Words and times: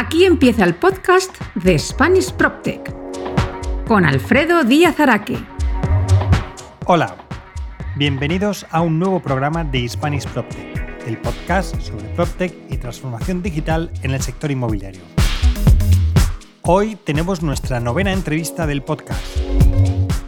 Aquí 0.00 0.24
empieza 0.24 0.64
el 0.64 0.76
podcast 0.76 1.30
de 1.56 1.78
Spanish 1.78 2.32
PropTech 2.32 2.90
con 3.86 4.06
Alfredo 4.06 4.64
Díaz 4.64 4.98
Araque. 4.98 5.36
Hola, 6.86 7.16
bienvenidos 7.96 8.64
a 8.70 8.80
un 8.80 8.98
nuevo 8.98 9.20
programa 9.20 9.62
de 9.62 9.86
Spanish 9.86 10.26
PropTech, 10.28 11.06
el 11.06 11.18
podcast 11.18 11.78
sobre 11.82 12.08
PropTech 12.14 12.54
y 12.70 12.78
transformación 12.78 13.42
digital 13.42 13.92
en 14.02 14.12
el 14.12 14.22
sector 14.22 14.50
inmobiliario. 14.50 15.02
Hoy 16.62 16.96
tenemos 17.04 17.42
nuestra 17.42 17.78
novena 17.78 18.14
entrevista 18.14 18.66
del 18.66 18.80
podcast. 18.80 19.22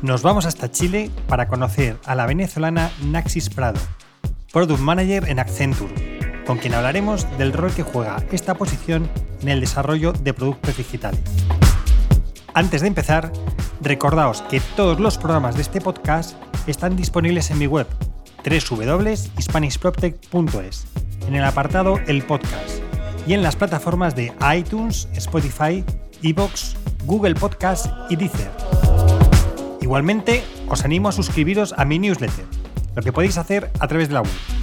Nos 0.03 0.21
vamos 0.21 0.45
hasta 0.45 0.71
Chile 0.71 1.11
para 1.29 1.49
conocer 1.49 1.97
a 2.05 2.15
la 2.15 2.27
venezolana 2.27 2.91
Naxis 3.07 3.49
Prado, 3.49 3.81
Product 4.53 4.81
Manager 4.81 5.31
en 5.31 5.39
Accenture 5.39 6.12
con 6.47 6.59
quien 6.59 6.75
hablaremos 6.75 7.27
del 7.39 7.53
rol 7.53 7.73
que 7.73 7.83
juega 7.83 8.23
esta 8.33 8.55
posición 8.55 9.09
en 9.43 9.49
el 9.49 9.61
desarrollo 9.61 10.13
de 10.13 10.35
productos 10.35 10.77
digitales. 10.77 11.21
Antes 12.55 12.83
de 12.83 12.89
empezar, 12.89 13.33
recordaos 13.81 14.43
que 14.43 14.61
todos 14.77 15.01
los 15.01 15.17
programas 15.19 15.57
de 15.57 15.63
este 15.63 15.81
podcast 15.81 16.37
están 16.67 16.97
disponibles 16.97 17.51
en 17.51 17.59
mi 17.59 17.67
web 17.67 17.87
www.hispanishproptech.es, 18.45 20.87
en 21.27 21.35
el 21.35 21.45
apartado 21.45 21.99
El 22.07 22.23
Podcast 22.23 22.83
y 23.27 23.33
en 23.35 23.43
las 23.43 23.57
plataformas 23.57 24.17
de 24.17 24.33
iTunes, 24.55 25.09
Spotify, 25.15 25.85
Evox, 26.23 26.77
Google 27.07 27.35
Podcast 27.35 27.87
y 28.11 28.17
Deezer. 28.17 28.51
Igualmente, 29.81 30.45
os 30.69 30.85
animo 30.85 31.09
a 31.09 31.13
suscribiros 31.13 31.75
a 31.77 31.85
mi 31.85 31.99
newsletter, 31.99 32.45
lo 32.95 33.03
que 33.03 33.13
podéis 33.13 33.37
hacer 33.39 33.71
a 33.79 33.89
través 33.89 34.09
de 34.09 34.15
la 34.15 34.23
web 34.23 34.62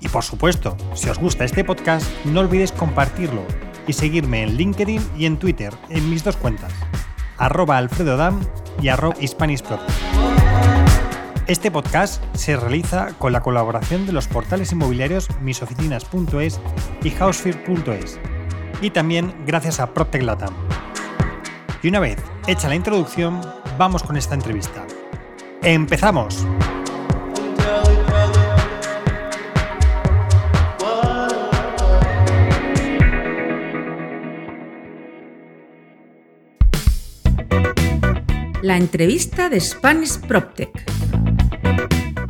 y 0.00 0.08
por 0.08 0.24
supuesto, 0.24 0.76
si 0.94 1.08
os 1.08 1.18
gusta 1.18 1.44
este 1.44 1.64
podcast, 1.64 2.06
no 2.24 2.40
olvidéis 2.40 2.72
compartirlo 2.72 3.42
y 3.86 3.92
seguirme 3.92 4.42
en 4.42 4.56
LinkedIn 4.56 5.02
y 5.16 5.26
en 5.26 5.38
Twitter 5.38 5.72
en 5.90 6.10
mis 6.10 6.24
dos 6.24 6.36
cuentas, 6.36 6.72
arroba 7.38 7.78
alfredodam 7.78 8.40
y 8.80 8.88
arroba 8.88 9.14
Este 11.46 11.70
podcast 11.70 12.22
se 12.34 12.56
realiza 12.56 13.08
con 13.18 13.32
la 13.32 13.42
colaboración 13.42 14.06
de 14.06 14.12
los 14.12 14.28
portales 14.28 14.72
inmobiliarios 14.72 15.28
misoficinas.es 15.40 16.60
y 17.02 17.10
housefear.es 17.10 18.18
y 18.80 18.90
también 18.90 19.34
gracias 19.46 19.80
a 19.80 19.92
PropTech 19.92 20.22
Latam. 20.22 20.54
Y 21.82 21.88
una 21.88 22.00
vez 22.00 22.18
hecha 22.46 22.68
la 22.68 22.74
introducción, 22.74 23.40
vamos 23.78 24.02
con 24.02 24.16
esta 24.16 24.34
entrevista. 24.34 24.84
¡Empezamos! 25.62 26.46
La 38.66 38.76
entrevista 38.76 39.48
de 39.48 39.60
Spanish 39.60 40.18
PropTech. 40.18 40.72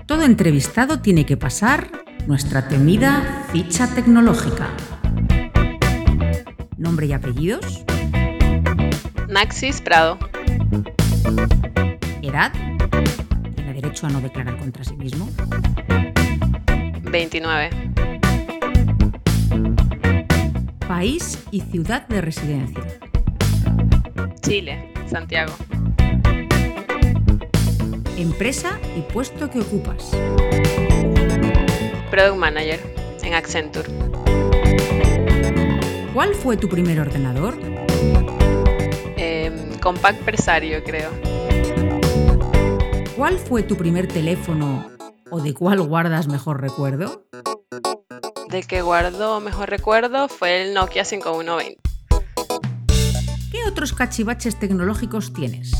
Todo 0.04 0.22
entrevistado 0.22 1.00
tiene 1.00 1.24
que 1.24 1.38
pasar 1.38 1.90
nuestra 2.26 2.68
temida 2.68 3.46
ficha 3.52 3.86
tecnológica. 3.94 4.68
Nombre 6.76 7.06
y 7.06 7.14
apellidos. 7.14 7.86
Naxis 9.30 9.80
Prado. 9.80 10.18
Edad. 12.20 12.52
Tiene 13.54 13.72
derecho 13.72 14.06
a 14.06 14.10
no 14.10 14.20
declarar 14.20 14.58
contra 14.58 14.84
sí 14.84 14.94
mismo. 14.94 15.30
29. 17.00 17.70
País 20.86 21.38
y 21.50 21.62
ciudad 21.62 22.06
de 22.08 22.20
residencia. 22.20 22.84
Chile, 24.42 24.92
Santiago. 25.06 25.54
Empresa 28.16 28.80
y 28.96 29.02
puesto 29.02 29.50
que 29.50 29.60
ocupas. 29.60 30.10
Product 32.10 32.36
Manager 32.36 32.80
en 33.22 33.34
Accenture. 33.34 33.88
¿Cuál 36.14 36.34
fue 36.34 36.56
tu 36.56 36.66
primer 36.66 36.98
ordenador? 36.98 37.58
Eh, 39.18 39.52
Compact 39.82 40.22
Presario, 40.22 40.82
creo. 40.82 41.10
¿Cuál 43.16 43.38
fue 43.38 43.62
tu 43.62 43.76
primer 43.76 44.08
teléfono 44.08 44.90
o 45.30 45.40
de 45.40 45.52
cuál 45.52 45.82
guardas 45.82 46.26
mejor 46.26 46.62
recuerdo? 46.62 47.26
Del 48.48 48.66
que 48.66 48.80
guardo 48.80 49.40
mejor 49.40 49.68
recuerdo 49.68 50.28
fue 50.28 50.62
el 50.62 50.72
Nokia 50.72 51.04
5120. 51.04 51.76
¿Qué 53.52 53.64
otros 53.68 53.92
cachivaches 53.92 54.58
tecnológicos 54.58 55.34
tienes? 55.34 55.72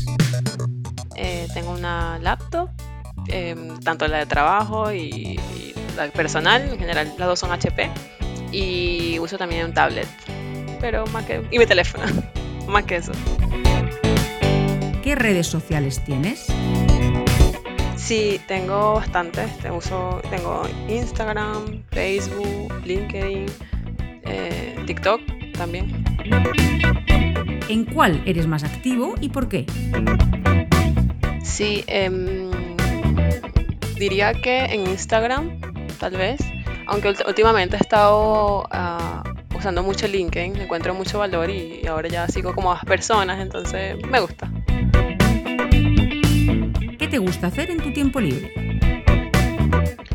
Eh, 1.17 1.47
tengo 1.53 1.71
una 1.71 2.19
laptop, 2.19 2.69
em, 3.27 3.79
tanto 3.79 4.07
la 4.07 4.19
de 4.19 4.25
trabajo 4.27 4.93
y, 4.93 5.39
la 5.95 6.07
personal, 6.09 6.61
en 6.61 6.77
general 6.77 7.13
las 7.17 7.27
dos 7.27 7.39
son 7.39 7.51
HP. 7.51 7.89
Y 8.51 9.17
uso 9.19 9.37
también 9.37 9.65
un 9.65 9.73
tablet, 9.73 10.07
pero 10.79 11.05
más 11.07 11.25
que... 11.25 11.43
Y 11.51 11.57
mi 11.57 11.65
teléfono, 11.65 12.05
más 12.67 12.83
que 12.83 12.97
eso. 12.97 13.11
¿Qué 15.03 15.15
redes 15.15 15.47
sociales 15.47 16.03
tienes? 16.03 16.47
Sí, 17.95 18.39
tengo 18.47 18.93
bastantes. 18.93 19.49
Uso, 19.69 20.21
tengo 20.29 20.63
Instagram, 20.87 21.83
Facebook, 21.91 22.73
LinkedIn, 22.85 23.45
eh, 24.23 24.83
TikTok 24.85 25.21
también. 25.57 26.05
¿En 27.67 27.85
cuál 27.85 28.21
eres 28.25 28.47
más 28.47 28.63
activo 28.63 29.15
y 29.19 29.29
por 29.29 29.49
qué? 29.49 29.65
Sí, 31.47 31.83
em, 31.87 32.51
diría 33.97 34.33
que 34.33 34.65
en 34.65 34.87
Instagram, 34.87 35.59
tal 35.99 36.11
vez. 36.11 36.41
Aunque 36.85 37.15
últimamente 37.25 37.77
he 37.77 37.79
estado 37.79 38.67
ah, 38.69 39.23
usando 39.55 39.81
mucho 39.81 40.07
LinkedIn, 40.07 40.57
encuentro 40.57 40.93
mucho 40.93 41.19
valor 41.19 41.49
y 41.49 41.85
ahora 41.87 42.09
ya 42.09 42.27
sigo 42.27 42.53
como 42.53 42.69
más 42.69 42.85
personas, 42.85 43.39
entonces 43.39 43.95
me 44.07 44.19
gusta. 44.19 44.51
¿Qué 46.99 47.07
te 47.09 47.17
gusta 47.17 47.47
hacer 47.47 47.71
en 47.71 47.77
tu 47.77 47.91
tiempo 47.91 48.19
libre? 48.19 48.51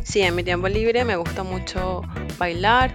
Sí, 0.05 0.21
en 0.21 0.37
mi 0.37 0.45
tiempo 0.45 0.69
libre 0.69 1.05
me 1.05 1.17
gusta 1.17 1.43
mucho 1.43 2.03
bailar. 2.39 2.93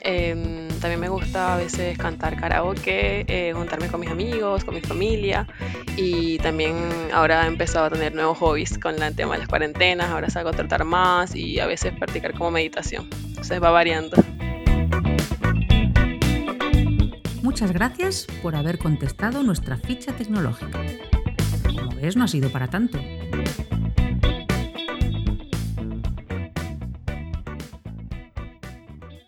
Em, 0.00 0.65
también 0.80 1.00
me 1.00 1.08
gusta 1.08 1.54
a 1.54 1.56
veces 1.56 1.96
cantar 1.98 2.36
karaoke, 2.38 3.24
eh, 3.28 3.52
juntarme 3.54 3.88
con 3.88 4.00
mis 4.00 4.10
amigos, 4.10 4.64
con 4.64 4.74
mi 4.74 4.80
familia 4.80 5.46
y 5.96 6.38
también 6.38 6.76
ahora 7.12 7.44
he 7.44 7.48
empezado 7.48 7.86
a 7.86 7.90
tener 7.90 8.14
nuevos 8.14 8.38
hobbies 8.38 8.78
con 8.78 9.02
el 9.02 9.14
tema 9.14 9.34
de 9.34 9.40
las 9.40 9.48
cuarentenas, 9.48 10.10
ahora 10.10 10.30
salgo 10.30 10.50
a 10.50 10.52
tratar 10.52 10.84
más 10.84 11.34
y 11.34 11.60
a 11.60 11.66
veces 11.66 11.92
practicar 11.94 12.34
como 12.34 12.50
meditación. 12.50 13.08
Entonces 13.28 13.62
va 13.62 13.70
variando. 13.70 14.16
Muchas 17.42 17.72
gracias 17.72 18.26
por 18.42 18.56
haber 18.56 18.78
contestado 18.78 19.42
nuestra 19.42 19.76
ficha 19.76 20.12
tecnológica. 20.12 20.80
Como 21.64 21.94
ves, 21.94 22.16
no 22.16 22.24
ha 22.24 22.28
sido 22.28 22.50
para 22.50 22.68
tanto. 22.68 22.98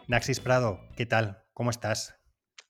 Naxis 0.09 0.41
Prado, 0.41 0.81
¿qué 0.97 1.05
tal? 1.05 1.45
¿Cómo 1.53 1.69
estás? 1.69 2.19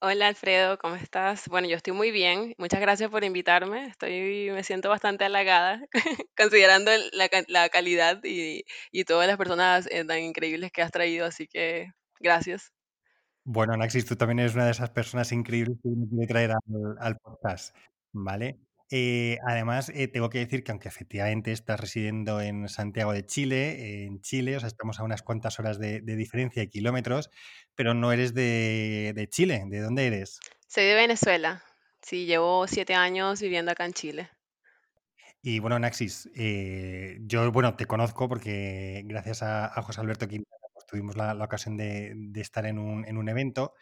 Hola 0.01 0.27
Alfredo, 0.27 0.77
¿cómo 0.77 0.97
estás? 0.97 1.47
Bueno, 1.47 1.69
yo 1.69 1.77
estoy 1.77 1.93
muy 1.93 2.11
bien. 2.11 2.53
Muchas 2.59 2.81
gracias 2.81 3.11
por 3.11 3.23
invitarme. 3.23 3.87
Estoy, 3.87 4.51
me 4.51 4.65
siento 4.65 4.89
bastante 4.89 5.25
halagada, 5.25 5.81
considerando 6.37 6.91
la, 7.13 7.69
calidad 7.69 8.19
y, 8.25 8.65
todas 9.05 9.29
las 9.29 9.37
personas 9.37 9.87
eh, 9.93 10.05
tan 10.05 10.19
increíbles 10.19 10.73
que 10.73 10.83
has 10.83 10.91
traído, 10.91 11.27
así 11.27 11.47
que 11.47 11.93
gracias. 12.19 12.73
Bueno, 13.45 13.77
Naxis, 13.77 14.05
tú 14.05 14.17
también 14.17 14.41
eres 14.41 14.57
una 14.57 14.65
de 14.65 14.73
esas 14.73 14.91
personas 14.91 15.31
increíbles 15.31 15.79
que 15.81 15.91
quiere 16.11 16.27
traer 16.27 16.51
al 16.99 17.19
podcast, 17.19 17.73
¿vale? 18.13 18.59
Eh, 18.91 19.39
además, 19.47 19.91
eh, 19.95 20.09
tengo 20.09 20.31
que 20.31 20.39
decir 20.39 20.65
que 20.65 20.73
aunque 20.73 20.89
efectivamente 20.89 21.53
estás 21.53 21.79
residiendo 21.79 22.41
en 22.41 22.69
Santiago 22.69 23.13
de 23.13 23.27
Chile, 23.27 24.05
en 24.05 24.23
Chile, 24.23 24.57
o 24.57 24.61
sea, 24.61 24.69
estamos 24.69 24.99
a 24.99 25.03
unas 25.03 25.23
cuantas 25.23 25.59
horas 25.59 25.79
de, 25.79 26.01
diferencia 26.01 26.63
y 26.63 26.69
kilómetros, 26.69 27.31
pero 27.75 27.93
no 27.93 28.13
eres 28.13 28.33
de, 28.33 29.29
Chile. 29.31 29.65
¿De 29.67 29.81
dónde 29.81 30.07
eres? 30.07 30.41
Soy 30.67 30.85
de 30.85 30.95
Venezuela. 30.95 31.63
Sí, 32.01 32.25
llevo 32.25 32.67
siete 32.67 32.95
años 32.95 33.41
viviendo 33.41 33.73
acá 33.73 33.85
en 33.85 33.93
Chile. 33.93 34.31
Y 35.43 35.59
bueno, 35.59 35.79
Naxis, 35.79 36.31
eh, 36.35 37.19
yo, 37.21 37.53
bueno, 37.53 37.77
te 37.77 37.87
conozco 37.87 38.29
porque 38.29 39.03
gracias 39.05 39.43
a, 39.43 39.71
José 39.83 40.01
Alberto 40.01 40.27
Quintana 40.27 40.67
pues, 40.73 40.87
tuvimos 40.87 41.17
la, 41.17 41.33
ocasión 41.45 41.77
de, 41.77 42.15
estar 42.37 42.65
en 42.65 42.79
un, 42.79 43.05
en 43.07 43.19
un 43.19 43.29
evento 43.29 43.75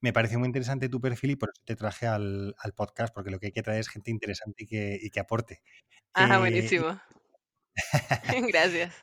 me 0.00 0.12
pareció 0.12 0.38
muy 0.38 0.46
interesante 0.46 0.88
tu 0.88 1.00
perfil 1.00 1.32
y 1.32 1.36
por 1.36 1.50
eso 1.50 1.62
te 1.64 1.76
traje 1.76 2.06
al, 2.06 2.54
podcast, 2.76 3.14
porque 3.14 3.30
lo 3.30 3.38
que 3.38 3.46
hay 3.46 3.52
que 3.52 3.62
traer 3.62 3.80
es 3.80 3.88
gente 3.88 4.10
interesante 4.10 4.64
y 4.64 4.66
que, 4.66 4.98
y 5.00 5.10
que 5.10 5.20
aporte. 5.20 5.62
Ah, 6.14 6.38
buenísimo. 6.38 7.00
Gracias. 8.48 8.94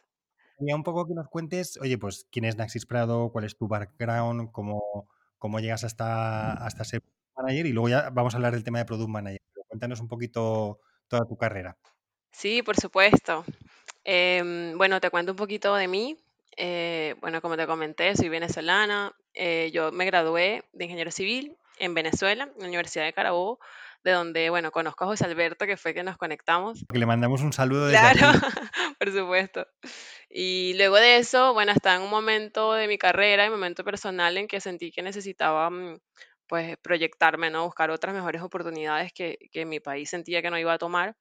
Quería 0.58 0.76
un 0.76 0.84
poco 0.84 1.08
que 1.08 1.14
nos 1.14 1.28
cuentes, 1.28 1.78
oye, 1.82 1.98
pues 1.98 2.28
quién 2.32 2.46
es 2.46 2.58
Naxis 2.58 2.86
Prado, 2.86 3.32
cuál 3.32 3.46
es 3.46 3.58
tu 3.58 3.68
background, 3.68 4.52
cómo, 4.52 5.10
cómo 5.38 5.60
llegas 5.60 5.84
hasta, 5.84 6.54
hasta 6.54 6.84
ser 6.84 7.02
manager 7.36 7.66
y 7.66 7.74
luego 7.74 7.90
ya 7.90 8.10
vamos 8.12 8.34
a 8.34 8.38
hablar 8.38 8.54
del 8.54 8.64
tema 8.64 8.80
de 8.80 8.86
product 8.86 9.10
manager. 9.10 9.42
Pero 9.54 9.66
cuéntanos 9.68 10.00
un 10.00 10.08
poquito 10.08 10.80
toda 11.08 11.26
tu 11.26 11.38
carrera. 11.38 11.78
Sí, 12.32 12.62
por 12.64 12.76
supuesto. 12.80 13.46
Em, 14.04 14.78
bueno, 14.78 15.00
te 15.00 15.10
cuento 15.10 15.32
un 15.32 15.38
poquito 15.38 15.76
de 15.76 15.88
mí. 15.88 16.18
Eh, 16.56 17.16
bueno, 17.22 17.42
como 17.42 17.58
te 17.58 17.68
comenté, 17.68 18.16
soy 18.16 18.30
venezolana. 18.30 19.16
Eh, 19.34 19.72
yo 19.74 19.92
me 19.92 20.06
gradué 20.06 20.64
de 20.74 20.86
ingeniero 20.86 21.12
civil 21.12 21.58
en 21.80 21.94
Venezuela, 21.94 22.46
en 22.56 22.62
la 22.62 22.68
Universidad 22.68 23.06
de 23.06 23.14
Carabobo, 23.14 23.60
de 24.04 24.12
donde, 24.12 24.50
bueno, 24.50 24.72
conozco 24.72 25.06
a 25.06 25.08
José 25.08 25.26
Alberto, 25.26 25.66
que 25.66 25.78
fue 25.78 25.94
que 25.94 26.04
nos 26.04 26.18
conectamos. 26.18 26.86
Que 26.92 27.00
le 27.00 27.06
mandamos 27.06 27.42
un 27.42 27.54
saludo 27.54 27.88
desde 27.88 28.00
Claro, 28.00 28.38
aquí. 28.38 28.40
por 29.00 29.12
supuesto. 29.12 29.68
Y 30.30 30.74
luego 30.78 30.98
de 30.98 31.18
eso, 31.18 31.54
bueno, 31.54 31.72
estaba 31.72 31.96
en 31.96 32.02
un 32.02 32.10
momento 32.10 32.74
de 32.74 32.88
mi 32.88 32.98
carrera, 32.98 33.46
en 33.46 33.54
un 33.54 33.60
momento 33.60 33.84
personal 33.84 34.38
en 34.38 34.48
que 34.48 34.60
sentí 34.60 34.92
que 34.92 35.02
necesitaba, 35.02 35.70
mm, 35.70 36.00
pues, 36.48 36.78
proyectarme, 36.82 37.50
¿no? 37.50 37.66
Buscar 37.66 37.92
otras 37.92 38.14
mejores 38.16 38.42
oportunidades 38.42 39.12
que, 39.14 39.38
que 39.52 39.66
mi 39.66 39.80
país 39.80 40.10
sentía 40.10 40.42
que 40.42 40.50
no 40.52 40.58
iba 40.60 40.74
a 40.74 40.78
tomar. 40.78 41.16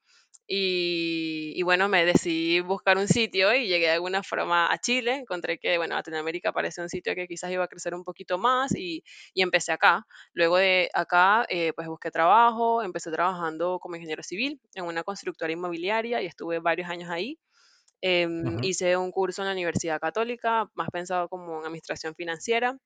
Y, 0.47 1.53
y 1.57 1.63
bueno, 1.63 1.89
me 1.89 2.05
decidí 2.05 2.61
buscar 2.61 2.99
un 2.99 3.09
sitio 3.09 3.55
y 3.55 3.69
llegué 3.69 3.87
de 3.87 3.93
alguna 3.93 4.23
forma 4.23 4.73
a 4.73 4.79
Chile. 4.79 5.15
Encontré 5.17 5.59
que, 5.59 5.79
bueno, 5.79 5.95
Latinoamérica 5.95 6.53
parece 6.53 6.83
un 6.83 6.89
sitio 6.89 7.15
que 7.15 7.27
quizás 7.29 7.51
iba 7.53 7.65
a 7.65 7.69
crecer 7.69 7.95
un 7.95 8.05
poquito 8.05 8.39
más 8.39 8.75
y, 8.75 9.03
y 9.35 9.43
empecé 9.43 9.73
acá. 9.73 10.07
Luego 10.35 10.57
de 10.59 10.91
acá, 10.95 11.47
eh, 11.49 11.73
pues 11.75 11.89
busqué 11.89 12.11
trabajo, 12.11 12.83
empecé 12.83 13.11
trabajando 13.11 13.79
como 13.81 13.97
ingeniero 13.97 14.23
civil 14.23 14.61
en 14.75 14.85
una 14.85 15.05
constructora 15.05 15.53
inmobiliaria 15.53 16.21
y 16.23 16.27
estuve 16.27 16.59
varios 16.59 16.89
años 16.91 17.09
ahí. 17.11 17.39
Em, 18.03 18.59
hice 18.63 18.97
un 18.97 19.11
curso 19.13 19.43
en 19.43 19.47
la 19.49 19.53
Universidad 19.55 20.01
Católica, 20.01 20.71
más 20.75 20.89
pensado 20.91 21.29
como 21.29 21.61
en 21.61 21.67
administración 21.67 22.15
financiera. 22.15 22.77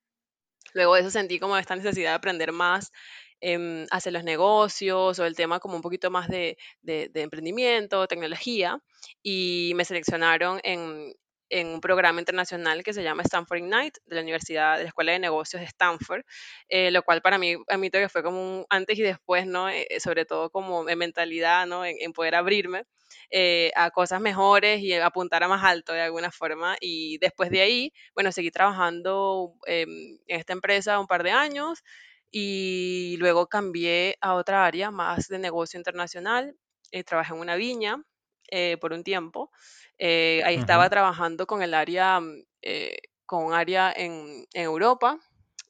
Luego 0.74 0.94
de 0.94 1.00
eso 1.02 1.10
sentí 1.10 1.38
como 1.38 1.56
esta 1.56 1.76
necesidad 1.76 2.10
de 2.10 2.14
aprender 2.16 2.52
más 2.52 2.92
em, 3.40 3.86
hacia 3.90 4.12
los 4.12 4.24
negocios 4.24 5.18
o 5.18 5.26
el 5.26 5.36
tema 5.36 5.60
como 5.60 5.76
un 5.76 5.82
poquito 5.82 6.10
más 6.10 6.28
de, 6.28 6.56
de- 6.82 7.10
emprendimiento, 7.14 8.06
tecnología, 8.06 8.78
y 9.22 9.72
me 9.76 9.84
seleccionaron 9.84 10.60
en, 10.64 11.12
en 11.50 11.68
un 11.68 11.80
programa 11.80 12.20
internacional 12.20 12.82
que 12.82 12.92
se 12.92 13.02
llama 13.02 13.22
Stanford 13.22 13.58
Ignite 13.58 14.00
de 14.06 14.16
la 14.16 14.22
Universidad, 14.22 14.76
de 14.78 14.84
la 14.84 14.88
Escuela 14.88 15.12
de 15.12 15.18
Negocios 15.20 15.60
de 15.60 15.66
Stanford, 15.66 16.22
eh, 16.68 16.90
lo 16.90 17.02
cual 17.02 17.20
para 17.22 17.38
mí, 17.38 17.56
admito 17.68 17.98
que 17.98 18.08
fue 18.08 18.22
como 18.22 18.40
un 18.60 18.66
antes 18.70 18.98
y 18.98 19.02
después, 19.02 19.46
¿no? 19.46 19.68
Eh, 19.68 19.86
eh, 19.90 20.00
sobre 20.00 20.24
todo 20.24 20.50
como 20.50 20.88
en 20.88 20.98
mentalidad, 20.98 21.66
¿no? 21.66 21.84
En 21.84 22.12
poder 22.12 22.34
abrirme 22.34 22.84
eh, 23.30 23.72
a 23.76 23.90
cosas 23.90 24.20
mejores 24.20 24.80
y 24.80 24.92
apuntar 24.94 25.42
a 25.44 25.48
más 25.48 25.64
alto 25.64 25.92
de 25.92 26.02
alguna 26.02 26.30
forma. 26.30 26.76
Y 26.80 27.18
después 27.18 27.50
de 27.50 27.60
ahí, 27.60 27.92
bueno, 28.14 28.32
seguí 28.32 28.50
trabajando 28.50 29.54
em, 29.66 30.18
en 30.26 30.40
esta 30.40 30.52
empresa 30.52 30.98
un 31.00 31.06
par 31.06 31.22
de 31.22 31.30
años 31.32 31.82
y 32.30 33.16
luego 33.18 33.46
cambié 33.46 34.16
a 34.20 34.34
otra 34.34 34.66
área 34.66 34.90
más 34.90 35.28
de 35.28 35.38
negocio 35.38 35.78
internacional. 35.78 36.56
Eh, 36.92 37.04
trabajé 37.04 37.34
en 37.34 37.40
una 37.40 37.56
viña 37.56 38.02
eh, 38.50 38.76
por 38.80 38.92
un 38.92 39.04
tiempo. 39.04 39.50
Eh, 39.98 40.42
ahí 40.44 40.56
estaba 40.56 40.88
ujú, 40.88 40.90
trabajando 40.90 41.46
con 41.46 41.62
el 41.62 41.74
área, 41.74 42.20
mm, 42.20 42.42
eh, 42.62 42.98
con 43.26 43.44
un 43.44 43.54
área 43.54 43.92
en, 43.94 44.46
en 44.52 44.62
Europa, 44.62 45.18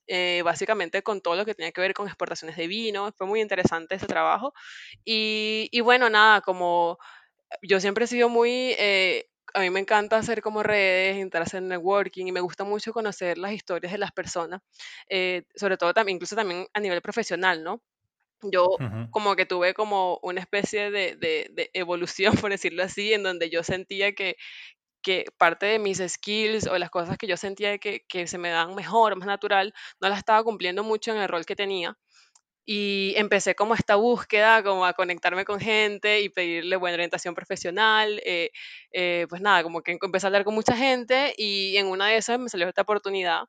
eh, 0.09 0.43
básicamente 0.45 1.03
con 1.03 1.21
todo 1.21 1.37
lo 1.37 1.45
que 1.45 1.55
tenía 1.55 1.73
que 1.73 1.81
ver 1.81 1.95
con 1.95 2.07
exportaciones 2.07 2.57
de 2.57 2.67
vino. 2.69 3.13
Fue 3.17 3.27
muy 3.27 3.41
interesante 3.41 3.97
ese 3.97 4.07
trabajo. 4.07 4.53
Y, 5.05 5.69
y 5.73 5.81
bueno, 5.81 6.11
nada, 6.11 6.41
como 6.43 6.99
yo 7.63 7.81
siempre 7.81 8.05
he 8.05 8.09
sido 8.09 8.29
muy, 8.29 8.75
eh, 8.79 9.27
a 9.55 9.61
mí 9.61 9.71
me 9.71 9.81
encanta 9.81 10.19
hacer 10.19 10.43
como 10.43 10.63
redes, 10.63 11.17
entrar 11.17 11.43
a 11.43 11.47
hacer 11.47 11.63
networking 11.63 12.27
y 12.27 12.33
me 12.33 12.41
gusta 12.41 12.65
mucho 12.65 12.93
conocer 12.93 13.39
las 13.39 13.53
historias 13.53 13.93
de 13.93 13.99
las 13.99 14.13
personas, 14.13 14.61
eh, 15.09 15.45
sobre 15.55 15.77
todo 15.79 15.95
también, 15.95 16.17
incluso 16.17 16.37
también 16.37 16.67
a 16.75 16.81
nivel 16.81 17.01
profesional, 17.03 17.63
¿no? 17.65 17.83
Yo 18.43 18.69
como 19.11 19.37
que 19.37 19.47
tuve 19.47 19.75
como 19.75 20.19
una 20.23 20.41
especie 20.41 20.91
de, 20.91 21.17
de- 21.17 21.51
de 21.53 21.71
evolución, 21.75 22.35
por 22.49 22.51
decirlo 22.53 22.83
así, 22.85 23.13
en 23.15 23.23
donde 23.25 23.51
yo 23.51 23.63
sentía 23.65 24.13
que, 24.15 24.37
que 25.03 25.27
parte 25.39 25.67
de 25.67 25.79
mis 25.79 25.99
skills 25.99 26.67
o 26.67 26.79
las 26.79 26.91
cosas 26.91 27.17
que 27.19 27.27
yo 27.29 27.37
sentía 27.37 27.79
que, 27.79 28.05
que 28.09 28.27
se 28.27 28.39
me 28.39 28.51
dan 28.51 28.75
mejor, 28.75 29.17
más 29.17 29.27
natural, 29.27 29.73
no 30.01 30.09
las 30.09 30.19
estaba 30.19 30.43
cumpliendo 30.45 30.83
mucho 30.85 31.13
en 31.13 31.19
el 31.19 31.29
rol 31.29 31.47
que 31.47 31.57
tenía. 31.57 31.97
Y 32.67 33.15
empecé 33.17 33.55
como 33.55 33.75
esta 33.75 33.95
búsqueda, 33.97 34.63
como 34.65 34.85
a 34.87 34.93
conectarme 34.95 35.45
con 35.45 35.61
gente 35.61 36.21
y 36.21 36.29
pedirle 36.31 36.77
buena 36.77 36.95
orientación 36.95 37.35
profesional. 37.35 38.21
eh, 38.25 38.51
eh, 38.93 39.27
pues 39.29 39.41
nada, 39.41 39.63
como 39.63 39.83
que 39.83 39.97
empecé 40.03 40.27
a 40.27 40.29
hablar 40.29 40.45
con 40.45 40.55
mucha 40.55 40.77
gente 40.77 41.33
y 41.37 41.77
en 41.77 41.87
una 41.87 42.09
de 42.09 42.17
esas 42.17 42.39
me 42.41 42.49
salió 42.49 42.69
esta 42.69 42.83
oportunidad 42.83 43.43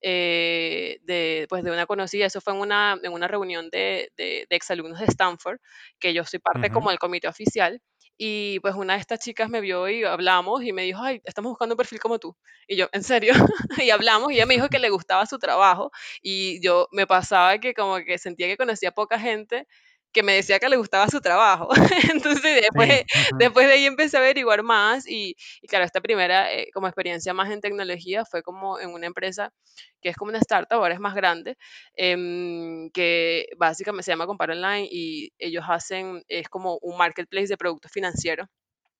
eh, 0.00 0.98
de, 1.02 1.46
pues 1.48 1.62
de 1.64 1.70
una 1.70 1.86
conocida. 1.86 2.26
Eso 2.26 2.40
fue 2.40 2.54
en 2.54 2.60
una, 2.60 2.98
en 3.02 3.12
una 3.12 3.28
reunión 3.28 3.68
de, 3.70 4.10
de, 4.16 4.46
de 4.48 4.56
exalumnos 4.56 4.98
de 5.00 5.06
Stanford, 5.06 5.58
que 5.98 6.14
yo 6.14 6.24
soy 6.24 6.38
parte 6.40 6.70
ujú. 6.70 6.70
como 6.70 6.90
del 6.90 6.98
comité 6.98 7.28
oficial. 7.28 7.80
Y 8.18 8.60
pues 8.60 8.74
una 8.74 8.94
de 8.94 9.00
estas 9.00 9.18
chicas 9.20 9.48
me 9.50 9.60
vio 9.60 9.88
y 9.88 10.04
hablamos 10.04 10.62
y 10.64 10.72
me 10.72 10.82
dijo, 10.82 11.02
ay, 11.02 11.20
estamos 11.24 11.50
buscando 11.50 11.74
un 11.74 11.76
perfil 11.78 11.98
como 12.00 12.18
tú. 12.18 12.36
Y 12.68 12.76
yo, 12.76 12.88
¿en 12.92 13.02
serio? 13.02 13.32
y 13.86 13.90
hablamos 13.90 14.30
y 14.32 14.36
ella 14.36 14.46
me 14.46 14.54
dijo 14.54 14.68
que 14.68 14.78
le 14.78 14.90
gustaba 14.90 15.26
su 15.26 15.38
trabajo 15.38 15.90
y 16.22 16.60
yo 16.62 16.88
me 16.92 17.06
pasaba 17.06 17.58
que 17.58 17.74
como 17.74 17.96
que 18.04 18.18
sentía 18.18 18.46
que 18.48 18.56
conocía 18.56 18.92
poca 18.92 19.18
gente 19.18 19.66
que 20.12 20.22
me 20.22 20.34
decía 20.34 20.58
que 20.58 20.68
le 20.68 20.76
gustaba 20.76 21.08
su 21.08 21.20
trabajo. 21.20 21.68
Entonces 22.12 22.60
después, 22.62 22.88
Sí, 22.88 23.04
después 23.38 23.66
de 23.66 23.74
ahí 23.74 23.86
empecé 23.86 24.16
a 24.16 24.20
averiguar 24.20 24.62
más 24.62 25.06
y, 25.08 25.36
y 25.60 25.66
claro, 25.68 25.84
esta 25.84 26.00
primera 26.00 26.52
eh, 26.52 26.68
como 26.72 26.86
experiencia 26.88 27.34
más 27.34 27.50
en 27.50 27.60
tecnología 27.60 28.24
fue 28.24 28.42
como 28.42 28.78
en 28.80 28.90
una 28.90 29.06
empresa 29.06 29.52
que 30.00 30.08
es 30.10 30.16
como 30.16 30.30
una 30.30 30.38
startup, 30.38 30.78
ahora 30.78 30.94
es 30.94 31.00
más 31.00 31.14
grande, 31.14 31.56
em, 31.94 32.90
que 32.90 33.46
básicamente 33.56 34.04
se 34.04 34.12
llama 34.12 34.26
Compare 34.26 34.54
Online 34.54 34.88
y 34.90 35.32
ellos 35.38 35.64
hacen, 35.68 36.22
es 36.28 36.48
como 36.48 36.78
un 36.82 36.96
marketplace 36.98 37.48
de 37.48 37.56
productos 37.56 37.92
financieros 37.92 38.48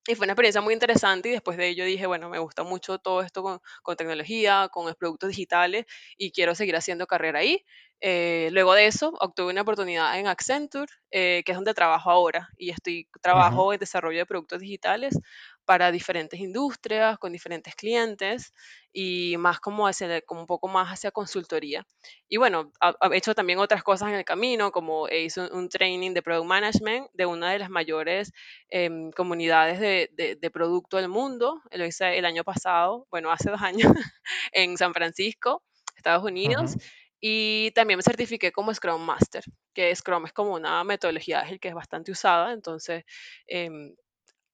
y 0.06 0.14
fue 0.14 0.24
una 0.24 0.32
experiencia 0.32 0.60
muy 0.60 0.74
interesante 0.74 1.28
y 1.28 1.32
después 1.32 1.56
de 1.56 1.68
ello 1.68 1.84
dije, 1.84 2.06
bueno, 2.06 2.28
me 2.28 2.38
gusta 2.38 2.64
mucho 2.64 2.98
todo 2.98 3.22
esto 3.22 3.42
con, 3.42 3.60
con 3.82 3.96
tecnología, 3.96 4.68
con 4.72 4.86
los 4.86 4.96
productos 4.96 5.30
digitales 5.30 5.86
y 6.16 6.32
quiero 6.32 6.54
seguir 6.54 6.76
haciendo 6.76 7.06
carrera 7.06 7.38
ahí. 7.40 7.64
Eh, 8.00 8.48
luego 8.50 8.74
de 8.74 8.86
eso, 8.86 9.12
obtuve 9.20 9.52
una 9.52 9.62
oportunidad 9.62 10.18
en 10.18 10.26
Accenture, 10.26 10.92
eh, 11.12 11.42
que 11.46 11.52
es 11.52 11.56
donde 11.56 11.72
trabajo 11.72 12.10
ahora 12.10 12.48
y 12.56 12.70
estoy 12.70 13.08
trabajo 13.20 13.72
en 13.72 13.78
desarrollo 13.78 14.18
de 14.18 14.26
productos 14.26 14.58
digitales 14.60 15.16
para 15.64 15.92
diferentes 15.92 16.40
industrias, 16.40 17.16
con 17.18 17.32
diferentes 17.32 17.76
clientes 17.76 18.52
y 18.92 19.36
más 19.38 19.60
como, 19.60 19.86
hacia, 19.86 20.20
como 20.22 20.42
un 20.42 20.46
poco 20.46 20.68
más 20.68 20.88
hacia 20.88 21.10
consultoría. 21.10 21.86
Y 22.28 22.36
bueno, 22.36 22.72
he 23.12 23.16
hecho 23.16 23.34
también 23.34 23.58
otras 23.58 23.82
cosas 23.82 24.08
en 24.08 24.14
el 24.16 24.24
camino, 24.24 24.70
como 24.72 25.08
hice 25.08 25.40
un, 25.40 25.52
un 25.52 25.68
training 25.68 26.12
de 26.12 26.22
Product 26.22 26.46
Management 26.46 27.08
de 27.12 27.26
una 27.26 27.52
de 27.52 27.58
las 27.58 27.70
mayores 27.70 28.32
em, 28.68 29.10
comunidades 29.12 29.80
de, 29.80 30.10
de, 30.12 30.36
de 30.36 30.50
producto 30.50 30.96
del 30.98 31.08
mundo. 31.08 31.60
Lo 31.70 31.86
hice 31.86 32.18
el 32.18 32.24
año 32.24 32.44
pasado, 32.44 33.06
bueno, 33.10 33.30
hace 33.32 33.50
dos 33.50 33.62
años, 33.62 33.92
en 34.52 34.76
San 34.76 34.92
Francisco, 34.94 35.62
Estados 35.96 36.24
Unidos. 36.24 36.76
Y 37.20 37.70
también 37.72 37.98
me 37.98 38.02
certifiqué 38.02 38.50
como 38.50 38.74
Scrum 38.74 39.00
Master, 39.00 39.44
que 39.72 39.94
Scrum 39.94 40.26
es 40.26 40.32
como 40.32 40.54
una 40.54 40.82
metodología 40.82 41.40
ágil 41.40 41.60
que 41.60 41.68
es 41.68 41.74
bastante 41.74 42.10
usada. 42.10 42.52
Entonces, 42.52 43.04
em, 43.46 43.94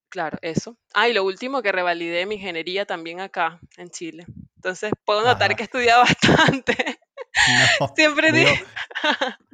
claro, 0.09 0.38
eso. 0.43 0.77
Ah, 0.95 1.09
y 1.09 1.12
lo 1.12 1.25
último, 1.25 1.62
que 1.62 1.73
revalidé 1.73 2.27
mi 2.27 2.37
ingeniería 2.37 2.87
también 2.87 3.21
acá, 3.21 3.61
en 3.77 3.91
Chile. 3.91 4.27
Entonces, 4.57 4.93
puedo 5.05 5.23
notar 5.23 5.50
Ajá. 5.50 5.57
que 5.57 5.62
he 5.62 5.65
estudiado 5.65 6.03
bastante. 6.62 7.00
No, 7.81 7.88
Siempre 7.95 8.33
di... 8.33 8.45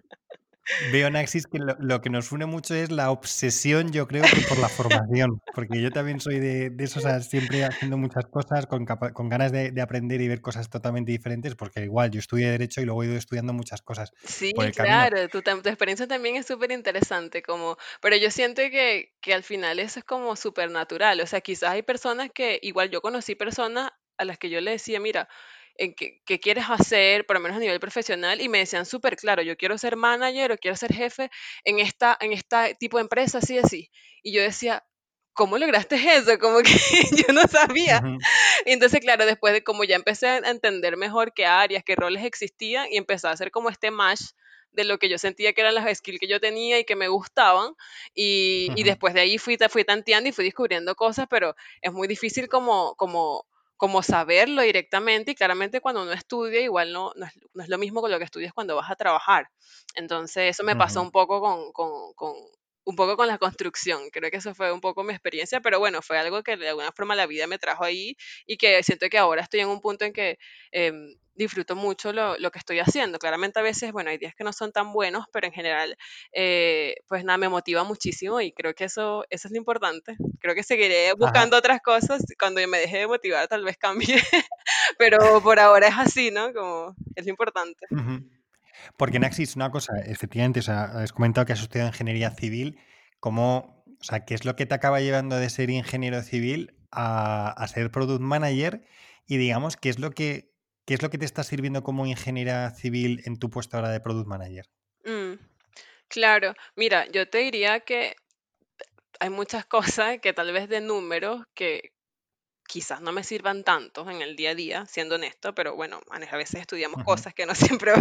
veo, 0.93 1.11
Naxis, 1.11 1.47
que 1.47 1.59
lo, 1.59 1.77
lo 1.79 2.01
que 2.01 2.11
nos 2.11 2.33
une 2.33 2.47
mucho 2.47 2.75
es 2.75 2.91
la 2.91 3.11
obsesión, 3.11 3.93
yo 3.93 4.07
creo 4.07 4.23
que 4.23 4.41
por 4.49 4.59
la 4.59 4.69
formación, 4.69 5.41
porque 5.55 5.81
yo 5.81 5.91
también 5.91 6.21
soy 6.21 6.39
de, 6.39 6.71
de 6.71 6.85
esos, 6.85 7.05
o 7.05 7.09
sea, 7.09 7.21
siempre 7.21 7.65
haciendo 7.65 7.97
muchas 7.97 8.27
cosas, 8.27 8.67
con, 8.67 8.87
con 8.87 9.29
ganas 9.29 9.53
de, 9.53 9.71
de 9.71 9.83
aprender 9.83 10.21
y 10.21 10.29
ver 10.29 10.41
cosas 10.41 10.71
totalmente 10.71 11.13
diferentes, 11.13 11.55
porque 11.55 11.85
igual 11.85 12.11
yo 12.11 12.19
estudié 12.19 12.51
Derecho 12.51 12.81
y 12.81 12.85
luego 12.85 13.03
he 13.03 13.07
ido 13.07 13.17
estudiando 13.17 13.53
muchas 13.53 13.83
cosas 13.83 14.11
por 14.11 14.31
Sí, 14.31 14.53
el 14.57 14.73
claro, 14.73 15.29
tu, 15.29 15.43
tu 15.43 15.69
experiencia 15.69 16.07
también 16.07 16.37
es 16.37 16.47
súper 16.47 16.73
interesante, 16.73 17.43
como, 17.43 17.77
pero 18.01 18.17
yo 18.17 18.31
siento 18.31 18.63
que, 18.63 19.13
que 19.21 19.35
al 19.35 19.43
final 19.43 19.79
eso 19.79 20.01
es 20.01 20.05
como 20.05 20.37
súper 20.37 20.71
natural, 20.71 21.21
o 21.21 21.27
sea, 21.27 21.41
quizás 21.41 21.71
hay 21.71 21.83
personas 21.83 22.31
que, 22.35 22.59
igual 22.63 22.91
yo 22.91 23.01
conocí 23.01 23.35
personas 23.35 23.91
a 24.17 24.25
las 24.25 24.39
que 24.39 24.51
yo 24.51 24.61
le 24.61 24.73
decía, 24.73 25.01
mira, 25.01 25.29
eh, 25.77 25.95
¿qué, 25.95 26.21
qué 26.25 26.41
quieres 26.41 26.65
hacer, 26.69 27.27
por 27.27 27.37
lo 27.37 27.41
menos 27.41 27.57
a 27.57 27.61
nivel 27.61 27.81
profesional? 27.81 28.41
Y 28.41 28.49
me 28.49 28.59
decían 28.59 28.87
súper 28.87 29.17
claro, 29.17 29.43
yo 29.43 29.57
quiero 29.57 29.79
ser 29.79 29.97
manager 29.97 30.53
o 30.53 30.59
quiero 30.59 30.77
ser 30.77 30.93
jefe 30.93 31.31
en 31.65 31.79
esta, 31.81 32.17
en 32.21 32.33
este 32.33 32.77
tipo 32.79 32.99
de 32.99 33.03
empresa, 33.03 33.39
así, 33.39 33.59
así. 33.59 33.91
Y 34.23 34.33
yo 34.33 34.43
decía, 34.43 34.85
¿cómo 35.33 35.59
lograste 35.59 35.97
eso? 35.97 36.39
Como 36.39 36.59
que 36.61 36.73
yo 37.27 37.33
no 37.33 37.43
sabía. 37.49 38.03
Ujú, 38.03 38.27
Y 38.67 38.73
entonces, 38.73 39.01
claro, 39.01 39.27
después 39.27 39.53
de 39.55 39.63
como 39.65 39.85
ya 39.85 39.97
empecé 39.97 40.29
a 40.29 40.39
entender 40.39 40.97
mejor 40.97 41.33
qué 41.35 41.47
áreas, 41.47 41.85
qué 41.85 41.97
roles 41.97 42.25
existían 42.25 42.87
y 42.91 42.97
empecé 42.97 43.27
a 43.29 43.31
hacer 43.33 43.51
como 43.51 43.71
este 43.71 43.91
match 43.91 44.21
de 44.73 44.85
lo 44.85 44.99
que 44.99 45.09
yo 45.09 45.19
sentía 45.19 45.53
que 45.53 45.61
eran 45.61 45.75
las 45.75 45.99
skills 45.99 46.19
que 46.19 46.27
yo 46.29 46.41
tenía 46.41 46.79
y 46.81 46.85
que 46.85 46.97
me 46.97 47.09
gustaban. 47.09 47.73
Y, 48.15 48.73
y 48.75 48.83
ujú. 48.83 48.85
después 48.85 49.15
de 49.15 49.21
ahí 49.21 49.39
fui, 49.39 49.57
fui 49.71 49.85
tanteando 49.85 50.29
y 50.29 50.33
fui 50.33 50.45
descubriendo 50.45 50.95
cosas, 50.97 51.27
pero 51.31 51.55
es 51.81 51.93
muy 51.93 52.09
difícil 52.09 52.49
como, 52.49 52.95
como, 52.97 53.47
como 53.77 54.03
saberlo 54.03 54.63
directamente 54.63 55.33
y 55.33 55.35
claramente 55.35 55.81
cuando 55.81 56.03
uno 56.03 56.13
estudia 56.13 56.61
igual 56.61 56.93
no, 56.93 57.13
no, 57.17 57.27
es, 57.27 57.69
lo 57.69 57.79
mismo 57.79 58.01
con 58.01 58.11
lo 58.11 58.19
que 58.19 58.25
estudias 58.25 58.53
cuando 58.53 58.77
vas 58.77 58.91
a 58.91 58.97
trabajar. 58.97 59.49
Entonces 59.95 60.51
eso 60.51 60.65
me 60.65 60.77
pasó 60.77 61.03
un 61.03 61.11
poco 61.11 61.41
con, 61.41 61.73
con, 61.73 62.35
un 62.85 62.97
poco 62.97 63.17
con 63.17 63.27
la 63.27 63.39
construcción. 63.39 64.11
Creo 64.11 64.31
que 64.31 64.39
eso 64.39 64.55
fue 64.55 64.73
un 64.73 64.81
poco 64.81 65.05
mi 65.05 65.13
experiencia, 65.13 65.61
pero 65.61 65.79
bueno, 65.79 66.03
fue 66.03 66.19
algo 66.19 66.43
que 66.43 66.57
de 66.57 66.69
alguna 66.69 66.93
forma 66.93 67.15
la 67.15 67.27
vida 67.27 67.47
me 67.47 67.59
trajo 67.59 67.85
ahí 67.85 68.17
y 68.47 68.57
que 68.57 68.83
siento 68.83 69.09
que 69.09 69.19
ahora 69.19 69.43
estoy 69.43 69.61
en 69.61 69.69
un 69.69 69.81
punto 69.81 70.05
en 70.05 70.13
que 70.13 70.39
em, 70.73 71.15
disfruto 71.35 71.75
mucho 71.77 72.13
lo, 72.13 72.39
lo, 72.39 72.51
que 72.51 72.59
estoy 72.59 72.79
haciendo. 72.79 73.19
Claramente 73.19 73.59
a 73.59 73.63
veces, 73.63 73.93
bueno, 73.93 74.11
hay 74.11 74.19
días 74.19 74.35
que 74.35 74.45
no 74.45 74.53
son 74.53 74.73
tan 74.73 74.93
buenos, 74.93 75.27
pero 75.33 75.47
en 75.47 75.53
general, 75.53 75.97
eh, 76.33 76.95
pues 77.09 77.25
nada, 77.25 77.39
me 77.39 77.49
motiva 77.49 77.85
muchísimo 77.85 78.41
y 78.41 78.53
creo 78.53 78.75
que 78.75 78.85
eso, 78.85 79.25
eso 79.31 79.49
es 79.49 79.53
lo 79.53 79.59
importante. 79.59 80.17
Creo 80.41 80.55
que 80.55 80.63
seguiré 80.63 81.13
buscando 81.15 81.57
otras 81.57 81.81
cosas. 81.81 82.23
Cuando 82.39 82.67
me 82.69 82.79
deje 82.79 82.99
de 82.99 83.07
motivar, 83.07 83.49
tal 83.49 83.65
vez 83.65 83.77
cambie, 83.77 84.17
pero 84.99 85.41
por 85.43 85.59
ahora 85.59 85.89
es 85.89 85.95
así, 85.99 86.31
¿no? 86.31 86.53
Como 86.53 86.95
es 87.17 87.25
lo 87.25 87.31
importante. 87.31 87.87
Porque 88.97 89.19
Naxis, 89.19 89.57
una 89.57 89.71
cosa, 89.71 89.99
efectivamente, 90.01 90.61
o 90.61 90.63
sea, 90.63 90.85
has 90.85 91.13
comentado 91.13 91.47
que 91.47 91.53
has 91.53 91.63
estudiado 91.63 91.89
ingeniería 91.89 92.31
civil, 92.31 92.79
¿cómo, 93.21 93.85
o 94.01 94.05
sea, 94.05 94.25
qué 94.25 94.35
es 94.35 94.45
lo 94.45 94.57
que 94.57 94.67
te 94.67 94.75
acaba 94.75 95.01
llevando 95.01 95.37
de 95.37 95.51
ser 95.51 95.71
ingeniero 95.71 96.23
civil 96.23 96.75
a, 96.91 97.51
a 97.51 97.69
ser 97.69 97.91
product 97.91 98.21
manager? 98.21 98.85
Y 99.27 99.37
digamos, 99.37 99.77
¿qué 99.77 99.89
es 99.89 99.99
lo 99.99 100.11
que 100.11 100.55
¿Qué 100.87 100.95
es 100.95 101.03
lo 101.03 101.09
que 101.09 101.19
te 101.19 101.25
está 101.25 101.43
sirviendo 101.45 101.83
como 101.83 102.07
ingeniera 102.07 102.71
civil 102.71 103.23
en 103.25 103.39
tu 103.39 103.49
puesto 103.49 103.77
ahora 103.77 103.89
de 103.89 104.01
product 104.01 104.29
manager? 104.29 104.67
Mm, 105.05 105.35
claro, 106.09 106.55
mira, 106.77 107.07
yo 107.11 107.29
te 107.29 107.39
diría 107.39 107.81
que 107.81 108.17
hay 109.21 109.31
muchas 109.31 109.65
cosas 110.05 110.19
que 110.21 110.33
tal 110.33 110.53
vez 110.53 110.69
de 110.69 110.81
números 110.81 111.45
que 111.55 111.94
quizás 112.67 113.01
no 113.01 113.13
me 113.13 113.25
sirvan 113.25 113.65
tanto 113.65 114.09
en 114.11 114.23
el 114.23 114.37
día 114.37 114.51
a 114.51 114.55
día, 114.55 114.87
siendo 114.87 115.17
honesto, 115.17 115.55
pero 115.55 115.77
bueno, 115.77 116.01
a 116.11 116.37
veces 116.37 116.61
estudiamos 116.61 117.05
cosas 117.05 117.35
que 117.35 117.47
no 117.47 117.55
siempre 117.81 117.93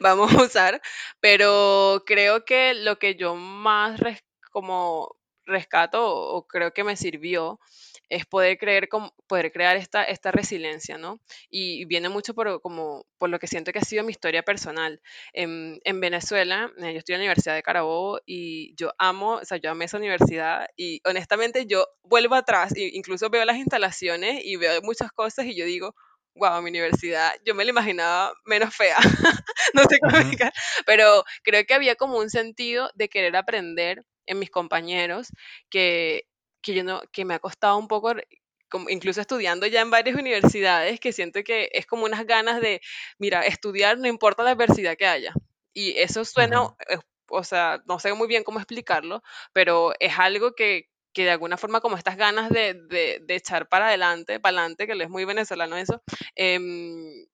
vamos 0.00 0.32
a 0.34 0.42
usar, 0.42 0.82
pero 1.20 2.02
creo 2.06 2.44
que 2.44 2.74
lo 2.74 2.98
que 2.98 3.16
yo 3.16 3.34
más 3.34 4.00
como 4.50 5.16
rescato 5.44 6.04
o 6.04 6.46
creo 6.46 6.72
que 6.72 6.84
me 6.84 6.96
sirvió 6.96 7.58
es 8.12 8.26
poder, 8.26 8.58
creer, 8.58 8.88
poder 9.26 9.52
crear 9.52 9.76
esta, 9.78 10.04
esta 10.04 10.30
resiliencia, 10.30 10.98
¿no? 10.98 11.18
Y 11.48 11.86
viene 11.86 12.10
mucho 12.10 12.34
por, 12.34 12.60
como, 12.60 13.06
por 13.16 13.30
lo 13.30 13.38
que 13.38 13.46
siento 13.46 13.72
que 13.72 13.78
ha 13.78 13.84
sido 13.84 14.04
mi 14.04 14.10
historia 14.10 14.42
personal. 14.42 15.00
En, 15.32 15.80
en 15.84 15.98
Venezuela, 15.98 16.70
eh, 16.76 16.92
yo 16.92 16.98
estoy 16.98 17.14
en 17.14 17.20
la 17.20 17.24
Universidad 17.24 17.54
de 17.54 17.62
Carabobo 17.62 18.20
y 18.26 18.74
yo 18.76 18.92
amo, 18.98 19.36
o 19.36 19.44
sea, 19.46 19.56
yo 19.56 19.70
amé 19.70 19.86
esa 19.86 19.96
universidad 19.96 20.66
y 20.76 21.00
honestamente 21.06 21.64
yo 21.66 21.86
vuelvo 22.02 22.34
atrás, 22.34 22.72
e 22.76 22.90
incluso 22.92 23.30
veo 23.30 23.46
las 23.46 23.56
instalaciones 23.56 24.44
y 24.44 24.56
veo 24.56 24.82
muchas 24.82 25.10
cosas 25.12 25.46
y 25.46 25.56
yo 25.56 25.64
digo, 25.64 25.94
wow, 26.34 26.60
mi 26.60 26.68
universidad, 26.68 27.32
yo 27.46 27.54
me 27.54 27.64
la 27.64 27.70
imaginaba 27.70 28.32
menos 28.44 28.74
fea, 28.74 28.96
no 29.74 29.84
sé 29.84 29.98
cómo 30.00 30.18
explicar, 30.18 30.52
pero 30.84 31.24
creo 31.42 31.64
que 31.64 31.74
había 31.74 31.94
como 31.96 32.18
un 32.18 32.28
sentido 32.28 32.90
de 32.94 33.08
querer 33.08 33.36
aprender 33.36 34.04
en 34.26 34.38
mis 34.38 34.50
compañeros 34.50 35.28
que 35.70 36.24
que 36.62 36.74
yo 36.74 36.84
no, 36.84 37.02
que 37.12 37.24
me 37.24 37.34
ha 37.34 37.38
costado 37.38 37.76
un 37.78 37.88
poco, 37.88 38.14
como 38.68 38.88
incluso 38.88 39.20
estudiando 39.20 39.66
ya 39.66 39.82
en 39.82 39.90
varias 39.90 40.16
universidades, 40.16 41.00
que 41.00 41.12
siento 41.12 41.42
que 41.44 41.70
es 41.72 41.86
como 41.86 42.04
unas 42.04 42.26
ganas 42.26 42.60
de, 42.60 42.80
mira, 43.18 43.42
estudiar 43.42 43.98
no 43.98 44.08
importa 44.08 44.42
la 44.42 44.52
adversidad 44.52 44.96
que 44.96 45.06
haya. 45.06 45.34
Y 45.74 45.98
eso 45.98 46.24
suena, 46.24 46.74
eh, 46.88 46.98
o 47.28 47.44
sea, 47.44 47.82
no 47.86 47.98
sé 47.98 48.12
muy 48.14 48.28
bien 48.28 48.44
cómo 48.44 48.58
explicarlo, 48.58 49.22
pero 49.52 49.92
es 50.00 50.18
algo 50.18 50.52
que, 50.54 50.88
que 51.12 51.24
de 51.24 51.30
alguna 51.30 51.56
forma 51.56 51.80
como 51.80 51.96
estas 51.96 52.16
ganas 52.16 52.50
de, 52.50 52.74
de, 52.74 53.20
de 53.22 53.34
echar 53.34 53.68
para 53.68 53.88
adelante, 53.88 54.40
para 54.40 54.58
adelante, 54.58 54.86
que 54.86 55.02
es 55.02 55.10
muy 55.10 55.24
venezolano 55.24 55.76
eso, 55.76 56.02
em, 56.34 57.26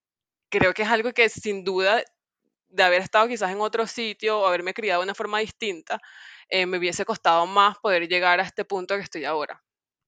creo 0.51 0.75
que 0.75 0.83
es 0.83 0.89
algo 0.89 1.13
que 1.13 1.29
sin 1.29 1.65
duda 1.65 2.03
de 2.69 2.83
haber 2.83 3.03
estado 3.03 3.29
quizás 3.29 3.51
en 3.51 3.61
otro 3.61 3.87
sitio 3.87 4.41
o 4.41 4.47
haberme 4.47 4.75
criado 4.75 5.01
de 5.01 5.07
una 5.07 5.15
forma 5.15 5.39
distinta, 5.39 6.01
eh, 6.49 6.67
me 6.67 6.79
hubiese 6.79 7.05
costado 7.05 7.47
más 7.47 7.79
poder 7.79 8.09
llegar 8.09 8.41
a 8.41 8.45
este 8.45 8.65
punto 8.65 8.97
que 8.97 9.03
estoy 9.03 9.25
ahora. 9.25 9.63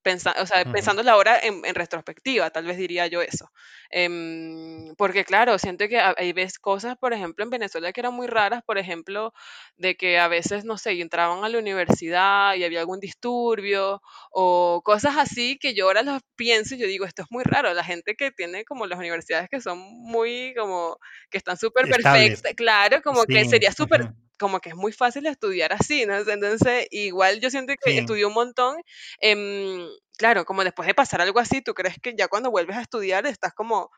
o 0.04 0.46
sea, 0.46 0.64
pensando 0.72 1.08
ahora 1.10 1.38
en, 1.38 1.62
en, 1.64 1.74
retrospectiva, 1.74 2.50
tal 2.50 2.64
vez 2.64 2.78
diría 2.78 3.06
yo 3.06 3.20
eso. 3.20 3.50
Em, 3.90 4.94
porque 4.96 5.24
claro, 5.24 5.58
siento 5.58 5.86
que 5.88 6.00
hay 6.00 6.32
veces 6.32 6.58
cosas, 6.58 6.96
por 6.96 7.12
ejemplo, 7.12 7.44
en 7.44 7.50
Venezuela 7.50 7.92
que 7.92 8.00
eran 8.00 8.14
muy 8.14 8.26
raras, 8.26 8.62
por 8.64 8.78
ejemplo, 8.78 9.34
de 9.76 9.96
que 9.96 10.18
a 10.18 10.28
veces, 10.28 10.64
no 10.64 10.78
sé, 10.78 10.92
entraban 11.00 11.44
a 11.44 11.48
la 11.50 11.58
universidad 11.58 12.54
y 12.54 12.64
había 12.64 12.80
algún 12.80 13.00
disturbio 13.00 14.00
o 14.30 14.80
cosas 14.84 15.16
así 15.18 15.58
que 15.58 15.74
yo 15.74 15.86
ahora 15.86 16.02
los 16.02 16.22
pienso 16.36 16.74
y 16.74 16.78
yo 16.78 16.86
digo, 16.86 17.04
esto 17.04 17.22
es 17.22 17.28
muy 17.30 17.44
raro. 17.44 17.74
La 17.74 17.84
gente 17.84 18.14
que 18.14 18.30
tiene 18.30 18.64
como 18.64 18.86
las 18.86 18.98
universidades 18.98 19.48
que 19.50 19.60
son 19.60 19.78
muy, 19.78 20.54
como, 20.56 20.98
que 21.30 21.38
están 21.38 21.58
súper 21.58 21.86
perfectas, 21.88 22.54
claro, 22.56 23.02
como 23.02 23.24
que 23.24 23.44
sería 23.44 23.72
súper 23.72 24.12
como 24.40 24.60
que 24.60 24.70
es 24.70 24.74
muy 24.74 24.90
fácil 24.92 25.26
estudiar 25.26 25.72
así, 25.72 26.06
¿no? 26.06 26.16
Entonces, 26.16 26.88
igual 26.90 27.40
yo 27.40 27.50
siento 27.50 27.74
que 27.80 27.98
estudié 27.98 28.24
un 28.24 28.32
montón. 28.32 28.82
Em, 29.20 29.86
claro, 30.16 30.44
como 30.46 30.64
después 30.64 30.86
de 30.86 30.94
pasar 30.94 31.20
algo 31.20 31.38
así, 31.38 31.62
tú 31.62 31.74
crees 31.74 31.96
que 32.02 32.14
ya 32.16 32.26
cuando 32.26 32.50
vuelves 32.50 32.76
a 32.76 32.82
estudiar 32.82 33.26
estás 33.26 33.52
como, 33.52 33.90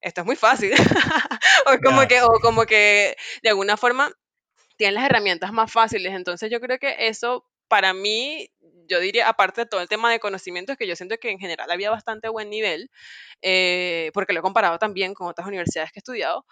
esto 0.00 0.20
es 0.20 0.26
muy 0.26 0.36
fácil. 0.36 0.72
o, 1.66 1.78
como 1.82 2.06
que, 2.06 2.22
o 2.22 2.38
como 2.40 2.66
que 2.66 3.16
de 3.42 3.48
alguna 3.48 3.76
forma 3.78 4.12
tienes 4.76 4.94
las 4.94 5.06
herramientas 5.06 5.52
más 5.52 5.72
fáciles. 5.72 6.12
Entonces, 6.14 6.50
yo 6.50 6.60
creo 6.60 6.78
que 6.78 7.08
eso 7.08 7.46
para 7.68 7.94
mí, 7.94 8.50
yo 8.88 9.00
diría, 9.00 9.28
aparte 9.28 9.62
de 9.62 9.66
todo 9.66 9.80
el 9.80 9.88
tema 9.88 10.10
de 10.10 10.20
conocimientos, 10.20 10.76
que 10.76 10.88
yo 10.88 10.96
siento 10.96 11.16
que 11.18 11.30
en 11.30 11.38
general 11.38 11.70
había 11.70 11.90
bastante 11.90 12.28
buen 12.28 12.50
nivel, 12.50 12.90
eh, 13.42 14.10
porque 14.12 14.32
lo 14.32 14.40
he 14.40 14.42
comparado 14.42 14.78
también 14.78 15.14
con 15.14 15.28
otras 15.28 15.46
universidades 15.46 15.92
que 15.92 16.00
he 16.00 16.02
estudiado, 16.02 16.44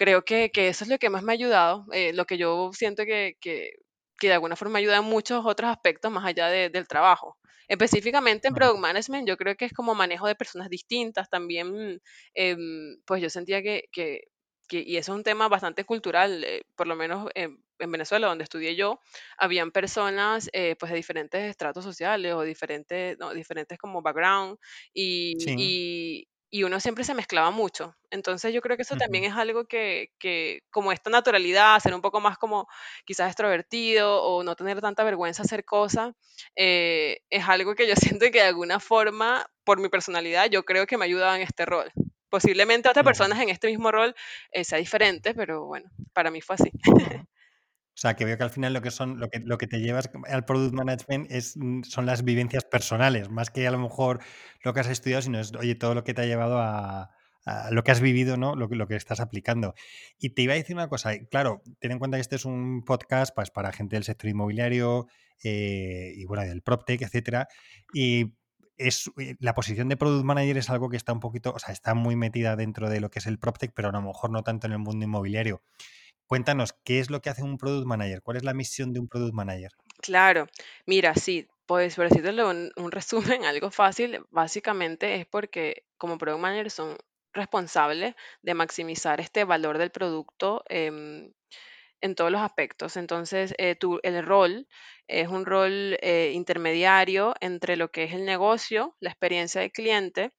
creo 0.00 0.22
que, 0.22 0.50
que, 0.50 0.68
eso 0.68 0.84
es 0.84 0.90
lo 0.90 0.98
que 0.98 1.10
más 1.10 1.22
me 1.22 1.32
ha 1.32 1.34
ayudado, 1.34 1.84
eh, 1.92 2.14
lo 2.14 2.24
que 2.24 2.38
yo 2.38 2.70
siento 2.72 3.04
que, 3.04 3.36
que, 3.38 3.72
que, 4.18 4.28
de 4.28 4.32
alguna 4.32 4.56
forma 4.56 4.78
ayuda 4.78 4.96
en 4.96 5.04
muchos 5.04 5.44
otros 5.44 5.70
aspectos 5.70 6.10
más 6.10 6.24
allá 6.24 6.48
de, 6.48 6.70
del 6.70 6.88
trabajo. 6.88 7.36
Específicamente 7.68 8.48
en 8.48 8.54
Product 8.54 8.80
Management, 8.80 9.28
yo 9.28 9.36
creo 9.36 9.56
que 9.56 9.66
es 9.66 9.74
como 9.74 9.94
manejo 9.94 10.26
de 10.26 10.34
personas 10.34 10.70
distintas. 10.70 11.28
También, 11.28 12.00
eh, 12.34 12.56
pues 13.04 13.20
yo 13.20 13.28
sentía 13.28 13.62
que, 13.62 13.84
que, 13.92 14.22
y 14.70 14.96
eso 14.96 15.12
es 15.12 15.16
un 15.16 15.22
tema 15.22 15.48
bastante 15.48 15.84
cultural, 15.84 16.44
eh, 16.44 16.62
por 16.76 16.86
lo 16.86 16.96
menos 16.96 17.28
en, 17.34 17.62
en, 17.78 17.92
Venezuela, 17.92 18.28
donde 18.28 18.44
estudié 18.44 18.74
yo, 18.76 19.00
habían 19.36 19.70
personas 19.70 20.48
eh, 20.54 20.76
pues 20.78 20.90
de 20.92 20.96
diferentes 20.96 21.42
estratos 21.42 21.84
sociales 21.84 22.32
o 22.32 22.40
diferentes, 22.40 23.18
no, 23.18 23.34
diferentes 23.34 23.76
como 23.76 24.00
background 24.00 24.56
y, 24.94 25.34
y, 25.58 26.26
y 26.50 26.64
uno 26.64 26.80
siempre 26.80 27.04
se 27.04 27.14
mezclaba 27.14 27.50
mucho. 27.50 27.96
Entonces 28.10 28.52
yo 28.52 28.60
creo 28.60 28.76
que 28.76 28.82
eso 28.82 28.96
también 28.96 29.24
es 29.24 29.34
algo 29.34 29.64
que, 29.66 30.10
que, 30.18 30.62
como 30.70 30.92
esta 30.92 31.08
naturalidad, 31.08 31.78
ser 31.80 31.94
un 31.94 32.00
poco 32.02 32.20
más 32.20 32.38
como 32.38 32.66
quizás 33.04 33.28
extrovertido 33.28 34.22
o 34.22 34.42
no 34.42 34.56
tener 34.56 34.80
tanta 34.80 35.04
vergüenza 35.04 35.42
hacer 35.42 35.64
cosas, 35.64 36.12
eh, 36.56 37.20
es 37.30 37.48
algo 37.48 37.74
que 37.74 37.86
yo 37.88 37.94
siento 38.18 38.26
que 38.26 38.40
de 38.40 38.48
alguna 38.48 38.80
forma, 38.80 39.46
por 39.64 39.80
mi 39.80 39.88
personalidad, 39.88 40.50
yo 40.50 40.64
creo 40.64 40.86
que 40.86 40.98
me 40.98 41.04
ayudaba 41.04 41.36
en 41.36 41.42
este 41.42 41.64
rol. 41.66 41.92
Posiblemente 42.28 42.88
otras 42.88 43.04
personas 43.04 43.40
en 43.40 43.48
este 43.48 43.68
mismo 43.68 43.90
rol 43.90 44.14
eh, 44.52 44.64
sea 44.64 44.78
diferente, 44.78 45.34
pero 45.34 45.66
bueno, 45.66 45.90
para 46.12 46.30
mí 46.30 46.40
fue 46.40 46.56
así. 46.56 46.70
O 47.94 48.00
sea, 48.00 48.14
que 48.14 48.24
veo 48.24 48.38
que 48.38 48.44
al 48.44 48.50
final 48.50 48.72
lo 48.72 48.82
que 48.82 48.90
son, 48.90 49.18
lo 49.18 49.28
que, 49.28 49.40
lo 49.40 49.58
que 49.58 49.66
te 49.66 49.80
llevas 49.80 50.10
al 50.28 50.44
product 50.44 50.74
management 50.74 51.30
es, 51.30 51.56
mm, 51.56 51.82
son 51.82 52.06
las 52.06 52.24
vivencias 52.24 52.64
personales, 52.64 53.28
más 53.30 53.50
que 53.50 53.66
a 53.66 53.70
lo 53.70 53.78
mejor 53.78 54.20
lo 54.64 54.72
que 54.72 54.80
has 54.80 54.88
estudiado, 54.88 55.22
sino 55.22 55.38
es, 55.38 55.52
oye, 55.54 55.74
todo 55.74 55.94
lo 55.94 56.04
que 56.04 56.14
te 56.14 56.22
ha 56.22 56.26
llevado 56.26 56.58
a, 56.60 57.10
lo 57.70 57.82
que 57.82 57.90
has 57.90 58.00
vivido, 58.00 58.36
¿no? 58.36 58.54
Lo, 58.54 58.68
lo, 58.68 58.86
que 58.86 58.96
estás 58.96 59.18
aplicando. 59.18 59.74
Y 60.18 60.30
te 60.30 60.42
iba 60.42 60.52
a 60.52 60.56
decir 60.56 60.76
una 60.76 60.88
cosa, 60.88 61.18
claro, 61.30 61.62
ten 61.80 61.90
en 61.90 61.98
cuenta 61.98 62.16
que 62.16 62.20
este 62.20 62.36
es 62.36 62.44
un 62.44 62.84
podcast 62.84 63.34
pues, 63.34 63.50
para 63.50 63.72
gente 63.72 63.96
del 63.96 64.04
sector 64.04 64.30
inmobiliario 64.30 65.08
eh, 65.42 66.12
y 66.16 66.24
bueno, 66.26 66.44
del 66.44 66.62
PropTech, 66.62 67.02
etcétera. 67.02 67.48
Y 67.92 68.34
es, 68.76 69.10
eh, 69.18 69.36
la 69.40 69.54
posición 69.54 69.88
de 69.88 69.96
product 69.96 70.24
manager 70.24 70.58
es 70.58 70.70
algo 70.70 70.88
que 70.88 70.96
está 70.96 71.12
un 71.12 71.20
poquito, 71.20 71.52
o 71.54 71.58
sea, 71.58 71.72
está 71.72 71.94
muy 71.94 72.16
metida 72.16 72.56
dentro 72.56 72.88
de 72.88 73.00
lo 73.00 73.10
que 73.10 73.18
es 73.18 73.26
el 73.26 73.38
PropTech, 73.38 73.72
pero 73.74 73.88
a 73.88 73.92
lo 73.92 74.02
mejor 74.02 74.30
no 74.30 74.42
tanto 74.42 74.66
en 74.66 74.72
el 74.72 74.78
mundo 74.78 75.04
inmobiliario. 75.04 75.62
Cuéntanos, 76.30 76.72
¿qué 76.84 77.00
es 77.00 77.10
lo 77.10 77.20
que 77.20 77.28
hace 77.28 77.42
un 77.42 77.58
product 77.58 77.88
manager? 77.88 78.22
¿Cuál 78.22 78.36
es 78.36 78.44
la 78.44 78.54
misión 78.54 78.92
de 78.92 79.00
un 79.00 79.08
product 79.08 79.34
manager? 79.34 79.72
Claro, 80.00 80.46
mira, 80.86 81.12
sí, 81.16 81.48
pues 81.66 81.96
por 81.96 82.08
decirte 82.08 82.44
un, 82.44 82.70
un 82.76 82.92
resumen, 82.92 83.44
algo 83.44 83.72
fácil, 83.72 84.20
básicamente 84.30 85.16
es 85.16 85.26
porque 85.26 85.86
como 85.98 86.18
product 86.18 86.40
manager 86.40 86.70
son 86.70 86.96
responsables 87.32 88.14
de 88.42 88.54
maximizar 88.54 89.20
este 89.20 89.42
valor 89.42 89.76
del 89.78 89.90
producto 89.90 90.62
em, 90.68 91.32
en 92.00 92.14
todos 92.14 92.30
los 92.30 92.42
aspectos. 92.42 92.96
Entonces, 92.96 93.52
eh, 93.58 93.76
el 94.04 94.24
rol 94.24 94.68
es 95.08 95.26
un 95.26 95.44
rol 95.44 95.98
eh, 96.00 96.30
intermediario 96.32 97.34
entre 97.40 97.76
lo 97.76 97.90
que 97.90 98.04
es 98.04 98.14
el 98.14 98.24
negocio, 98.24 98.94
la 99.00 99.10
experiencia 99.10 99.62
del 99.62 99.72
cliente 99.72 100.30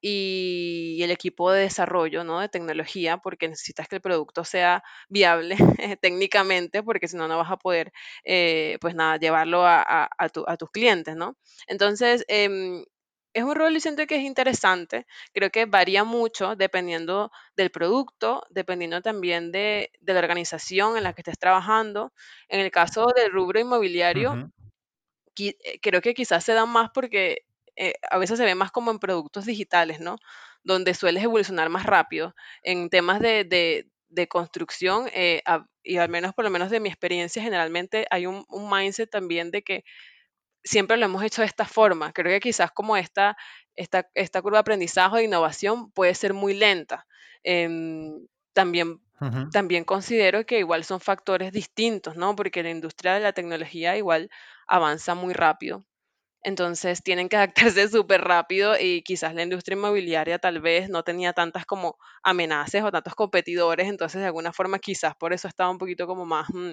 y 0.00 1.00
el 1.02 1.10
equipo 1.10 1.50
de 1.52 1.62
desarrollo, 1.62 2.24
¿no? 2.24 2.40
De 2.40 2.48
tecnología, 2.48 3.18
porque 3.18 3.48
necesitas 3.48 3.88
que 3.88 3.96
el 3.96 4.02
producto 4.02 4.44
sea 4.44 4.82
viable 5.08 5.56
técnicamente, 6.00 6.82
porque 6.82 7.08
si 7.08 7.16
no, 7.16 7.28
no 7.28 7.38
vas 7.38 7.50
a 7.50 7.56
poder, 7.58 7.92
eh, 8.24 8.78
pues 8.80 8.94
nada, 8.94 9.16
llevarlo 9.18 9.64
a, 9.66 10.08
a, 10.18 10.28
tus 10.56 10.70
clientes, 10.70 11.16
¿no? 11.16 11.36
Entonces, 11.66 12.24
em, 12.28 12.84
es 13.34 13.44
un 13.44 13.54
rol 13.54 13.76
y 13.76 13.80
siento 13.80 14.06
que 14.06 14.16
es 14.16 14.22
interesante. 14.22 15.06
Creo 15.32 15.50
que 15.50 15.66
varía 15.66 16.04
mucho 16.04 16.56
dependiendo 16.56 17.30
del 17.56 17.70
producto, 17.70 18.44
dependiendo 18.50 19.00
también 19.02 19.52
de, 19.52 19.90
de 20.00 20.12
la 20.14 20.18
organización 20.20 20.96
en 20.96 21.04
la 21.04 21.12
que 21.12 21.20
estés 21.22 21.38
trabajando. 21.38 22.12
En 22.48 22.60
el 22.60 22.70
caso 22.70 23.06
del 23.14 23.30
rubro 23.32 23.60
inmobiliario, 23.60 24.38
Ujú, 24.38 24.50
qui- 25.34 25.56
eh, 25.64 25.78
creo 25.80 26.00
que 26.02 26.14
quizás 26.14 26.44
se 26.44 26.52
dan 26.54 26.70
más 26.70 26.90
porque 26.94 27.38
eh, 27.78 27.94
a 28.10 28.18
veces 28.18 28.38
se 28.38 28.44
ve 28.44 28.54
más 28.54 28.70
como 28.72 28.90
en 28.90 28.98
productos 28.98 29.46
digitales, 29.46 30.00
¿no? 30.00 30.18
Donde 30.64 30.94
sueles 30.94 31.24
evolucionar 31.24 31.68
más 31.70 31.84
rápido. 31.86 32.34
En 32.62 32.90
temas 32.90 33.20
de, 33.20 33.44
de- 33.44 33.88
de 34.10 34.28
construcción, 34.28 35.08
eh, 35.12 35.42
a- 35.46 35.66
y 35.82 35.98
al 35.98 36.08
menos 36.08 36.34
por 36.34 36.44
lo 36.44 36.50
menos 36.50 36.70
de 36.70 36.80
mi 36.80 36.88
experiencia, 36.88 37.42
generalmente 37.42 38.06
hay 38.10 38.26
un, 38.26 38.44
un 38.48 38.70
mindset 38.70 39.10
también 39.10 39.50
de 39.50 39.62
que 39.62 39.84
siempre 40.64 40.96
lo 40.96 41.06
hemos 41.06 41.22
hecho 41.22 41.42
de 41.42 41.46
esta 41.46 41.64
forma. 41.66 42.12
Creo 42.12 42.32
que 42.32 42.40
quizás 42.40 42.70
como 42.72 42.96
esta, 42.96 43.36
esta, 43.76 44.08
esta 44.14 44.42
curva 44.42 44.58
de 44.58 44.60
aprendizaje 44.60 45.14
o 45.14 45.18
de 45.18 45.24
innovación 45.24 45.90
puede 45.92 46.14
ser 46.14 46.34
muy 46.34 46.54
lenta. 46.54 47.06
Em, 47.42 48.26
también, 48.52 49.00
también 49.50 49.84
considero 49.84 50.44
que 50.46 50.58
igual 50.58 50.84
son 50.84 51.00
factores 51.00 51.52
distintos, 51.52 52.16
¿no? 52.16 52.36
Porque 52.36 52.62
la 52.62 52.70
industria 52.70 53.14
de 53.14 53.20
la 53.20 53.32
tecnología 53.32 53.96
igual 53.96 54.30
avanza 54.66 55.14
muy 55.14 55.32
rápido. 55.34 55.84
Entonces 56.48 57.02
tienen 57.02 57.28
que 57.28 57.36
adaptarse 57.36 57.88
súper 57.90 58.22
rápido 58.22 58.74
y 58.80 59.02
quizás 59.02 59.34
la 59.34 59.42
industria 59.42 59.76
inmobiliaria 59.76 60.38
tal 60.38 60.60
vez 60.62 60.88
no 60.88 61.02
tenía 61.02 61.34
tantas 61.34 61.66
como 61.66 61.98
amenazas 62.22 62.82
o 62.84 62.90
tantos 62.90 63.14
competidores, 63.14 63.86
entonces 63.86 64.22
de 64.22 64.26
alguna 64.26 64.52
forma 64.54 64.78
quizás 64.78 65.14
por 65.14 65.34
eso 65.34 65.46
estaba 65.46 65.70
un 65.70 65.76
poquito 65.76 66.06
como 66.06 66.24
más, 66.24 66.48
mm, 66.50 66.72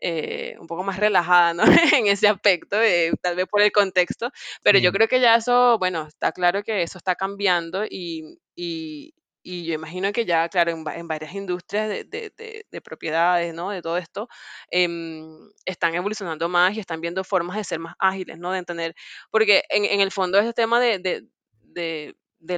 eh, 0.00 0.56
un 0.60 0.66
poco 0.66 0.84
más 0.84 0.98
relajada, 0.98 1.54
¿no? 1.54 1.62
En 2.02 2.06
ese 2.06 2.28
aspecto, 2.28 2.80
eh, 2.82 3.12
tal 3.22 3.36
vez 3.36 3.46
por 3.50 3.62
el 3.62 3.72
contexto, 3.72 4.30
pero 4.62 4.78
yo 4.78 4.92
creo 4.92 5.08
que 5.08 5.20
ya 5.20 5.36
eso, 5.36 5.78
bueno, 5.78 6.06
está 6.06 6.32
claro 6.32 6.62
que 6.62 6.82
eso 6.82 6.98
está 6.98 7.14
cambiando 7.16 7.84
y, 7.88 8.38
y, 8.54 9.14
y 9.44 9.64
yo 9.66 9.74
imagino 9.74 10.10
que 10.12 10.24
ya, 10.24 10.48
claro, 10.48 10.72
en, 10.72 10.84
en 10.96 11.06
varias 11.06 11.34
industrias 11.34 11.88
de, 11.88 12.04
de- 12.04 12.32
de- 12.36 12.66
de 12.70 12.80
propiedades, 12.80 13.54
¿no? 13.54 13.70
De 13.70 13.82
todo 13.82 13.98
esto, 13.98 14.28
em, 14.70 15.50
están 15.64 15.94
evolucionando 15.94 16.48
más 16.48 16.74
y 16.76 16.80
están 16.80 17.00
viendo 17.00 17.22
formas 17.24 17.56
de 17.56 17.64
ser 17.64 17.78
más 17.78 17.94
ágiles, 17.98 18.38
¿no? 18.38 18.50
De 18.52 18.62
tener 18.64 18.94
porque 19.30 19.62
en, 19.68 19.84
en 19.84 20.00
el 20.00 20.10
fondo 20.10 20.38
ese 20.38 20.52
tema 20.54 20.80
de, 20.80 20.98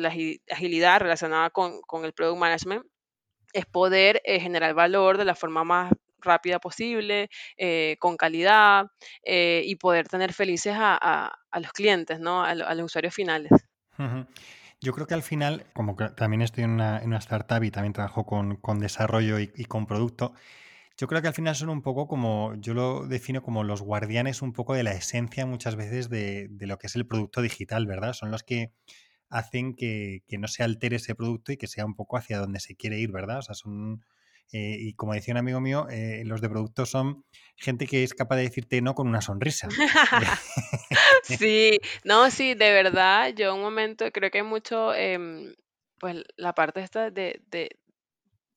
la 0.00 0.11
agi- 0.11 0.40
agilidad 0.50 1.00
relacionada 1.00 1.50
con, 1.50 1.81
con 1.83 2.05
el 2.05 2.12
product 2.12 2.38
management 2.38 2.85
es 3.52 3.66
poder 3.66 4.21
eh, 4.25 4.40
generar 4.40 4.75
valor 4.75 5.19
de 5.19 5.25
la 5.25 5.35
forma 5.35 5.64
más 5.64 5.93
rápida 6.19 6.59
posible, 6.59 7.28
eh, 7.57 7.97
con 8.00 8.16
calidad 8.16 8.87
eh, 9.23 9.62
y 9.64 9.76
poder 9.76 10.09
tener 10.09 10.33
felices 10.33 10.75
a, 10.76 10.97
a- 11.00 11.61
los 11.61 11.73
clientes, 11.73 12.21
¿no? 12.21 12.43
A, 12.45 12.50
a 12.50 12.75
los 12.75 12.85
usuarios 12.87 13.14
finales. 13.14 13.50
Yo 14.80 14.92
creo 14.92 15.06
que 15.06 15.14
al 15.14 15.23
final, 15.23 15.66
como 15.75 15.97
que 15.97 16.09
también 16.11 16.42
estoy 16.42 16.64
en 16.64 16.71
una, 16.71 16.99
en 16.99 17.09
una 17.09 17.18
startup 17.18 17.62
y 17.64 17.71
también 17.71 17.92
trabajo 17.92 18.26
con, 18.26 18.56
con 18.56 18.78
desarrollo 18.78 19.40
y, 19.40 19.50
y 19.56 19.64
con 19.64 19.87
producto, 19.87 20.35
yo 20.99 21.06
creo 21.09 21.23
que 21.23 21.28
al 21.28 21.35
final 21.35 21.56
son 21.56 21.71
un 21.71 21.83
poco 21.83 22.09
como, 22.09 22.54
yo 22.56 22.75
lo 22.75 23.06
defino 23.06 23.42
como 23.42 23.64
los 23.64 23.83
guardianes 23.83 24.42
un 24.42 24.52
poco 24.52 24.75
de 24.75 24.83
la 24.85 24.92
esencia 24.92 25.47
muchas 25.47 25.76
veces 25.76 26.11
de, 26.11 26.49
de 26.50 26.66
lo 26.66 26.78
que 26.78 26.88
es 26.88 26.97
el 26.97 27.06
producto 27.06 27.42
digital, 27.42 27.87
¿verdad? 27.87 28.14
Son 28.14 28.30
los 28.30 28.42
que 28.45 28.73
hacen 29.30 29.75
que, 29.75 30.23
que 30.28 30.38
no 30.38 30.49
se 30.49 30.62
altere 30.64 30.97
ese 30.97 31.14
producto 31.14 31.52
y 31.52 31.56
que 31.59 31.68
sea 31.68 31.87
un 31.87 31.95
poco 31.97 32.16
hacia 32.18 32.38
donde 32.38 32.61
se 32.61 32.76
quiere 32.76 32.99
ir, 33.00 33.12
¿verdad? 33.12 33.38
O 33.40 33.42
sea, 33.42 33.54
son, 33.54 34.04
eh, 34.52 34.76
y 34.78 34.94
como 34.94 35.14
decía 35.14 35.34
un 35.34 35.38
amigo 35.38 35.60
mío, 35.60 35.86
eh, 35.90 36.22
los 36.24 36.40
de 36.40 36.48
producto 36.48 36.86
son 36.86 37.24
gente 37.56 37.86
que 37.86 38.04
es 38.04 38.14
capaz 38.14 38.36
de 38.36 38.42
decirte 38.42 38.80
no 38.80 38.94
con 38.94 39.08
una 39.08 39.20
sonrisa. 39.20 39.68
Sí, 41.22 41.78
no, 42.04 42.30
sí, 42.30 42.54
de 42.54 42.70
verdad, 42.72 43.32
yo 43.34 43.54
un 43.54 43.60
momento 43.60 44.10
creo 44.12 44.30
que 44.30 44.42
mucho, 44.42 44.94
em, 44.94 45.54
pues 45.98 46.22
la 46.36 46.54
parte 46.54 46.80
esta 46.80 47.10
de, 47.10 47.42
de, 47.48 47.70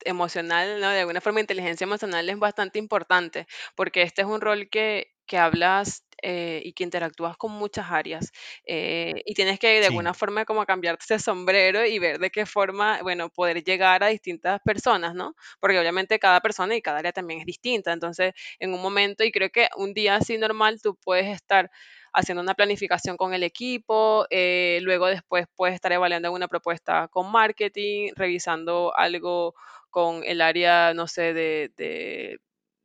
emocional, 0.05 0.79
¿no? 0.79 0.89
De 0.89 0.99
alguna 0.99 1.21
forma, 1.21 1.39
inteligencia 1.39 1.85
emocional 1.85 2.29
es 2.29 2.37
bastante 2.37 2.79
importante, 2.79 3.47
porque 3.75 4.03
este 4.03 4.21
es 4.21 4.27
un 4.27 4.41
rol 4.41 4.69
que, 4.69 5.15
que 5.25 5.37
hablas 5.37 6.03
eh, 6.21 6.61
y 6.63 6.73
que 6.73 6.83
interactúas 6.83 7.37
con 7.37 7.51
muchas 7.51 7.91
áreas 7.91 8.31
eh, 8.65 9.21
y 9.25 9.33
tienes 9.33 9.59
que 9.59 9.79
de 9.79 9.85
Sí. 9.85 9.87
alguna 9.87 10.13
forma 10.13 10.45
como 10.45 10.65
cambiarte 10.65 11.03
ese 11.05 11.19
sombrero 11.23 11.85
y 11.85 11.99
ver 11.99 12.19
de 12.19 12.29
qué 12.29 12.45
forma, 12.45 13.01
bueno, 13.01 13.29
poder 13.29 13.63
llegar 13.63 14.03
a 14.03 14.07
distintas 14.07 14.59
personas, 14.63 15.13
¿no? 15.15 15.33
Porque 15.59 15.79
obviamente 15.79 16.19
cada 16.19 16.41
persona 16.41 16.75
y 16.75 16.81
cada 16.81 16.99
área 16.99 17.11
también 17.11 17.39
es 17.41 17.45
distinta, 17.45 17.91
entonces 17.93 18.33
en 18.59 18.73
un 18.73 18.81
momento 18.81 19.23
y 19.23 19.31
creo 19.31 19.49
que 19.49 19.67
un 19.77 19.93
día 19.93 20.15
así 20.15 20.37
normal 20.37 20.81
tú 20.81 20.95
puedes 21.03 21.27
estar 21.27 21.69
haciendo 22.13 22.41
una 22.41 22.55
planificación 22.55 23.17
con 23.17 23.33
el 23.33 23.43
equipo, 23.43 24.25
eh, 24.29 24.79
luego 24.81 25.07
después 25.07 25.45
puedes 25.55 25.75
estar 25.75 25.91
evaluando 25.91 26.31
una 26.31 26.47
propuesta 26.47 27.07
con 27.09 27.31
marketing, 27.31 28.11
revisando 28.15 28.93
algo 28.95 29.53
con 29.89 30.23
el 30.25 30.41
área, 30.41 30.93
no 30.93 31.07
sé, 31.07 31.33
de, 31.33 31.71
de, 31.77 32.39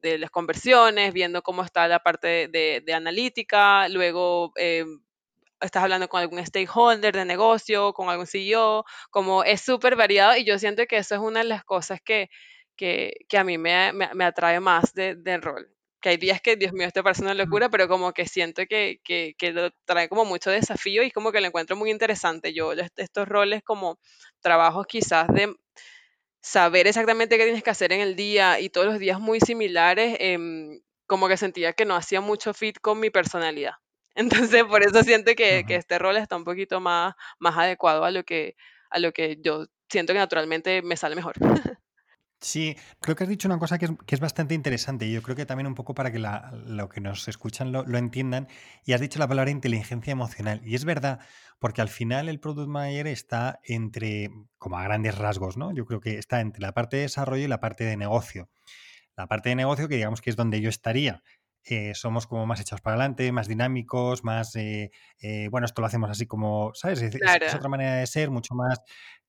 de 0.04 0.18
las 0.18 0.30
conversiones, 0.30 1.12
viendo 1.14 1.42
cómo 1.42 1.64
está 1.64 1.88
la 1.88 2.00
parte 2.00 2.48
de, 2.48 2.82
de 2.84 2.94
analítica, 2.94 3.88
luego 3.88 4.52
eh, 4.56 4.84
estás 5.60 5.82
hablando 5.84 6.08
con 6.08 6.20
algún 6.20 6.44
stakeholder 6.44 7.14
de 7.14 7.24
negocio, 7.24 7.92
con 7.92 8.08
algún 8.10 8.26
CEO, 8.26 8.84
como 9.10 9.44
es 9.44 9.60
súper 9.62 9.96
variado 9.96 10.36
y 10.36 10.44
yo 10.44 10.58
siento 10.58 10.84
que 10.86 10.98
eso 10.98 11.14
es 11.14 11.20
una 11.20 11.40
de 11.40 11.46
las 11.48 11.64
cosas 11.64 12.00
que, 12.04 12.28
que, 12.76 13.12
que 13.28 13.38
a 13.38 13.44
mí 13.44 13.58
me, 13.58 13.92
me, 13.92 14.10
me 14.14 14.24
atrae 14.24 14.60
más 14.60 14.92
de- 14.94 15.14
del 15.16 15.42
rol. 15.42 15.68
Que 16.00 16.10
hay 16.10 16.16
días 16.18 16.40
que, 16.42 16.56
Dios 16.56 16.72
mío, 16.74 16.86
esto 16.86 17.02
parece 17.02 17.22
una 17.22 17.32
locura, 17.34 17.70
pero 17.70 17.88
como 17.88 18.12
que 18.12 18.26
siento 18.26 18.66
que, 18.68 19.00
que, 19.04 19.34
que 19.38 19.52
lo 19.52 19.70
trae 19.86 20.08
como 20.08 20.24
mucho 20.26 20.50
desafío 20.50 21.02
y 21.02 21.10
como 21.10 21.32
que 21.32 21.40
lo 21.40 21.46
encuentro 21.46 21.76
muy 21.76 21.90
interesante. 21.90 22.52
Yo 22.52 22.72
est- 22.72 22.98
estos 22.98 23.26
roles 23.26 23.62
como 23.64 23.98
trabajos 24.40 24.86
quizás 24.86 25.28
de 25.28 25.54
saber 26.44 26.86
exactamente 26.86 27.38
qué 27.38 27.44
tienes 27.44 27.62
que 27.62 27.70
hacer 27.70 27.90
en 27.92 28.00
el 28.02 28.16
día 28.16 28.60
y 28.60 28.68
todos 28.68 28.86
los 28.86 28.98
días 28.98 29.18
muy 29.18 29.40
similares, 29.40 30.16
em, 30.20 30.80
como 31.06 31.26
que 31.26 31.38
sentía 31.38 31.72
que 31.72 31.86
no 31.86 31.96
hacía 31.96 32.20
mucho 32.20 32.52
fit 32.52 32.78
con 32.80 33.00
mi 33.00 33.08
personalidad. 33.10 33.72
Entonces, 34.52 34.64
por 34.64 34.82
eso 34.84 35.02
siento 35.02 35.32
que, 35.36 35.64
que 35.66 35.76
este 35.76 35.98
rol 35.98 36.18
está 36.18 36.36
un 36.36 36.44
poquito 36.44 36.80
más, 36.80 37.14
más 37.38 37.56
adecuado 37.56 38.04
a 38.04 38.10
lo 38.10 38.24
que, 38.24 38.56
a 38.90 38.98
lo 38.98 39.12
que 39.12 39.38
yo 39.42 39.66
siento 39.88 40.12
que 40.12 40.18
naturalmente 40.18 40.82
me 40.82 40.96
sale 40.98 41.16
mejor. 41.16 41.34
Sí, 42.46 42.76
creo 43.00 43.16
que 43.16 43.22
has 43.24 43.30
dicho 43.30 43.48
una 43.48 43.58
cosa 43.58 43.78
que 43.78 43.86
es, 43.86 43.92
que 44.06 44.14
es 44.14 44.20
bastante 44.20 44.54
interesante 44.54 45.06
y 45.06 45.12
yo 45.12 45.22
creo 45.22 45.34
que 45.34 45.46
también 45.46 45.66
un 45.66 45.74
poco 45.74 45.94
para 45.94 46.12
que 46.12 46.18
la- 46.18 46.50
lo 46.66 46.90
que 46.90 47.00
nos 47.00 47.26
escuchan 47.26 47.72
lo, 47.72 47.84
lo 47.86 47.96
entiendan 47.96 48.48
y 48.84 48.92
has 48.92 49.00
dicho 49.00 49.18
la 49.18 49.26
palabra 49.28 49.50
inteligencia 49.50 50.10
emocional 50.12 50.60
y 50.62 50.74
es 50.74 50.84
verdad 50.84 51.20
porque 51.58 51.80
al 51.80 51.88
final 51.88 52.28
el 52.28 52.40
product 52.40 52.68
manager 52.68 53.06
está 53.06 53.60
entre, 53.64 54.30
como 54.58 54.76
a 54.78 54.82
grandes 54.84 55.16
rasgos, 55.16 55.56
¿no? 55.56 55.72
Yo 55.72 55.86
creo 55.86 56.00
que 56.00 56.18
está 56.18 56.40
entre 56.42 56.60
la 56.60 56.74
parte 56.74 56.96
de 56.96 57.02
desarrollo 57.04 57.44
y 57.44 57.48
la 57.48 57.60
parte 57.60 57.84
de 57.84 57.96
negocio. 57.96 58.50
La 59.16 59.26
parte 59.28 59.48
de 59.50 59.54
negocio 59.56 59.88
que 59.88 59.96
digamos 59.96 60.20
que 60.20 60.30
es 60.30 60.36
donde 60.36 60.60
yo 60.60 60.68
estaría. 60.68 61.22
eh, 61.66 61.94
somos 61.94 62.26
como 62.26 62.44
más 62.46 62.60
echados 62.60 62.82
para 62.82 62.96
adelante, 62.96 63.32
más 63.32 63.48
dinámicos, 63.48 64.22
más, 64.22 64.54
eh, 64.56 64.90
eh, 65.20 65.48
bueno, 65.50 65.64
esto 65.64 65.80
lo 65.80 65.86
hacemos 65.86 66.10
así 66.10 66.26
como, 66.26 66.72
¿sabes? 66.74 67.00
Es, 67.00 67.14
es- 67.14 67.38
es 67.46 67.54
Claro, 67.54 67.54
otra 67.54 67.70
manera 67.70 67.94
de 67.96 68.06
ser, 68.06 68.30
mucho 68.30 68.54
más 68.54 68.80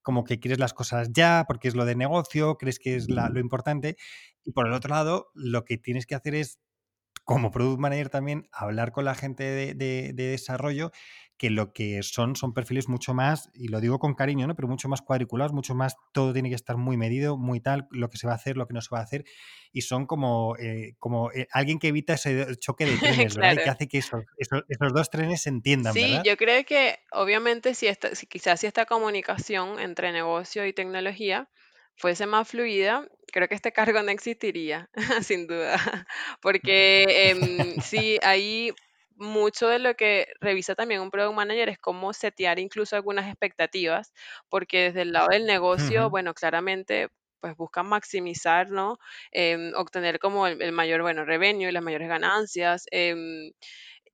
como 0.06 0.24
que 0.26 0.40
quieres 0.40 0.60
las 0.60 0.74
cosas 0.76 1.10
ya, 1.14 1.46
porque 1.50 1.68
es 1.70 1.76
lo 1.76 1.86
de 1.86 1.98
negocio, 1.98 2.58
crees 2.60 2.80
que 2.80 2.96
es 2.98 3.10
la- 3.12 3.30
lo 3.32 3.42
importante. 3.42 3.98
Y 4.46 4.54
por 4.54 4.68
el 4.68 4.74
otro 4.74 4.92
lado, 4.96 5.32
lo 5.36 5.66
que 5.66 5.78
tienes 5.80 6.08
que 6.08 6.16
hacer 6.16 6.36
es, 6.36 6.60
como 7.26 7.52
product 7.52 7.80
manager 7.80 8.10
también, 8.10 8.48
hablar 8.54 8.92
con 8.94 9.06
la 9.06 9.16
gente 9.16 9.44
de, 9.44 9.74
de- 9.74 10.14
de 10.14 10.24
desarrollo, 10.28 10.92
que 11.38 11.50
lo 11.50 11.74
que 11.74 12.02
son 12.04 12.36
son 12.38 12.54
perfiles 12.54 12.88
mucho 12.88 13.14
más, 13.14 13.50
y 13.54 13.68
lo 13.68 13.82
digo 13.82 14.00
con 14.00 14.14
cariño, 14.16 14.48
¿no? 14.48 14.56
Pero 14.56 14.68
mucho 14.70 14.88
más 14.90 15.02
cuadriculados, 15.02 15.52
mucho 15.54 15.76
más, 15.76 15.96
todo 16.14 16.32
tiene 16.34 16.50
que 16.50 16.56
estar 16.56 16.78
muy 16.78 16.98
medido, 16.98 17.38
muy 17.38 17.60
tal, 17.60 17.88
lo 17.92 18.10
que 18.10 18.18
se 18.18 18.28
va 18.28 18.34
a 18.34 18.38
hacer, 18.38 18.56
lo 18.58 18.68
que 18.68 18.74
no 18.74 18.82
se 18.82 18.90
va 18.94 19.00
a 19.00 19.04
hacer, 19.04 19.26
y 19.74 19.82
son 19.82 20.06
como, 20.06 20.56
eh, 20.58 20.96
como 21.00 21.32
eh, 21.32 21.48
alguien 21.52 21.80
que 21.80 21.90
evita 21.90 22.14
ese 22.14 22.56
choque 22.58 22.88
de 22.88 23.00
trenes, 23.00 23.34
¿verdad? 23.36 23.54
Y 23.56 23.60
que 23.60 23.70
hace 23.70 23.88
que 23.88 23.98
esos, 24.00 24.24
esos, 24.38 24.62
esos 24.70 24.94
dos 24.94 25.10
trenes 25.10 25.42
se 25.42 25.50
entiendan, 25.50 26.00
Sí, 26.00 26.00
¿verdad? 26.00 26.24
yo 26.24 26.36
creo 26.38 26.64
que 26.66 27.00
obviamente 27.12 27.74
si 27.76 27.88
esta, 27.88 28.16
si 28.16 28.26
quizás 28.28 28.60
si 28.60 28.68
esta 28.68 28.86
comunicación 28.86 29.80
entre 29.80 30.12
negocio 30.12 30.66
y 30.66 30.74
tecnología 30.74 31.50
fuese 31.96 32.26
más 32.26 32.48
fluida, 32.50 33.08
creo 33.32 33.48
que 33.48 33.56
este 33.56 33.72
cargo 33.72 34.02
no 34.04 34.12
existiría, 34.12 34.90
sin 35.24 35.48
duda, 35.48 35.76
porque 36.42 37.30
em, 37.32 37.80
sí, 37.80 38.20
hay 38.24 38.74
mucho 39.18 39.68
de 39.70 39.80
lo 39.80 39.96
que 39.96 40.28
revisa 40.42 40.76
también 40.76 41.02
un 41.02 41.10
product 41.12 41.36
manager 41.36 41.70
es 41.70 41.78
cómo 41.80 42.12
setear 42.14 42.60
incluso 42.60 42.96
algunas 42.96 43.28
expectativas, 43.28 44.14
porque 44.50 44.84
desde 44.84 45.04
el 45.04 45.14
lado 45.14 45.30
del 45.30 45.46
negocio, 45.46 46.10
bueno, 46.10 46.34
claramente 46.34 47.10
pues 47.40 47.56
buscan 47.56 47.86
maximizar, 47.88 48.72
¿no? 48.72 48.98
Em, 49.32 49.72
obtener 49.76 50.20
como 50.20 50.48
el, 50.48 50.62
el 50.62 50.72
mayor, 50.72 51.02
bueno, 51.04 51.26
revenue, 51.26 51.72
las 51.72 51.84
mayores 51.84 52.08
ganancias. 52.10 52.86
em, 52.92 53.52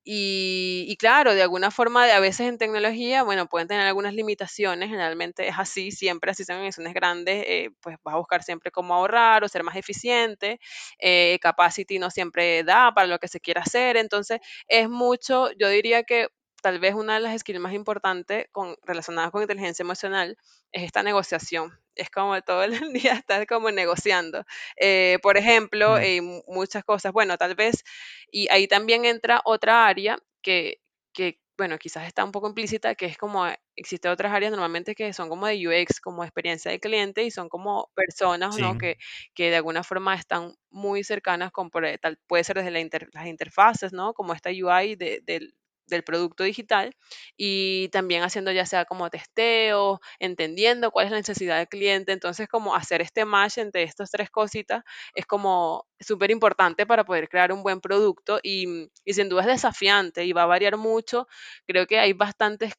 y, 0.04 0.86
y 0.90 0.98
claro, 0.98 1.36
de 1.36 1.42
alguna 1.44 1.70
forma, 1.72 2.06
a 2.06 2.20
veces 2.20 2.48
en 2.48 2.58
tecnología, 2.58 3.24
bueno, 3.24 3.48
pueden 3.48 3.68
tener 3.68 3.86
algunas 3.86 4.14
limitaciones, 4.16 4.90
generalmente 4.90 5.48
es 5.48 5.56
así, 5.58 5.92
siempre 5.92 6.32
así 6.32 6.44
son 6.44 6.56
organizaciones 6.56 6.94
grandes, 6.94 7.44
eh, 7.48 7.70
pues 7.82 7.98
vas 8.04 8.16
a 8.16 8.18
buscar 8.18 8.44
siempre 8.44 8.72
cómo 8.72 8.94
ahorrar 8.96 9.44
o 9.44 9.48
ser 9.50 9.64
más 9.64 9.76
eficiente, 9.76 10.60
eh, 11.00 11.38
capacity 11.42 12.00
no 12.00 12.10
siempre 12.12 12.64
da 12.64 12.94
para 12.94 13.08
lo 13.08 13.20
que 13.20 13.28
se 13.28 13.40
quiera 13.40 13.62
hacer, 13.62 13.98
entonces 13.98 14.40
es 14.68 14.90
mucho, 14.90 15.52
yo 15.60 15.70
diría 15.70 16.04
que 16.04 16.28
tal 16.62 16.80
vez 16.80 16.94
una 16.96 17.16
de 17.16 17.22
las 17.22 17.40
skills 17.40 17.60
más 17.60 17.74
importantes 17.74 18.48
con, 18.52 18.76
relacionadas 18.84 19.32
con 19.32 19.42
inteligencia 19.42 19.84
emocional 19.84 20.38
es 20.72 20.84
esta 20.84 21.04
negociación. 21.04 21.81
Es 21.96 22.10
como 22.10 22.42
todo 22.42 22.64
el 22.64 22.72
día 22.94 23.14
estar 23.14 23.46
como 23.48 23.72
negociando. 23.72 24.44
Eh, 24.78 25.20
por 25.22 25.38
ejemplo, 25.38 25.98
eh, 26.00 26.22
muchas 26.48 26.84
cosas. 26.84 27.12
Bueno, 27.14 27.38
tal 27.38 27.56
vez, 27.56 27.84
y 28.32 28.48
ahí 28.50 28.68
también 28.68 29.06
entra 29.06 29.42
otra 29.46 29.88
área 29.88 30.18
que, 30.42 30.78
que, 31.14 31.40
bueno, 31.58 31.78
quizás 31.78 32.08
está 32.08 32.24
un 32.24 32.32
poco 32.32 32.48
implícita, 32.48 32.96
que 32.96 33.06
es 33.06 33.18
como 33.18 33.46
eh, 33.48 33.58
existen 33.76 34.12
otras 34.12 34.34
áreas 34.34 34.52
normalmente 34.52 34.96
que 34.96 35.14
son 35.14 35.30
como 35.30 35.46
de 35.48 35.68
UX, 35.68 36.00
como 36.02 36.24
experiencia 36.24 36.72
de 36.72 36.80
cliente, 36.80 37.24
y 37.24 37.32
son 37.32 37.50
como 37.50 37.92
personas, 37.96 38.56
sí, 38.56 38.62
¿no? 38.62 38.78
Que, 38.78 38.98
que 39.36 39.50
de 39.50 39.58
alguna 39.58 39.84
forma 39.84 40.16
están 40.16 40.56
muy 40.70 41.04
cercanas 41.04 41.52
con, 41.52 41.70
por, 41.70 41.86
eh, 41.86 41.98
tal, 42.00 42.18
puede 42.28 42.44
ser 42.44 42.58
desde 42.58 42.72
la 42.72 42.80
inter- 42.80 43.10
las 43.14 43.28
interfaces, 43.28 43.94
¿no? 43.94 44.14
Como 44.14 44.34
esta 44.34 44.50
UI 44.50 44.96
de- 44.96 45.22
del 45.24 45.54
del 45.88 46.04
producto 46.04 46.44
digital 46.44 46.96
y 47.38 47.90
también 47.90 48.24
haciendo 48.24 48.52
ya 48.52 48.66
sea 48.66 48.86
como 48.86 49.10
testeo, 49.10 50.00
entendiendo 50.20 50.92
cuál 50.92 51.06
es 51.08 51.12
la 51.12 51.18
necesidad 51.18 51.58
del 51.58 51.68
cliente. 51.68 52.12
Entonces, 52.12 52.48
como 52.48 52.76
hacer 52.76 53.02
este 53.02 53.26
match 53.26 53.58
entre 53.58 53.84
estas 53.84 54.12
tres 54.12 54.30
cositas 54.30 54.84
es 55.16 55.26
como 55.26 55.86
súper 56.00 56.32
importante 56.32 56.86
para 56.86 57.04
poder 57.06 57.30
crear 57.30 57.52
un 57.52 57.64
buen 57.64 57.82
producto 57.82 58.40
y, 58.44 58.88
y 59.06 59.14
sin 59.14 59.30
duda 59.30 59.42
es 59.42 59.48
desafiante 59.48 60.26
y 60.26 60.34
va 60.34 60.44
a 60.44 60.46
variar 60.48 60.78
mucho. 60.78 61.28
Creo 61.68 61.88
que 61.88 62.00
hay 62.00 62.14
bastantes, 62.14 62.74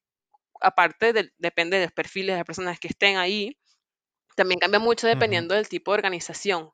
aparte 0.60 1.12
del- 1.12 1.32
depende 1.38 1.78
de 1.78 1.84
los 1.86 1.92
perfiles 1.92 2.34
de 2.34 2.38
las 2.38 2.46
personas 2.46 2.80
que 2.80 2.88
estén 2.88 3.16
ahí, 3.18 3.58
también 4.36 4.60
cambia 4.60 4.80
mucho 4.80 5.06
dependiendo 5.06 5.54
del 5.54 5.68
tipo 5.68 5.92
de 5.92 5.98
organización. 5.98 6.70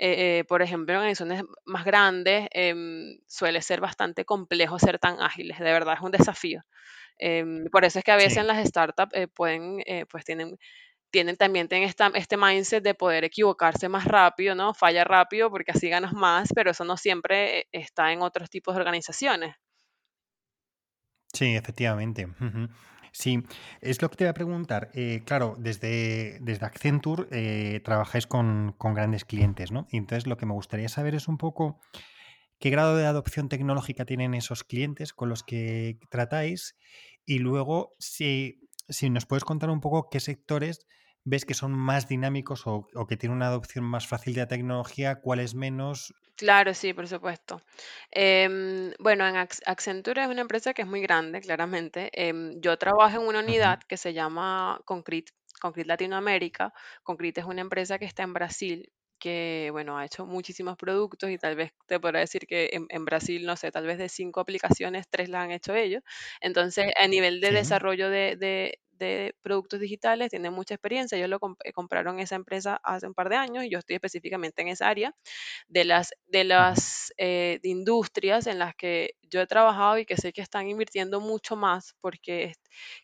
Eh, 0.00 0.38
eh, 0.38 0.44
por 0.44 0.62
ejemplo, 0.62 0.92
en 0.92 0.98
organizaciones 0.98 1.42
más 1.64 1.84
grandes 1.84 2.48
em, 2.52 3.18
suele 3.26 3.60
ser 3.62 3.80
bastante 3.80 4.24
complejo 4.24 4.78
ser 4.78 5.00
tan 5.00 5.20
ágiles, 5.20 5.58
de 5.58 5.64
verdad 5.64 5.94
es 5.94 6.00
un 6.00 6.12
desafío. 6.12 6.62
Em, 7.18 7.64
por 7.70 7.84
eso 7.84 7.98
es 7.98 8.04
que 8.04 8.12
a 8.12 8.16
veces 8.16 8.34
sí. 8.34 8.46
las 8.46 8.64
startups 8.66 9.12
eh, 9.14 9.26
pueden, 9.26 9.80
eh, 9.86 10.06
pues 10.08 10.24
tienen, 10.24 10.56
tienen 11.10 11.36
también 11.36 11.68
tienen 11.68 11.88
esta, 11.88 12.10
este 12.14 12.36
mindset 12.36 12.84
de 12.84 12.94
poder 12.94 13.24
equivocarse 13.24 13.88
más 13.88 14.04
rápido, 14.04 14.54
¿no? 14.54 14.72
Falla 14.72 15.02
rápido 15.02 15.50
porque 15.50 15.72
así 15.72 15.88
ganas 15.88 16.12
más, 16.12 16.50
pero 16.54 16.70
eso 16.70 16.84
no 16.84 16.96
siempre 16.96 17.60
eh, 17.60 17.68
está 17.72 18.12
en 18.12 18.22
otros 18.22 18.50
tipos 18.50 18.74
de 18.74 18.80
organizaciones. 18.80 19.56
Sí, 21.32 21.56
efectivamente. 21.56 22.26
ujú. 22.26 22.68
Sí, 23.12 23.42
es 23.80 24.00
lo 24.02 24.10
que 24.10 24.16
te 24.16 24.24
voy 24.24 24.30
a 24.30 24.34
preguntar. 24.34 24.90
Eh, 24.94 25.22
claro, 25.24 25.56
desde, 25.58 26.38
desde 26.40 26.66
Accenture 26.66 27.26
eh, 27.30 27.80
trabajáis 27.80 28.26
con, 28.26 28.74
con 28.78 28.94
grandes 28.94 29.24
clientes, 29.24 29.72
¿no? 29.72 29.86
Y 29.90 29.96
entonces 29.96 30.26
lo 30.26 30.36
que 30.36 30.46
me 30.46 30.52
gustaría 30.54 30.88
saber 30.88 31.14
es 31.14 31.28
un 31.28 31.38
poco 31.38 31.80
qué 32.58 32.70
grado 32.70 32.96
de 32.96 33.06
adopción 33.06 33.48
tecnológica 33.48 34.04
tienen 34.04 34.34
esos 34.34 34.64
clientes 34.64 35.12
con 35.12 35.28
los 35.28 35.42
que 35.42 35.98
tratáis 36.10 36.76
y 37.26 37.38
luego 37.38 37.92
si, 37.98 38.60
si 38.88 39.10
nos 39.10 39.26
puedes 39.26 39.44
contar 39.44 39.70
un 39.70 39.80
poco 39.80 40.08
qué 40.10 40.20
sectores 40.20 40.86
ves 41.24 41.44
que 41.44 41.54
son 41.54 41.72
más 41.72 42.08
dinámicos 42.08 42.66
o, 42.66 42.88
o 42.94 43.06
que 43.06 43.16
tienen 43.16 43.36
una 43.36 43.48
adopción 43.48 43.84
más 43.84 44.06
fácil 44.06 44.34
de 44.34 44.40
la 44.42 44.48
tecnología, 44.48 45.20
cuáles 45.20 45.54
menos. 45.54 46.14
Claro, 46.38 46.72
sí, 46.72 46.92
por 46.94 47.08
supuesto. 47.08 47.60
Em, 48.12 48.92
bueno, 49.00 49.26
en 49.26 49.34
Acc- 49.34 49.60
Accenture 49.66 50.22
es 50.22 50.28
una 50.28 50.42
empresa 50.42 50.72
que 50.72 50.82
es 50.82 50.88
muy 50.88 51.00
grande, 51.00 51.40
claramente. 51.40 52.10
Em, 52.12 52.60
yo 52.60 52.78
trabajo 52.78 53.20
en 53.20 53.26
una 53.26 53.40
Ujú, 53.48 53.68
unidad 53.68 53.80
que 53.88 53.96
se 53.96 54.12
llama 54.14 54.80
Concrete, 54.84 55.32
Concrete 55.60 55.88
Latinoamérica. 55.88 56.72
Concrete 57.02 57.40
es 57.40 57.46
una 57.46 57.60
empresa 57.62 57.98
que 57.98 58.04
está 58.04 58.22
en 58.22 58.34
Brasil, 58.34 58.92
que, 59.18 59.70
bueno, 59.72 59.98
ha 59.98 60.04
hecho 60.04 60.26
muchísimos 60.26 60.76
productos 60.76 61.28
y 61.30 61.38
tal 61.38 61.56
vez 61.56 61.72
te 61.86 61.98
podrá 61.98 62.20
decir 62.20 62.46
que 62.46 62.70
en, 62.72 62.86
en 62.88 63.04
Brasil, 63.04 63.44
no 63.44 63.56
sé, 63.56 63.72
tal 63.72 63.86
vez 63.86 63.98
de 63.98 64.08
cinco 64.08 64.38
aplicaciones, 64.40 65.06
tres 65.10 65.28
las 65.28 65.42
han 65.44 65.50
hecho 65.50 65.74
ellos. 65.74 66.04
Entonces, 66.40 66.92
a 67.00 67.08
nivel 67.08 67.40
de 67.40 67.50
Sí. 67.50 67.52
desarrollo 67.52 68.10
de, 68.10 68.36
de- 68.36 68.78
de 68.98 69.34
productos 69.42 69.80
digitales, 69.80 70.30
tienen 70.30 70.52
mucha 70.52 70.74
experiencia. 70.74 71.16
Ellos 71.18 71.30
lo 71.30 71.40
comp- 71.40 71.72
compraron 71.74 72.20
esa 72.20 72.36
empresa 72.36 72.80
hace 72.82 73.06
un 73.06 73.14
par 73.14 73.28
de 73.28 73.36
años 73.36 73.64
y 73.64 73.70
yo 73.70 73.78
estoy 73.78 73.96
específicamente 73.96 74.62
en 74.62 74.68
esa 74.68 74.88
área 74.88 75.14
de 75.68 75.84
las, 75.84 76.12
de 76.26 76.44
las 76.44 77.12
eh, 77.18 77.60
de 77.62 77.68
industrias 77.68 78.46
en 78.46 78.58
las 78.58 78.74
que 78.74 79.12
yo 79.30 79.40
he 79.40 79.46
trabajado 79.46 79.98
y 79.98 80.06
que 80.06 80.16
sé 80.16 80.32
que 80.32 80.40
están 80.42 80.68
invirtiendo 80.68 81.20
mucho 81.20 81.56
más 81.56 81.94
porque 82.00 82.54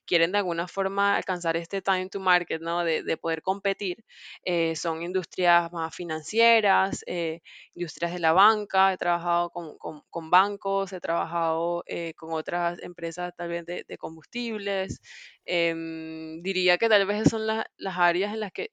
quieren 0.07 0.33
de 0.33 0.39
alguna 0.39 0.69
forma 0.69 1.17
alcanzar 1.17 1.57
este 1.57 1.83
time 1.83 2.09
to 2.09 2.21
market, 2.21 2.61
¿no? 2.63 2.85
De, 2.85 3.03
de 3.03 3.17
poder 3.17 3.43
competir. 3.43 4.05
Eh, 4.45 4.77
son 4.77 5.03
industrias 5.03 5.71
más 5.73 5.95
financieras, 5.95 7.03
eh, 7.07 7.41
industrias 7.75 8.13
de 8.13 8.19
la 8.21 8.33
banca, 8.33 8.93
he 8.93 8.97
trabajado 8.97 9.51
con, 9.51 9.77
con- 9.79 10.03
con 10.11 10.31
bancos, 10.31 10.93
he 10.93 11.01
trabajado 11.01 11.83
eh, 11.87 12.15
con 12.15 12.33
otras 12.33 12.81
empresas 12.83 13.33
tal 13.37 13.49
vez 13.49 13.67
de, 13.67 13.85
de 13.87 13.99
combustibles. 13.99 15.01
Em, 15.47 16.43
diría 16.43 16.79
que 16.79 16.89
tal 16.89 17.07
vez 17.07 17.19
esas 17.21 17.31
son 17.33 17.47
la- 17.47 17.67
las 17.77 17.99
áreas 17.99 18.33
en 18.35 18.41
las 18.41 18.53
que 18.53 18.71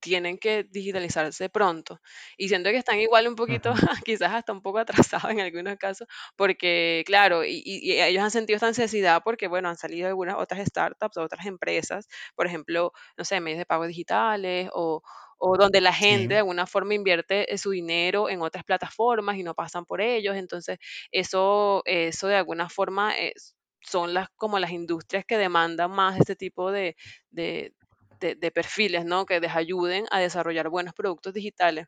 tienen 0.00 0.38
que 0.38 0.64
digitalizarse 0.64 1.50
pronto. 1.50 2.00
Y 2.38 2.48
siento 2.48 2.70
que 2.70 2.78
están 2.78 2.98
igual 3.00 3.28
un 3.28 3.34
poquito, 3.36 3.72
quizás 4.06 4.32
hasta 4.32 4.52
un 4.52 4.62
poco 4.62 4.78
atrasados 4.78 5.30
en 5.30 5.40
algunos 5.40 5.76
casos, 5.76 6.08
porque 6.36 7.02
claro, 7.06 7.44
y, 7.44 7.62
y- 7.64 8.00
ellos 8.00 8.22
han 8.22 8.30
sentido 8.30 8.56
esta 8.56 8.68
necesidad 8.68 9.20
porque, 9.22 9.46
bueno, 9.48 9.68
han 9.68 9.76
salido 9.76 10.08
algunas 10.08 10.36
otras 10.38 10.66
startups 10.66 11.18
o 11.18 11.22
otras 11.22 11.44
empresas, 11.46 12.08
por 12.34 12.46
ejemplo, 12.46 12.92
no 13.18 13.24
sé, 13.26 13.40
medios 13.40 13.58
de 13.58 13.66
pago 13.66 13.86
digitales 13.86 14.70
o, 14.72 15.02
o 15.38 15.56
donde 15.58 15.82
la 15.82 15.92
gente 15.92 16.32
de 16.34 16.38
Sí. 16.38 16.38
alguna 16.38 16.66
forma 16.66 16.94
invierte 16.94 17.52
eh, 17.52 17.58
su 17.58 17.70
dinero 17.70 18.30
en 18.30 18.40
otras 18.40 18.64
plataformas 18.64 19.36
y 19.36 19.42
no 19.42 19.54
pasan 19.54 19.84
por 19.84 20.00
ellos. 20.00 20.34
Entonces, 20.36 20.78
eso, 21.12 21.82
eso 21.84 22.26
de 22.28 22.36
alguna 22.36 22.70
forma 22.70 23.18
es- 23.18 23.54
son 23.82 24.14
las 24.14 24.28
como 24.36 24.58
las 24.58 24.70
industrias 24.72 25.24
que 25.26 25.38
demandan 25.38 25.90
más 25.90 26.18
este 26.18 26.36
tipo 26.36 26.70
de, 26.72 26.96
de, 27.30 27.74
de, 28.20 28.34
de 28.36 28.50
perfiles, 28.50 29.04
¿no? 29.04 29.26
Que 29.26 29.40
les 29.40 29.54
ayuden 29.56 30.06
a 30.10 30.20
desarrollar 30.20 30.68
buenos 30.68 30.94
productos 30.94 31.34
digitales. 31.34 31.86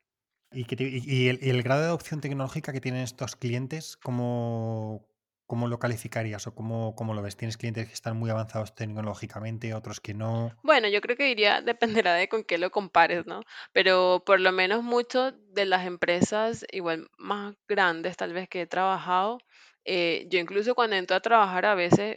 ¿Y, 0.50 0.64
que 0.66 0.76
te- 0.76 0.84
y- 0.88 1.28
el, 1.28 1.38
el 1.42 1.62
grado 1.62 1.80
de 1.82 1.86
adopción 1.88 2.20
tecnológica 2.20 2.72
que 2.72 2.80
tienen 2.80 3.02
estos 3.02 3.36
clientes, 3.36 3.96
cómo, 3.96 5.08
cómo 5.46 5.66
lo 5.68 5.78
calificarías 5.78 6.46
o 6.46 6.54
cómo, 6.54 6.94
cómo 6.94 7.14
lo 7.14 7.22
ves? 7.22 7.36
¿Tienes 7.36 7.56
clientes 7.56 7.86
que 7.88 7.94
están 7.94 8.16
muy 8.18 8.30
avanzados 8.30 8.74
tecnológicamente, 8.74 9.74
otros 9.74 10.00
que 10.00 10.14
no? 10.14 10.58
Bueno, 10.62 10.88
yo 10.88 11.00
creo 11.00 11.16
que 11.16 11.24
diría, 11.24 11.60
dependerá 12.06 12.14
de 12.14 12.28
con 12.28 12.44
qué 12.44 12.58
lo 12.58 12.70
compares, 12.70 13.26
¿no? 13.26 13.42
Pero 13.72 14.22
por 14.24 14.40
lo 14.40 14.52
menos 14.52 14.82
muchas 14.82 15.34
de 15.52 15.64
las 15.66 15.86
empresas, 15.86 16.64
igual 16.72 17.08
más 17.18 17.54
grandes 17.68 18.16
tal 18.16 18.32
vez 18.32 18.48
que 18.48 18.62
he 18.62 18.66
trabajado, 18.66 19.38
eh, 19.84 20.26
yo 20.30 20.38
incluso 20.38 20.74
cuando 20.74 20.96
entro 20.96 21.16
a 21.16 21.20
trabajar 21.20 21.66
a 21.66 21.74
veces 21.74 22.16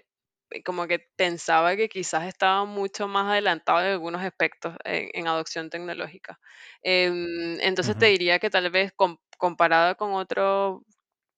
eh, 0.52 0.64
como 0.64 0.88
que 0.88 1.00
pensaba 1.16 1.76
que 1.76 1.90
quizás 1.90 2.28
estaba 2.28 2.66
mucho 2.66 3.08
más 3.08 3.28
adelantado 3.32 3.82
en 3.82 3.88
algunos 3.94 4.22
aspectos 4.24 4.76
en, 4.84 5.10
en 5.14 5.28
adopción 5.28 5.70
tecnológica. 5.70 6.40
Em, 6.84 7.60
entonces 7.62 7.98
te 7.98 8.08
diría 8.08 8.40
que 8.40 8.50
tal 8.50 8.70
vez 8.72 8.92
com- 8.96 9.18
comparado 9.38 9.96
con 9.98 10.14
otros, 10.14 10.82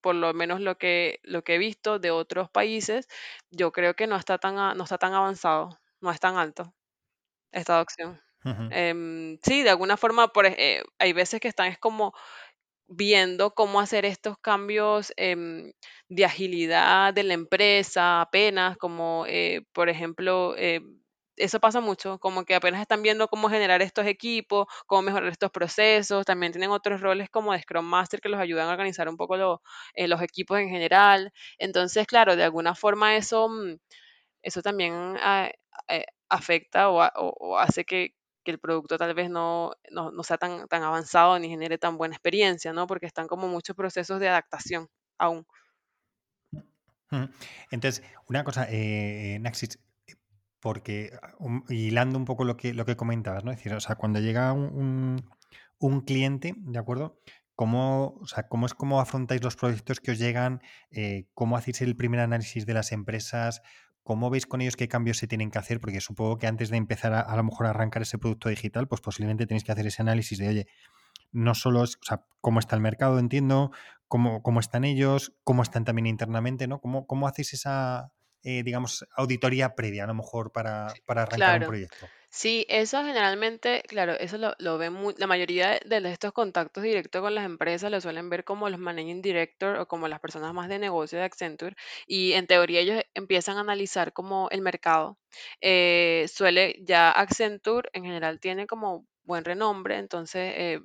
por 0.02 0.16
lo 0.16 0.34
menos 0.34 0.62
lo 0.62 0.78
que, 0.78 1.20
lo 1.24 1.44
que 1.44 1.56
he 1.56 1.58
visto 1.60 2.00
de 2.00 2.12
otros 2.12 2.50
países, 2.52 3.08
yo 3.52 3.72
creo 3.72 3.96
que 3.96 4.08
no 4.08 4.16
está 4.18 4.38
tan, 4.40 4.58
a- 4.60 4.74
no 4.76 4.84
está 4.86 4.98
tan 4.98 5.14
avanzado, 5.14 5.80
no 6.02 6.12
es 6.12 6.20
tan 6.20 6.38
alto. 6.38 6.74
Esta 7.52 7.76
adopción. 7.76 8.22
Em, 8.70 9.38
sí, 9.44 9.64
de 9.64 9.70
alguna 9.70 9.98
forma, 9.98 10.28
por, 10.30 10.46
ej- 10.46 10.56
eh, 10.58 10.84
hay 11.00 11.14
veces 11.14 11.40
que 11.40 11.48
están 11.48 11.68
es 11.68 11.80
como 11.80 12.14
viendo 12.88 13.54
cómo 13.54 13.80
hacer 13.82 14.06
estos 14.06 14.38
cambios 14.40 15.14
em, 15.18 15.72
de 16.10 16.26
agilidad 16.26 17.14
de 17.14 17.24
la 17.24 17.34
empresa 17.34 18.22
apenas, 18.22 18.78
como 18.78 19.26
eh, 19.28 19.62
por 19.74 19.90
ejemplo, 19.90 20.56
eh, 20.58 20.82
eso 21.36 21.60
pasa 21.60 21.82
mucho, 21.82 22.18
como 22.20 22.46
que 22.46 22.56
apenas 22.56 22.82
están 22.82 23.04
viendo 23.04 23.28
cómo 23.28 23.50
generar 23.50 23.82
estos 23.84 24.08
equipos, 24.08 24.66
cómo 24.88 25.04
mejorar 25.04 25.30
estos 25.30 25.52
procesos, 25.52 26.26
también 26.26 26.52
tienen 26.52 26.72
otros 26.72 27.00
roles 27.02 27.30
como 27.30 27.54
de 27.54 27.62
Scrum 27.62 27.86
Master 27.86 28.22
que 28.22 28.30
los 28.30 28.40
ayudan 28.40 28.68
a 28.70 28.72
organizar 28.72 29.08
un 29.10 29.18
poco 29.18 29.62
eh, 29.94 30.08
los 30.08 30.22
equipos 30.22 30.60
en 30.60 30.70
general. 30.70 31.32
Entonces, 31.60 32.08
claro, 32.08 32.36
de 32.36 32.44
alguna 32.44 32.74
forma 32.76 33.16
eso... 33.18 33.50
mm, 33.50 33.76
eso 34.44 34.62
también 34.62 34.94
ah, 35.22 35.52
afecta 36.30 36.90
o 36.90 37.58
hace 37.58 37.86
que, 37.86 38.14
que 38.48 38.52
el 38.54 38.60
producto 38.60 38.98
tal 38.98 39.14
vez 39.14 39.30
no, 39.30 39.74
no, 39.92 40.12
no 40.12 40.24
sea 40.24 40.38
tan, 40.38 40.68
tan 40.70 40.84
avanzado 40.84 41.38
ni 41.40 41.50
genere 41.50 41.78
tan 41.78 41.98
buena 41.98 42.16
experiencia, 42.16 42.72
¿no? 42.74 42.88
Porque 42.88 43.06
están 43.08 43.28
como 43.28 43.48
muchos 43.50 43.76
procesos 43.76 44.22
de 44.22 44.30
adaptación 44.30 44.88
aún. 45.20 45.46
Entonces, 47.72 48.04
una 48.28 48.44
cosa, 48.44 48.68
eh, 48.70 49.38
Naxis, 49.42 49.80
eh, 50.08 50.16
porque 50.60 51.12
ah, 51.22 51.34
hilando 51.70 52.18
un 52.18 52.26
poco 52.26 52.44
lo 52.44 52.58
que, 52.58 52.74
lo 52.74 52.86
que 52.86 52.96
comentabas, 52.98 53.44
¿no? 53.44 53.52
Es 53.52 53.58
decir, 53.58 53.74
o 53.74 53.80
sea, 53.80 53.96
cuando 53.96 54.20
llega 54.20 54.52
un, 54.54 54.64
un- 54.76 55.30
un 55.80 56.02
cliente, 56.02 56.54
¿de 56.58 56.80
acuerdo? 56.80 57.20
¿Cómo, 57.56 58.18
o 58.22 58.28
sea, 58.28 58.48
cómo 58.48 58.66
es 58.68 58.74
cómo 58.74 59.00
afrontáis 59.02 59.44
los 59.44 59.56
proyectos 59.56 60.00
que 60.00 60.12
os 60.12 60.20
llegan? 60.20 60.62
Eh, 60.92 61.28
¿Cómo 61.34 61.58
hacéis 61.58 61.82
el 61.82 61.96
primer 61.96 62.20
análisis 62.20 62.66
de 62.66 62.74
las 62.74 62.92
empresas? 62.92 63.62
¿Cómo 64.08 64.30
veis 64.30 64.46
con 64.46 64.62
ellos 64.62 64.78
qué 64.78 64.88
cambios 64.88 65.18
se 65.18 65.28
tienen 65.28 65.52
que 65.52 65.60
hacer? 65.60 65.82
Porque 65.82 66.00
supongo 66.00 66.38
que 66.38 66.48
antes 66.48 66.70
de 66.70 66.78
empezar 66.78 67.12
a, 67.12 67.20
a 67.20 67.36
lo 67.36 67.44
mejor 67.44 67.66
a 67.66 67.72
arrancar 67.72 68.04
ese 68.04 68.18
producto 68.18 68.48
digital, 68.48 68.88
pues 68.88 69.02
posiblemente 69.02 69.46
tenéis 69.46 69.66
que 69.66 69.74
hacer 69.74 69.86
ese 69.86 70.02
análisis 70.02 70.38
de, 70.38 70.48
oye, 70.48 70.68
no 71.34 71.54
solo 71.54 71.84
es, 71.84 71.98
o 71.98 72.06
sea, 72.06 72.24
cómo 72.40 72.62
está 72.62 72.78
el 72.78 72.82
mercado, 72.82 73.20
entiendo, 73.20 73.70
cómo, 74.08 74.42
cómo 74.44 74.62
están 74.62 74.86
ellos, 74.86 75.34
cómo 75.44 75.62
están 75.62 75.84
también 75.84 76.06
internamente, 76.06 76.70
¿no? 76.70 76.80
¿Cómo, 76.80 77.06
cómo 77.06 77.28
hacéis 77.28 77.54
esa, 77.54 78.14
eh, 78.50 78.64
digamos, 78.64 79.06
auditoría 79.16 79.76
previa, 79.76 80.04
a 80.06 80.08
lo 80.08 80.16
mejor, 80.16 80.52
para, 80.52 81.02
para 81.06 81.24
arrancar 81.24 81.56
un 81.56 81.64
proyecto. 81.66 82.14
Sí, 82.30 82.66
eso 82.70 83.04
generalmente, 83.04 83.82
claro, 83.88 84.14
eso 84.14 84.38
lo, 84.38 84.54
lo 84.60 84.78
ven 84.78 84.96
la 85.18 85.28
mayoría 85.28 85.80
de, 85.86 86.02
de 86.02 86.12
estos 86.12 86.34
contactos 86.34 86.84
directos 86.84 87.22
con 87.22 87.34
las 87.34 87.46
empresas 87.46 87.90
lo 87.90 88.02
suelen 88.02 88.30
ver 88.30 88.44
como 88.44 88.70
los 88.70 88.80
managing 88.80 89.22
director 89.22 89.78
o 89.78 89.88
como 89.88 90.08
las 90.08 90.20
personas 90.20 90.54
más 90.54 90.68
de 90.70 90.78
negocio 90.80 91.18
de 91.18 91.24
Accenture 91.26 91.76
y 92.06 92.34
en 92.34 92.46
teoría 92.48 92.82
ellos 92.82 93.02
empiezan 93.14 93.58
a 93.58 93.62
analizar 93.62 94.12
como 94.14 94.50
el 94.52 94.62
mercado. 94.62 95.20
Eh, 95.62 96.26
suele 96.32 96.76
ya 96.84 97.12
Accenture 97.12 97.90
en 97.94 98.04
general 98.04 98.40
tiene 98.40 98.68
como 98.68 99.08
buen 99.24 99.46
renombre, 99.46 99.98
entonces 99.98 100.54
eh, 100.58 100.80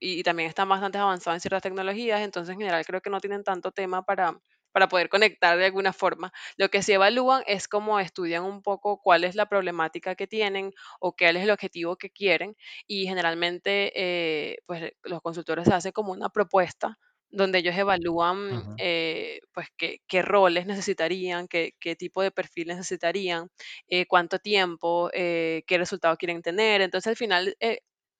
y, 0.00 0.20
y 0.20 0.22
también 0.22 0.48
están 0.48 0.68
bastante 0.68 0.98
avanzados 0.98 1.36
en 1.36 1.40
ciertas 1.40 1.62
tecnologías, 1.62 2.20
entonces 2.20 2.52
en 2.54 2.60
general 2.60 2.84
creo 2.86 3.00
que 3.00 3.10
no 3.10 3.20
tienen 3.20 3.44
tanto 3.44 3.72
tema 3.72 4.02
para 4.02 4.38
para 4.72 4.88
poder 4.88 5.08
conectar 5.08 5.56
de 5.58 5.66
alguna 5.66 5.92
forma. 5.92 6.32
Lo 6.56 6.68
que 6.68 6.82
sí 6.82 6.92
evalúan 6.92 7.42
es 7.46 7.68
cómo 7.68 8.00
estudian 8.00 8.44
un 8.44 8.62
poco 8.62 9.00
cuál 9.02 9.24
es 9.24 9.34
la 9.34 9.46
problemática 9.46 10.14
que 10.14 10.26
tienen 10.26 10.72
o 11.00 11.14
cuál 11.16 11.36
es 11.36 11.44
el 11.44 11.50
objetivo 11.50 11.96
que 11.96 12.10
quieren 12.10 12.56
y 12.86 13.06
generalmente 13.06 13.92
eh, 13.94 14.58
pues 14.66 14.92
los 15.02 15.20
consultores 15.22 15.68
hacen 15.68 15.92
como 15.92 16.12
una 16.12 16.28
propuesta 16.30 16.98
donde 17.30 17.58
ellos 17.58 17.76
evalúan 17.76 18.64
eh, 18.78 19.40
pues 19.52 19.68
qué, 19.76 20.00
qué 20.08 20.22
roles 20.22 20.66
necesitarían, 20.66 21.46
qué, 21.46 21.74
qué 21.78 21.94
tipo 21.94 22.22
de 22.22 22.30
perfil 22.30 22.68
necesitarían, 22.68 23.48
eh, 23.88 24.06
cuánto 24.06 24.38
tiempo, 24.38 25.10
eh, 25.12 25.62
qué 25.66 25.76
resultado 25.78 26.16
quieren 26.16 26.40
tener. 26.42 26.80
Entonces 26.80 27.08
al 27.10 27.16
final 27.16 27.54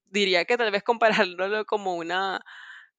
diría 0.06 0.44
que 0.44 0.56
tal 0.56 0.70
vez 0.70 0.82
compararlo 0.82 1.64
como 1.66 1.96
una 1.96 2.40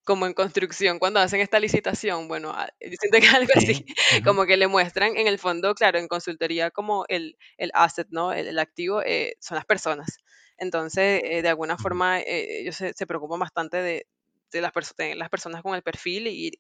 como 0.09 0.25
en 0.27 0.33
construcción 0.33 0.99
cuando 0.99 1.19
hacen 1.19 1.39
esta 1.41 1.59
licitación, 1.59 2.27
bueno, 2.27 2.51
ah, 2.55 2.69
siento 2.81 3.19
que 3.19 3.27
algo 3.37 3.51
así, 3.55 3.85
como 4.25 4.45
que 4.45 4.57
le 4.57 4.67
muestran 4.67 5.15
en 5.17 5.27
el 5.27 5.39
fondo, 5.39 5.75
claro, 5.75 5.99
en 5.99 6.07
consultoría 6.07 6.71
como 6.71 7.05
el, 7.09 7.37
el 7.57 7.71
asset, 7.75 8.07
¿no? 8.11 8.33
El, 8.33 8.47
el 8.47 8.59
activo 8.59 9.01
eh, 9.05 9.35
son 9.39 9.55
las 9.55 9.65
personas. 9.65 10.17
Entonces, 10.57 11.21
eh, 11.23 11.41
de 11.41 11.49
alguna 11.49 11.77
forma, 11.77 12.19
eh, 12.21 12.61
ellos 12.61 12.75
se, 12.75 12.93
se 12.93 13.07
preocupan 13.07 13.39
bastante 13.39 13.77
de, 13.77 14.07
de 14.51 14.61
las, 14.61 14.73
perso- 14.73 14.95
de 14.97 15.15
las 15.15 15.29
personas 15.29 15.61
con 15.63 15.75
el 15.75 15.83
perfil 15.83 16.27
y 16.27 16.51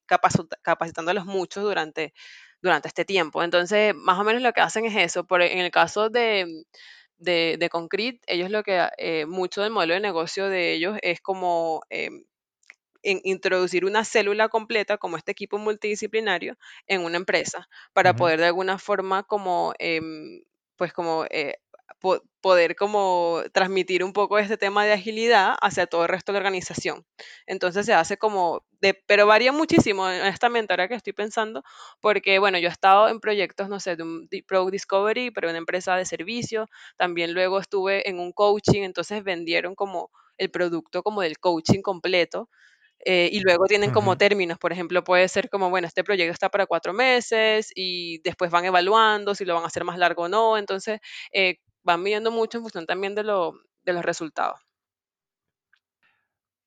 capacitándolos 0.63 1.25
mucho 1.25 1.61
durante, 1.61 2.13
durante 2.61 2.87
este 2.87 3.05
tiempo. 3.05 3.43
Entonces, 3.43 3.93
más 3.95 4.19
o 4.19 4.23
menos 4.23 4.41
lo 4.41 4.53
que 4.53 4.61
hacen 4.61 4.85
es 4.85 4.95
eso. 4.95 5.25
Por, 5.25 5.41
en 5.41 5.59
el 5.59 5.71
caso 5.71 6.09
de, 6.09 6.63
de, 7.17 7.57
de 7.59 7.69
Concrete, 7.69 8.19
ellos 8.27 8.49
lo 8.51 8.63
que, 8.63 8.87
eh, 8.97 9.25
mucho 9.25 9.61
del 9.61 9.71
modelo 9.71 9.93
de 9.95 9.99
negocio 9.99 10.47
de 10.49 10.73
ellos 10.73 10.97
es 11.01 11.21
como... 11.21 11.81
em, 11.89 12.23
en 13.03 13.19
introducir 13.23 13.85
una 13.85 14.03
célula 14.05 14.49
completa 14.49 14.97
como 14.97 15.17
este 15.17 15.31
equipo 15.31 15.57
multidisciplinario 15.57 16.57
en 16.87 17.01
una 17.03 17.17
empresa 17.17 17.67
para 17.93 18.13
Ujú, 18.13 18.15
poder 18.15 18.39
de 18.39 18.47
alguna 18.47 18.77
forma 18.79 19.23
como 19.23 19.73
em, 19.79 20.43
pues 20.75 20.93
como 20.93 21.25
eh, 21.29 21.55
po- 21.99 22.21
poder 22.41 22.75
como 22.75 23.41
transmitir 23.53 24.03
un 24.03 24.13
poco 24.13 24.37
este 24.39 24.57
tema 24.57 24.85
de 24.85 24.93
agilidad 24.93 25.55
hacia 25.61 25.87
todo 25.87 26.03
el 26.03 26.09
resto 26.09 26.31
de 26.31 26.35
la 26.35 26.39
organización. 26.39 27.05
Entonces 27.45 27.85
se 27.85 27.93
hace 27.93 28.17
como 28.17 28.63
de, 28.81 28.93
pero 29.07 29.27
varía 29.27 29.51
muchísimo 29.51 30.03
honestamente 30.03 30.73
ahora 30.73 30.87
que 30.87 30.95
estoy 30.95 31.13
pensando, 31.13 31.63
porque 31.99 32.39
bueno, 32.39 32.57
yo 32.59 32.69
he 32.69 32.71
estado 32.71 33.09
en 33.09 33.19
proyectos, 33.19 33.69
no 33.69 33.79
sé, 33.79 33.95
de 33.95 34.03
un 34.03 34.29
Product 34.47 34.71
Discovery, 34.71 35.31
pero 35.31 35.49
una 35.49 35.57
empresa 35.57 35.95
de 35.95 36.05
servicio, 36.05 36.67
también 36.97 37.33
luego 37.33 37.59
estuve 37.59 38.07
en 38.09 38.19
un 38.19 38.31
coaching, 38.31 38.83
entonces 38.83 39.23
vendieron 39.23 39.75
como 39.75 40.09
el 40.37 40.49
producto 40.51 41.03
como 41.03 41.21
del 41.21 41.37
coaching 41.39 41.81
completo 41.81 42.49
eh, 43.05 43.29
y 43.31 43.39
luego 43.41 43.65
tienen 43.65 43.91
como 43.91 44.17
términos, 44.17 44.57
por 44.57 44.71
ejemplo, 44.71 45.03
puede 45.03 45.27
ser 45.27 45.49
como, 45.49 45.69
bueno, 45.69 45.87
este 45.87 46.03
proyecto 46.03 46.33
está 46.33 46.49
para 46.49 46.65
cuatro 46.65 46.93
meses 46.93 47.71
y 47.75 48.19
después 48.23 48.51
van 48.51 48.65
evaluando 48.65 49.35
si 49.35 49.45
lo 49.45 49.55
van 49.55 49.63
a 49.63 49.67
hacer 49.67 49.83
más 49.83 49.97
largo 49.97 50.23
o 50.23 50.29
no, 50.29 50.57
entonces 50.57 50.99
eh, 51.31 51.57
van 51.83 52.03
midiendo 52.03 52.31
mucho 52.31 52.57
en 52.57 52.63
función 52.63 52.85
también 52.85 53.15
de, 53.15 53.23
lo, 53.23 53.53
de 53.83 53.93
los 53.93 54.03
resultados. 54.03 54.59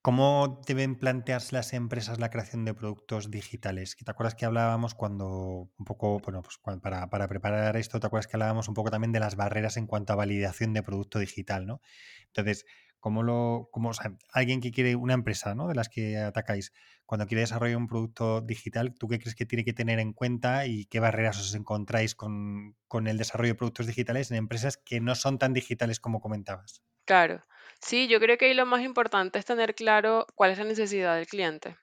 ¿Cómo 0.04 0.60
deben 0.66 0.98
plantearse 0.98 1.54
las 1.54 1.72
empresas 1.72 2.18
la 2.18 2.28
creación 2.28 2.64
de 2.64 2.74
productos 2.74 3.30
digitales? 3.30 3.96
¿Te 3.96 4.10
acuerdas 4.10 4.34
que 4.34 4.44
hablábamos 4.44 4.96
cuando 4.96 5.70
un 5.78 5.84
poco, 5.84 6.18
bueno, 6.18 6.42
pues 6.42 6.58
para, 6.80 7.08
para 7.08 7.28
preparar 7.28 7.76
esto, 7.76 8.00
¿te 8.00 8.08
acuerdas 8.08 8.26
que 8.26 8.34
hablábamos 8.34 8.66
un 8.66 8.74
poco 8.74 8.90
también 8.90 9.12
de 9.12 9.20
las 9.20 9.36
barreras 9.36 9.76
en 9.76 9.86
cuanto 9.86 10.12
a 10.12 10.16
validación 10.16 10.72
de 10.72 10.82
producto 10.82 11.20
digital, 11.20 11.66
¿no? 11.66 11.80
Entonces, 12.26 12.66
¿cómo 13.02 13.24
lo, 13.24 13.68
cómo, 13.72 13.90
alguien 14.32 14.60
que 14.60 14.70
quiere, 14.70 14.94
una 14.94 15.14
empresa, 15.14 15.56
¿no? 15.56 15.66
De 15.66 15.74
las 15.74 15.88
que 15.88 16.16
atacáis, 16.18 16.72
cuando 17.04 17.26
quiere 17.26 17.40
desarrollar 17.40 17.76
un 17.76 17.88
producto 17.88 18.40
digital, 18.40 18.94
¿tú 18.94 19.08
qué 19.08 19.18
crees 19.18 19.34
que 19.34 19.44
tiene 19.44 19.64
que 19.64 19.72
tener 19.72 19.98
en 19.98 20.12
cuenta 20.12 20.66
y 20.66 20.86
qué 20.86 21.00
barreras 21.00 21.40
os 21.40 21.54
encontráis 21.56 22.14
con, 22.14 22.76
con 22.86 23.08
el 23.08 23.18
desarrollo 23.18 23.54
de 23.54 23.58
productos 23.58 23.88
digitales 23.88 24.30
en 24.30 24.36
empresas 24.36 24.76
que 24.76 25.00
no 25.00 25.16
son 25.16 25.38
tan 25.38 25.52
digitales 25.52 25.98
como 25.98 26.20
comentabas? 26.20 26.84
Claro. 27.04 27.42
Sí, 27.80 28.06
yo 28.06 28.20
creo 28.20 28.38
que 28.38 28.46
ahí 28.46 28.54
lo 28.54 28.66
más 28.66 28.82
importante 28.82 29.40
es 29.40 29.44
tener 29.44 29.74
claro 29.74 30.24
cuál 30.36 30.52
es 30.52 30.58
la 30.58 30.64
necesidad 30.64 31.16
del 31.16 31.26
cliente. 31.26 31.76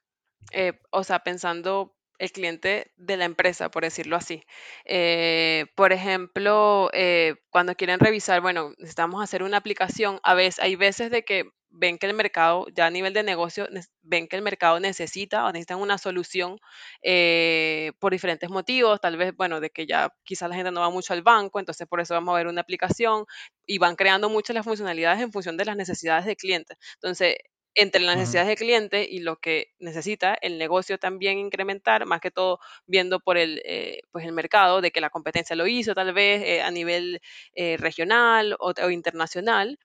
eh, 0.54 0.80
o 0.92 1.04
sea, 1.04 1.20
pensando 1.20 1.99
el 2.20 2.32
cliente 2.32 2.92
de 2.98 3.18
la 3.18 3.26
empresa, 3.26 3.72
por 3.72 3.84
decirlo 3.84 4.16
así. 4.18 4.44
Eh, 4.86 5.66
por 5.76 5.94
ejemplo, 5.94 6.90
eh, 6.94 7.36
cuando 7.50 7.76
quieren 7.76 8.00
revisar, 8.00 8.42
bueno, 8.42 8.72
necesitamos 8.78 9.24
hacer 9.24 9.44
una 9.44 9.58
aplicación, 9.58 10.20
a 10.24 10.34
veces, 10.36 10.60
hay 10.64 10.76
veces 10.76 11.12
de 11.12 11.24
que 11.24 11.46
ven 11.72 11.98
que 12.00 12.08
el 12.08 12.14
mercado, 12.16 12.66
ya 12.76 12.88
a 12.88 12.90
nivel 12.90 13.14
de 13.14 13.24
negocio, 13.24 13.68
ven 14.02 14.28
que 14.28 14.36
el 14.36 14.42
mercado 14.42 14.80
necesita 14.80 15.46
o 15.46 15.52
necesitan 15.52 15.80
una 15.80 15.98
solución 15.98 16.60
eh, 17.04 17.92
por 18.00 18.12
diferentes 18.12 18.50
motivos, 18.50 19.00
tal 19.02 19.18
vez, 19.18 19.36
bueno, 19.36 19.60
de 19.60 19.70
que 19.70 19.86
ya 19.86 20.12
quizás 20.24 20.50
la 20.50 20.56
gente 20.56 20.72
no 20.72 20.82
va 20.82 20.90
mucho 20.90 21.14
al 21.14 21.22
banco, 21.22 21.60
entonces 21.60 21.88
por 21.88 22.00
eso 22.02 22.14
vamos 22.16 22.34
a 22.34 22.38
ver 22.38 22.48
una 22.48 22.62
aplicación 22.62 23.26
y 23.66 23.78
van 23.78 23.96
creando 23.96 24.30
muchas 24.30 24.56
las 24.56 24.66
funcionalidades 24.66 25.22
en 25.22 25.32
función 25.32 25.58
de 25.58 25.66
las 25.66 25.76
necesidades 25.78 26.26
del 26.26 26.36
cliente. 26.38 26.76
Entonces, 26.96 27.36
entre 27.76 28.02
las 28.02 28.18
necesidades 28.18 28.48
del 28.50 28.58
cliente 28.58 29.08
y 29.10 29.20
lo 29.20 29.38
que 29.38 29.68
necesita 29.80 30.36
el 30.42 30.58
negocio 30.58 30.98
también 30.98 31.38
incrementar, 31.40 32.06
más 32.06 32.20
que 32.22 32.32
todo 32.32 32.60
viendo 32.88 33.20
por 33.20 33.38
el, 33.38 33.62
eh, 33.66 34.02
pues 34.12 34.26
el 34.26 34.34
mercado, 34.34 34.82
de 34.82 34.92
que 34.92 35.02
la 35.02 35.10
competencia 35.10 35.56
lo 35.56 35.68
hizo 35.68 35.94
tal 35.96 36.14
vez 36.14 36.42
eh, 36.44 36.62
a 36.62 36.72
nivel 36.72 37.22
eh, 37.54 37.78
regional 37.78 38.56
o, 38.60 38.74
o 38.84 38.90
internacional, 38.90 39.80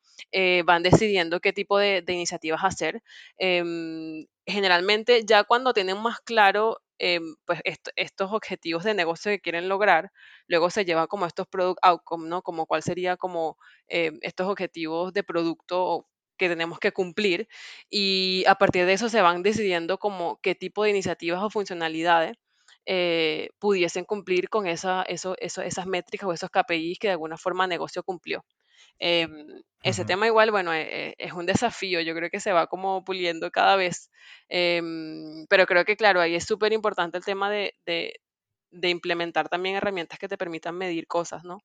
van 0.65 0.83
decidiendo 0.83 1.41
qué 1.41 1.53
tipo 1.53 1.79
de, 1.79 2.03
de 2.03 2.13
iniciativas 2.13 2.63
hacer. 2.65 3.03
Em, 3.39 4.27
generalmente 4.47 5.25
ya 5.25 5.45
cuando 5.45 5.73
tienen 5.73 5.99
más 6.01 6.21
claro 6.21 6.79
em, 6.99 7.35
pues 7.45 7.61
est- 7.65 7.89
estos 7.97 8.33
objetivos 8.33 8.85
de 8.85 8.95
negocio 8.95 9.31
que 9.33 9.41
quieren 9.41 9.69
lograr, 9.69 10.11
luego 10.47 10.71
se 10.71 10.85
llevan 10.85 11.07
como 11.09 11.27
estos 11.27 11.47
product 11.49 11.79
outcomes, 11.83 12.29
¿no? 12.29 12.43
Como 12.43 12.67
cuál 12.67 12.83
sería 12.83 13.17
como 13.17 13.57
em, 13.89 14.19
estos 14.23 14.49
objetivos 14.49 15.13
de 15.13 15.23
producto 15.25 16.07
que 16.37 16.49
tenemos 16.49 16.79
que 16.81 16.93
cumplir 16.93 17.49
y 17.91 18.45
a 18.47 18.57
partir 18.57 18.87
de 18.87 18.93
eso 18.95 19.09
se 19.09 19.23
van 19.23 19.43
decidiendo 19.43 19.99
como 19.99 20.39
qué 20.43 20.55
tipo 20.55 20.85
de 20.85 20.91
iniciativas 20.91 21.43
o 21.43 21.51
funcionalidades 21.51 22.37
eh, 22.87 23.51
pudiesen 23.59 24.05
cumplir 24.05 24.49
con 24.51 24.67
esa, 24.67 25.03
eso, 25.05 25.35
eso- 25.39 25.63
esas 25.63 25.87
métricas 25.87 26.29
o 26.29 26.33
esos 26.33 26.51
KPIs 26.51 26.99
que 26.99 27.09
de 27.09 27.13
alguna 27.13 27.39
forma 27.39 27.67
negocio 27.67 28.03
cumplió. 28.03 28.45
Em, 28.99 29.31
ese 29.83 30.05
ujú. 30.05 30.05
tema 30.05 30.27
igual, 30.27 30.51
bueno, 30.51 30.73
e- 30.73 31.11
e- 31.11 31.15
es 31.19 31.33
un 31.33 31.47
desafío, 31.47 32.01
yo 32.01 32.15
creo 32.15 32.31
que 32.31 32.41
se 32.41 32.53
va 32.53 32.67
como 32.67 33.05
puliendo 33.05 33.51
cada 33.51 33.77
vez, 33.77 34.11
Em, 34.49 35.47
pero 35.49 35.67
creo 35.67 35.85
que 35.85 35.97
claro, 35.97 36.21
ahí 36.21 36.35
es 36.35 36.45
súper 36.47 36.73
importante 36.73 37.19
el 37.19 37.25
tema 37.25 37.51
de, 37.51 37.75
de 37.87 38.15
de 38.73 38.91
implementar 38.91 39.49
también 39.49 39.77
herramientas 39.77 40.19
que 40.19 40.29
te 40.29 40.37
permitan 40.39 40.77
medir 40.77 41.07
cosas, 41.07 41.45
¿no? 41.45 41.61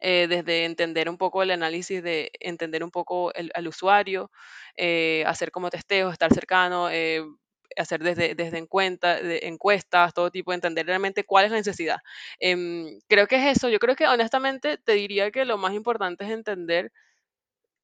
Eh, 0.00 0.26
desde 0.28 0.64
entender 0.64 1.08
un 1.08 1.18
poco 1.18 1.42
el 1.42 1.50
análisis 1.50 2.02
de 2.02 2.30
entender 2.40 2.84
un 2.84 2.90
poco 2.90 3.32
el, 3.34 3.50
al 3.54 3.68
usuario, 3.68 4.30
eh, 4.76 5.24
hacer 5.26 5.50
como 5.50 5.70
testeos, 5.70 6.12
estar 6.12 6.32
cercano, 6.32 6.88
eh, 6.90 7.22
hacer 7.76 8.02
desde, 8.02 8.34
desde 8.34 8.58
encuenta- 8.58 9.20
de- 9.22 9.40
encuestas, 9.44 10.14
todo 10.14 10.30
tipo, 10.30 10.52
entender 10.52 10.86
realmente 10.86 11.24
cuál 11.24 11.44
es 11.46 11.50
la 11.50 11.56
necesidad. 11.58 11.98
Em, 12.40 12.98
creo 13.08 13.26
que 13.26 13.36
es 13.36 13.56
eso, 13.56 13.68
yo 13.68 13.78
creo 13.78 13.94
que 13.96 14.06
honestamente 14.08 14.78
te 14.78 14.92
diría 14.92 15.30
que 15.30 15.44
lo 15.44 15.58
más 15.58 15.74
importante 15.74 16.24
es 16.24 16.30
entender 16.30 16.92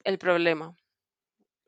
el 0.04 0.18
problema 0.18 0.74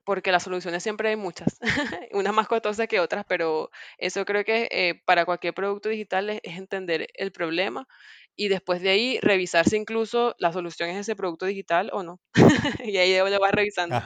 porque 0.07 0.31
las 0.31 0.45
soluciones 0.45 0.85
siempre 0.85 1.11
hay 1.11 1.17
muchas, 1.17 1.59
unas 2.13 2.33
más 2.33 2.47
costosas 2.47 2.87
que 2.87 3.01
otras, 3.01 3.27
pero 3.29 3.71
eso 3.99 4.25
creo 4.25 4.45
que 4.45 4.69
eh, 4.71 5.03
para 5.05 5.27
cualquier 5.27 5.53
producto 5.53 5.89
digital 5.89 6.31
es, 6.31 6.41
entender 6.45 7.09
el 7.15 7.33
problema 7.33 7.89
y 8.37 8.47
después 8.49 8.81
de 8.81 8.91
ahí 8.91 9.19
revisar 9.21 9.69
si 9.69 9.77
incluso 9.77 10.37
la 10.39 10.53
solución 10.53 10.91
es 10.91 10.99
ese 10.99 11.17
producto 11.17 11.45
digital 11.45 11.91
o 11.93 12.05
no. 12.05 12.21
y 12.85 12.97
ahí 12.99 13.19
lo 13.19 13.41
vas 13.41 13.51
revisando. 13.51 14.01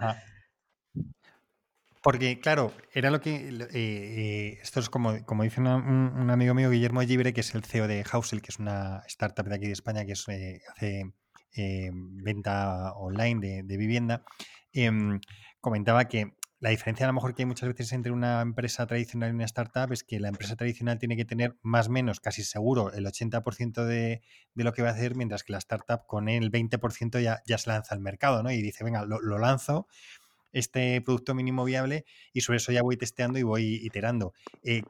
Porque, 2.03 2.41
claro, 2.41 2.73
era 2.95 3.11
lo 3.11 3.21
que. 3.21 3.35
eh, 3.35 3.69
eh, 3.75 4.59
esto 4.63 4.81
es 4.81 4.89
como, 4.89 5.23
como 5.27 5.43
dice 5.43 5.61
un, 5.61 6.31
amigo 6.31 6.55
mío, 6.55 6.71
Guillermo 6.71 7.03
Gibre, 7.03 7.35
que 7.35 7.43
es 7.43 7.55
el 7.55 7.63
CEO 7.63 7.87
de 7.87 8.05
Housel, 8.05 8.41
que 8.41 8.49
es 8.49 8.59
una 8.59 9.03
startup 9.07 9.47
de 9.47 9.55
aquí 9.55 9.67
de 9.67 9.73
España 9.73 10.07
que 10.07 10.13
hace 10.13 10.63
venta 11.53 12.95
online 12.95 13.47
de, 13.47 13.63
de 13.65 13.77
vivienda. 13.77 14.25
Comentaba 15.61 16.07
que 16.07 16.35
la 16.61 16.71
diferencia 16.71 17.07
a 17.07 17.09
lo 17.09 17.15
mejor 17.15 17.35
que 17.35 17.43
hay 17.43 17.47
muchas 17.47 17.69
veces 17.71 17.93
entre 17.93 18.13
una 18.13 18.43
empresa 18.43 18.87
tradicional 18.87 19.31
y 19.31 19.35
una 19.35 19.47
startup 19.47 19.93
es 19.93 20.05
que 20.05 20.21
la 20.21 20.29
empresa 20.29 20.57
tradicional 20.57 20.99
tiene 20.99 21.17
que 21.17 21.25
tener 21.25 21.57
más 21.63 21.89
o 21.89 21.91
menos, 21.91 22.21
casi 22.21 22.45
seguro, 22.45 22.93
el 22.93 23.07
80% 23.07 23.85
de, 23.85 24.21
de, 24.55 24.65
lo 24.65 24.75
que 24.75 24.83
va 24.83 24.91
a 24.91 24.93
hacer, 24.93 25.15
mientras 25.15 25.43
que 25.43 25.53
la 25.53 25.59
startup 25.59 26.07
con 26.07 26.29
el 26.29 26.53
20% 26.53 27.23
ya, 27.23 27.43
ya 27.47 27.57
se 27.57 27.71
lanza 27.71 27.95
al 27.95 28.01
mercado, 28.01 28.43
¿no? 28.43 28.51
Y 28.53 28.61
dice, 28.61 28.85
venga, 28.85 29.07
lo, 29.07 29.21
lo 29.21 29.39
lanzo 29.39 29.87
este 30.53 31.01
producto 31.01 31.35
mínimo 31.35 31.65
viable 31.65 32.05
y 32.33 32.41
sobre 32.41 32.59
eso 32.59 32.73
ya 32.73 32.83
voy 32.83 32.97
testeando 32.97 33.39
y 33.39 33.43
voy 33.43 33.81
iterando. 33.83 34.35
Eh, 34.63 34.83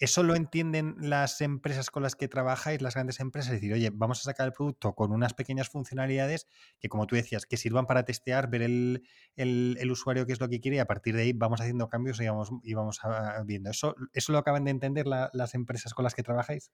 ¿Eso 0.00 0.22
lo 0.22 0.36
entienden 0.36 0.94
las 1.00 1.40
empresas 1.40 1.90
con 1.90 2.04
las 2.04 2.14
que 2.14 2.28
trabajáis, 2.28 2.80
las 2.80 2.94
grandes 2.94 3.18
empresas? 3.18 3.52
Es 3.52 3.60
decir, 3.60 3.74
oye, 3.74 3.90
vamos 3.92 4.20
a 4.20 4.22
sacar 4.22 4.46
el 4.46 4.52
producto 4.52 4.94
con 4.94 5.10
unas 5.10 5.34
pequeñas 5.34 5.68
funcionalidades 5.68 6.46
que, 6.78 6.88
como 6.88 7.08
tú 7.08 7.16
decías, 7.16 7.46
que 7.46 7.56
sirvan 7.56 7.86
para 7.86 8.04
testear, 8.04 8.48
ver 8.48 8.62
el, 8.62 9.02
el, 9.34 9.90
usuario 9.90 10.24
qué 10.24 10.32
es 10.32 10.40
lo 10.40 10.48
que 10.48 10.60
quiere 10.60 10.76
y 10.76 10.80
a 10.80 10.86
partir 10.86 11.16
de 11.16 11.22
ahí 11.22 11.32
vamos 11.32 11.60
haciendo 11.60 11.88
cambios 11.88 12.20
y 12.20 12.28
vamos, 12.28 12.50
y 12.62 12.74
vamos 12.74 13.00
viendo. 13.44 13.70
¿Eso, 13.70 13.96
¿Eso 14.12 14.30
lo 14.30 14.38
acaban 14.38 14.64
de 14.64 14.70
entender 14.70 15.06
las 15.06 15.54
empresas 15.54 15.94
con 15.94 16.04
las 16.04 16.14
que 16.14 16.22
trabajáis? 16.22 16.70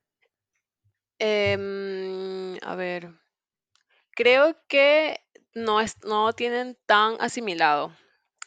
Em, 1.18 2.58
a 2.62 2.74
ver, 2.74 3.14
creo 4.10 4.56
que 4.68 5.18
no, 5.54 5.80
es, 5.80 5.96
no 6.04 6.32
tienen 6.34 6.76
tan 6.86 7.16
asimilado. 7.20 7.92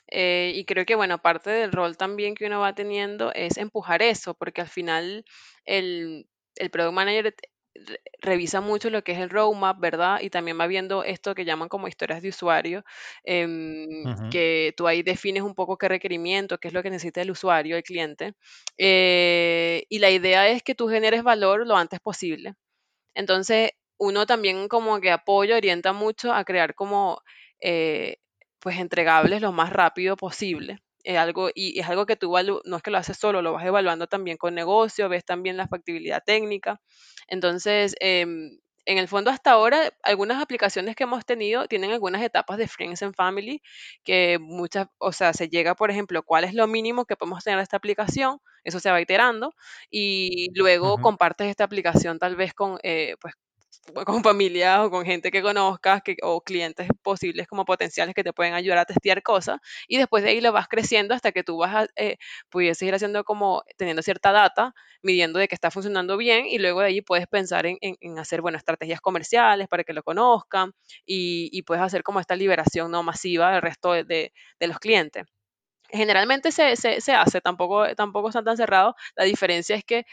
Eh, 0.08 0.54
y 0.56 0.66
creo 0.66 0.86
que, 0.86 0.96
bueno, 0.96 1.22
parte 1.22 1.50
del 1.50 1.72
rol 1.72 1.98
también 1.98 2.36
que 2.36 2.46
uno 2.46 2.60
va 2.62 2.74
teniendo 2.76 3.34
es 3.34 3.58
empujar 3.58 4.02
eso, 4.02 4.34
porque 4.36 4.62
al 4.62 4.70
final 4.70 5.26
el, 5.66 6.30
el 6.56 6.70
product 6.70 6.94
manager 6.94 7.36
revisa 8.22 8.62
mucho 8.62 8.90
lo 8.90 9.04
que 9.04 9.12
es 9.14 9.20
el 9.20 9.30
roadmap, 9.30 9.80
¿verdad? 9.80 10.20
Y 10.22 10.30
también 10.30 10.60
va 10.60 10.68
viendo 10.68 11.04
esto 11.04 11.36
que 11.36 11.46
llaman 11.46 11.70
como 11.70 11.88
historias 11.88 12.22
de 12.22 12.30
usuario, 12.30 12.84
em, 13.24 14.10
que 14.30 14.74
tú 14.78 14.88
ahí 14.88 15.04
defines 15.04 15.44
un 15.44 15.56
poco 15.56 15.78
qué 15.78 15.88
requerimiento, 15.88 16.58
qué 16.60 16.70
es 16.70 16.74
lo 16.74 16.84
que 16.84 16.90
necesita 16.90 17.22
el 17.22 17.32
usuario, 17.32 17.78
el 17.78 17.84
cliente. 17.84 18.34
Eh, 18.78 19.84
y 19.90 20.00
la 20.00 20.10
idea 20.10 20.50
es 20.50 20.64
que 20.64 20.76
tú 20.76 20.88
generes 20.88 21.24
valor 21.24 21.66
lo 21.68 21.76
antes 21.78 22.00
posible. 22.00 22.56
Entonces, 23.16 23.72
uno 24.00 24.26
también 24.26 24.68
como 24.70 25.00
que 25.02 25.12
apoya, 25.12 25.58
orienta 25.58 25.94
mucho 25.94 26.34
a 26.34 26.44
crear 26.46 26.76
como 26.76 27.22
eh, 27.62 28.18
pues 28.60 28.78
entregables 28.80 29.42
lo 29.42 29.52
más 29.52 29.72
rápido 29.72 30.16
posible. 30.18 30.80
Es 31.04 31.18
algo, 31.18 31.50
y 31.56 31.80
es 31.80 31.88
algo 31.90 32.06
que 32.06 32.16
tú 32.18 32.34
no 32.66 32.78
es 32.78 32.84
que 32.84 32.92
lo 32.92 32.98
haces 32.98 33.18
solo, 33.18 33.42
lo 33.42 33.54
vas 33.54 33.66
evaluando 33.66 34.08
también 34.08 34.38
con 34.38 34.54
negocio, 34.56 35.08
ves 35.10 35.24
también 35.26 35.56
la 35.58 35.68
factibilidad 35.68 36.22
técnica. 36.26 36.82
Entonces, 37.28 37.96
em, 38.00 38.60
en 38.86 38.98
el 38.98 39.08
fondo 39.08 39.32
hasta 39.32 39.52
ahora, 39.52 39.92
algunas 40.04 40.42
aplicaciones 40.42 40.96
que 40.96 41.04
hemos 41.04 41.26
tenido 41.26 41.68
tienen 41.68 41.92
algunas 41.92 42.22
etapas 42.24 42.58
de 42.58 42.68
Friends 42.68 43.04
and 43.04 43.16
Family, 43.16 43.62
que 44.04 44.38
muchas, 44.40 44.88
o 44.98 45.12
sea, 45.12 45.34
se 45.34 45.50
llega, 45.50 45.76
por 45.76 45.92
ejemplo, 45.92 46.24
cuál 46.24 46.44
es 46.46 46.54
lo 46.54 46.68
mínimo 46.68 47.06
que 47.06 47.16
podemos 47.18 47.44
tener 47.44 47.60
esta 47.60 47.78
aplicación, 47.78 48.40
eso 48.64 48.80
se 48.80 48.90
va 48.92 49.02
iterando, 49.02 49.54
y 49.90 50.50
luego 50.56 51.00
compartes 51.00 51.48
esta 51.50 51.64
aplicación 51.66 52.20
tal 52.20 52.36
vez 52.38 52.54
con, 52.54 52.80
eh, 52.84 53.16
pues, 53.22 53.34
con 54.06 54.24
familia 54.24 54.84
o 54.84 54.92
con 54.92 55.06
gente 55.06 55.32
que 55.32 55.42
conozcas 55.42 56.02
que, 56.02 56.18
o 56.22 56.42
clientes 56.42 56.88
posibles 57.02 57.48
como 57.48 57.66
potenciales 57.66 58.14
que 58.16 58.24
te 58.24 58.34
pueden 58.34 58.54
ayudar 58.54 58.80
a 58.80 58.86
testear 58.86 59.24
cosas 59.24 59.60
y 59.88 59.98
después 59.98 60.24
de 60.24 60.30
ahí 60.32 60.42
lo 60.42 60.52
vas 60.52 60.68
creciendo 60.68 61.14
hasta 61.14 61.32
que 61.32 61.44
tú 61.44 61.58
vas 61.58 61.76
a, 61.76 61.88
eh, 61.96 62.18
pudieses 62.50 62.88
ir 62.88 62.94
haciendo 62.96 63.24
como 63.24 63.64
teniendo 63.78 64.02
cierta 64.02 64.32
data, 64.32 64.74
midiendo 65.02 65.40
de 65.40 65.48
que 65.48 65.56
está 65.56 65.72
funcionando 65.72 66.18
bien 66.18 66.46
y 66.46 66.60
luego 66.60 66.82
de 66.82 66.88
ahí 66.88 67.02
puedes 67.02 67.28
pensar 67.28 67.66
en, 67.66 67.78
en, 67.82 68.20
hacer, 68.20 68.42
bueno, 68.42 68.58
estrategias 68.58 69.02
comerciales 69.02 69.68
para 69.68 69.84
que 69.84 69.94
lo 69.94 70.04
conozcan 70.04 70.74
y, 71.06 71.50
y, 71.52 71.64
puedes 71.64 71.84
hacer 71.84 72.04
como 72.04 72.20
esta 72.20 72.36
liberación 72.36 72.92
no 72.92 73.04
masiva 73.04 73.52
del 73.52 73.62
resto 73.62 73.94
de, 73.94 74.04
de, 74.04 74.68
los 74.68 74.80
clientes 74.80 75.26
generalmente 75.90 76.52
se, 76.52 76.76
se, 76.76 77.02
se, 77.02 77.14
hace, 77.14 77.42
tampoco, 77.42 77.96
tampoco 77.96 78.28
están 78.30 78.44
tan 78.44 78.58
cerrados. 78.58 78.96
La 79.16 79.24
diferencia 79.24 79.76
es 79.76 79.86
que 79.86 80.06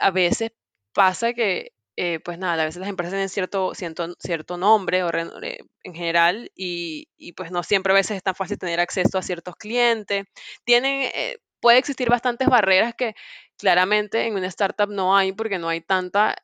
a 0.00 0.10
veces 0.10 0.50
pasa 0.92 1.32
que 1.32 1.72
eh, 1.96 2.20
pues 2.20 2.38
nada, 2.38 2.62
a 2.62 2.66
veces 2.66 2.80
las 2.80 2.88
empresas 2.88 3.12
tienen 3.12 3.28
cierto, 3.28 3.74
cierto, 3.74 4.14
cierto 4.18 4.56
nombre 4.56 5.02
o 5.04 5.10
eh, 5.42 5.58
en 5.82 5.94
general 5.94 6.50
y, 6.54 7.08
y, 7.18 7.32
pues 7.32 7.50
no 7.50 7.62
siempre 7.62 7.92
a 7.92 7.96
veces 7.96 8.16
es 8.16 8.22
tan 8.22 8.34
fácil 8.34 8.58
tener 8.58 8.80
acceso 8.80 9.18
a 9.18 9.22
ciertos 9.22 9.56
clientes. 9.56 10.24
Tienen, 10.64 11.10
eh, 11.14 11.38
puede 11.60 11.78
existir 11.78 12.08
bastantes 12.08 12.48
barreras 12.48 12.94
que 12.96 13.14
claramente 13.58 14.26
en 14.26 14.34
una 14.34 14.46
startup 14.46 14.88
no 14.88 15.16
hay 15.16 15.32
porque 15.32 15.58
no 15.58 15.68
hay 15.68 15.82
tanta 15.82 16.36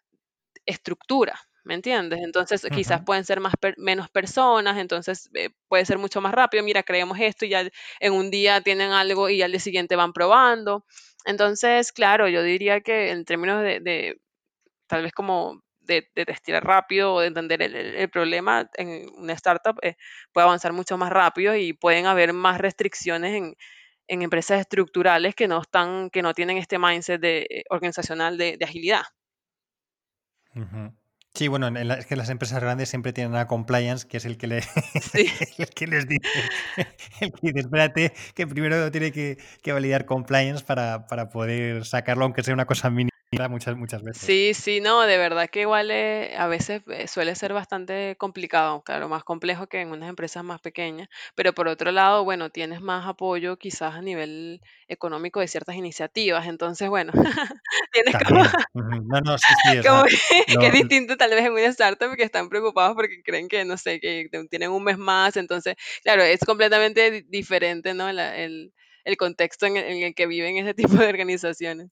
estructura. 0.67 1.41
¿Me 1.65 1.75
entiendes? 1.75 2.21
Entonces 2.23 2.67
quizás 2.73 3.03
pueden 3.05 3.25
ser 3.25 3.41
más 3.41 3.53
menos 3.77 4.09
personas, 4.09 4.79
entonces 4.79 5.31
puede 5.69 5.85
ser 5.85 5.99
mucho 5.99 6.21
más 6.23 6.33
rápido. 6.33 6.65
Mira, 6.65 6.83
creemos 6.83 7.19
esto 7.21 7.45
y 7.45 7.51
ya 7.51 7.69
en 8.01 8.13
un 8.15 8.31
día 8.31 8.63
tienen 8.63 8.91
algo 8.93 9.29
y 9.29 9.43
al 9.43 9.51
día 9.51 9.61
siguiente 9.61 9.95
van 9.97 10.15
probando. 10.15 10.87
Entonces, 11.27 11.93
claro, 11.93 12.27
yo 12.29 12.43
diría 12.43 12.81
que 12.81 13.11
en 13.11 13.27
términos 13.27 13.63
de 13.63 14.19
tal 14.89 15.03
vez 15.03 15.13
como 15.13 15.63
de, 15.89 16.09
de 16.15 16.27
testear 16.27 16.65
rápido 16.65 17.15
o 17.15 17.21
de 17.21 17.29
entender 17.29 17.63
el, 17.63 18.11
problema 18.11 18.69
en 18.75 19.09
una 19.17 19.33
startup 19.33 19.79
eh, 19.83 19.97
puede 20.33 20.47
avanzar 20.47 20.73
mucho 20.73 20.99
más 20.99 21.11
rápido 21.11 21.57
y 21.57 21.73
pueden 21.73 22.07
haber 22.07 22.33
más 22.33 22.59
restricciones 22.59 23.35
en, 23.35 23.55
en 24.07 24.23
empresas 24.23 24.61
estructurales 24.61 25.35
que 25.35 25.49
no 25.49 25.61
están, 25.61 26.11
que 26.11 26.23
no 26.23 26.35
tienen 26.35 26.59
este 26.59 26.79
mindset 26.79 27.21
de, 27.21 27.47
eh, 27.51 27.65
organizacional 27.71 28.39
de, 28.39 28.59
agilidad. 28.63 29.03
Sí, 31.35 31.47
bueno, 31.47 31.69
es 31.69 32.07
que 32.07 32.17
las 32.17 32.31
empresas 32.31 32.61
grandes 32.61 32.89
siempre 32.89 33.13
tienen 33.13 33.31
una 33.31 33.47
compliance, 33.47 34.09
que 34.09 34.17
es 34.17 34.25
el 34.25 34.39
que, 34.39 34.49
le, 34.49 34.57
el 35.59 35.69
que 35.69 35.87
les 35.87 36.09
dice, 36.09 36.29
el 37.21 37.33
que 37.33 37.39
dice, 37.43 37.61
espérate, 37.61 38.13
que 38.35 38.47
primero 38.47 38.91
tiene 38.91 39.13
que, 39.13 39.39
que 39.63 39.73
validar 39.73 40.05
compliance 40.05 40.65
para, 40.65 41.07
para, 41.07 41.29
poder 41.29 41.85
sacarlo, 41.85 42.25
aunque 42.25 42.43
sea 42.43 42.55
una 42.55 42.67
cosa 42.67 42.91
mínima 42.91 43.18
muchas, 43.49 43.77
muchas 43.77 44.03
veces. 44.03 44.23
Sí, 44.23 44.53
sí, 44.55 44.81
no, 44.81 45.03
de 45.03 45.19
verdad 45.19 45.49
que 45.51 45.61
igual 45.61 45.91
eh, 45.91 46.35
a 46.37 46.47
veces 46.47 46.83
eh, 46.89 47.07
suele 47.07 47.35
ser 47.35 47.53
bastante 47.53 48.17
complicado, 48.17 48.83
claro, 48.83 49.09
más 49.09 49.23
complejo 49.23 49.67
que 49.67 49.81
en 49.81 49.91
unas 49.91 50.09
empresas 50.09 50.43
más 50.43 50.61
pequeñas, 50.61 51.09
pero 51.35 51.53
por 51.53 51.69
otro 51.69 51.93
lado, 51.93 52.25
bueno, 52.25 52.51
tienes 52.51 52.81
más 52.81 53.07
apoyo 53.07 53.57
quizás 53.59 53.95
a 53.95 54.03
nivel 54.03 54.63
económico 54.89 55.41
de 55.41 55.49
ciertas 55.49 55.77
iniciativas, 55.77 56.47
entonces, 56.47 56.89
bueno, 56.89 57.13
tienes 57.93 58.15
como, 58.27 58.45
No, 58.75 59.21
no, 59.21 59.39
sí, 59.39 59.55
sí, 59.63 59.87
como 59.87 60.05
que, 60.05 60.67
es 60.67 60.73
distinto 60.73 61.17
tal 61.17 61.31
vez 61.31 61.45
en 61.45 61.53
una 61.53 61.67
startup 61.67 62.17
que 62.17 62.25
están 62.25 62.49
preocupados 62.49 62.95
porque 62.95 63.23
creen 63.23 63.49
que, 63.49 63.65
no 63.65 63.77
sé, 63.77 64.01
que 64.01 64.29
tienen 64.51 64.71
un 64.71 64.85
mes 64.85 64.99
más, 64.99 65.37
entonces, 65.37 65.77
claro, 66.03 66.23
es 66.23 66.41
completamente 66.41 67.25
diferente, 67.29 67.93
¿no? 67.93 68.09
el, 68.09 68.73
el 69.05 69.17
contexto 69.17 69.67
en 69.67 69.77
en 69.77 70.03
el 70.03 70.15
que 70.15 70.27
viven 70.27 70.57
ese 70.57 70.75
tipo 70.97 70.97
de 70.97 71.07
organizaciones. 71.09 71.91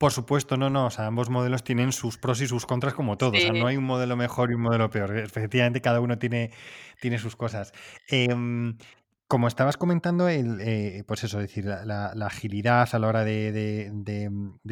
Por 0.00 0.12
supuesto, 0.12 0.56
no, 0.56 0.70
no. 0.70 0.86
O 0.86 0.90
sea, 0.90 1.04
ambos 1.04 1.28
modelos 1.28 1.62
tienen 1.62 1.92
sus 1.92 2.16
pros 2.16 2.40
y 2.40 2.46
sus 2.46 2.64
contras 2.64 2.94
como 2.94 3.18
todos. 3.18 3.36
O 3.36 3.38
sea, 3.38 3.52
no 3.52 3.66
hay 3.66 3.76
un 3.76 3.84
modelo 3.84 4.16
mejor 4.16 4.50
y 4.50 4.54
un 4.54 4.62
modelo 4.62 4.88
peor. 4.88 5.14
Efectivamente, 5.18 5.82
cada 5.82 6.00
uno 6.00 6.18
tiene, 6.18 6.52
tiene 7.02 7.18
sus 7.18 7.36
cosas. 7.36 7.72
Em, 8.08 8.78
como 9.28 9.46
estabas 9.46 9.76
comentando, 9.76 10.26
el, 10.30 10.58
eh, 10.62 11.04
pues 11.06 11.22
eso, 11.24 11.38
decir, 11.38 11.66
la, 11.66 12.14
agilidad 12.22 12.88
a 12.90 12.98
la 12.98 13.08
hora 13.08 13.24
de, 13.24 13.92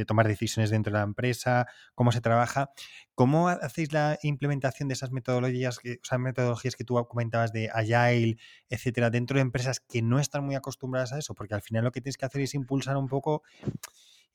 tomar 0.06 0.26
decisiones 0.28 0.70
dentro 0.70 0.94
de 0.94 0.98
la 0.98 1.04
empresa, 1.04 1.66
cómo 1.94 2.10
se 2.10 2.22
trabaja, 2.22 2.70
¿cómo 3.14 3.48
hacéis 3.50 3.92
la 3.92 4.18
implementación 4.22 4.88
de 4.88 4.94
esas 4.94 5.12
metodologías, 5.12 5.78
esas 5.84 6.18
metodologías 6.20 6.74
que 6.74 6.84
tú 6.84 6.94
comentabas 7.06 7.52
de 7.52 7.68
Agile, 7.70 8.38
etcétera, 8.70 9.10
dentro 9.10 9.34
de 9.34 9.42
empresas 9.42 9.80
que 9.80 10.00
no 10.00 10.20
están 10.20 10.46
muy 10.46 10.54
acostumbradas 10.54 11.12
a 11.12 11.18
eso? 11.18 11.34
Porque 11.34 11.54
al 11.54 11.60
final 11.60 11.84
lo 11.84 11.92
que 11.92 12.00
tienes 12.00 12.16
que 12.16 12.24
hacer 12.24 12.40
es 12.40 12.54
impulsar 12.54 12.96
un 12.96 13.08
poco 13.08 13.42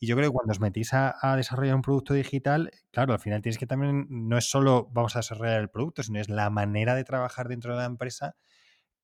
y 0.03 0.05
yo 0.05 0.17
creo 0.17 0.31
que 0.31 0.33
cuando 0.33 0.51
os 0.51 0.59
metís 0.59 0.93
a, 0.93 1.15
desarrollar 1.37 1.75
un 1.75 1.81
producto 1.81 2.13
digital, 2.13 2.71
claro, 2.91 3.13
al 3.13 3.21
final 3.21 3.41
tienes 3.41 3.57
que 3.57 3.65
también, 3.65 4.05
no 4.09 4.37
es 4.37 4.49
solo 4.49 4.89
vamos 4.91 5.15
a 5.15 5.19
desarrollar 5.19 5.61
el 5.61 5.69
producto, 5.69 6.03
sino 6.03 6.19
es 6.19 6.27
la 6.27 6.49
manera 6.49 6.93
de 6.93 7.05
trabajar 7.05 7.47
dentro 7.47 7.71
de 7.71 7.79
la 7.79 7.85
empresa 7.85 8.35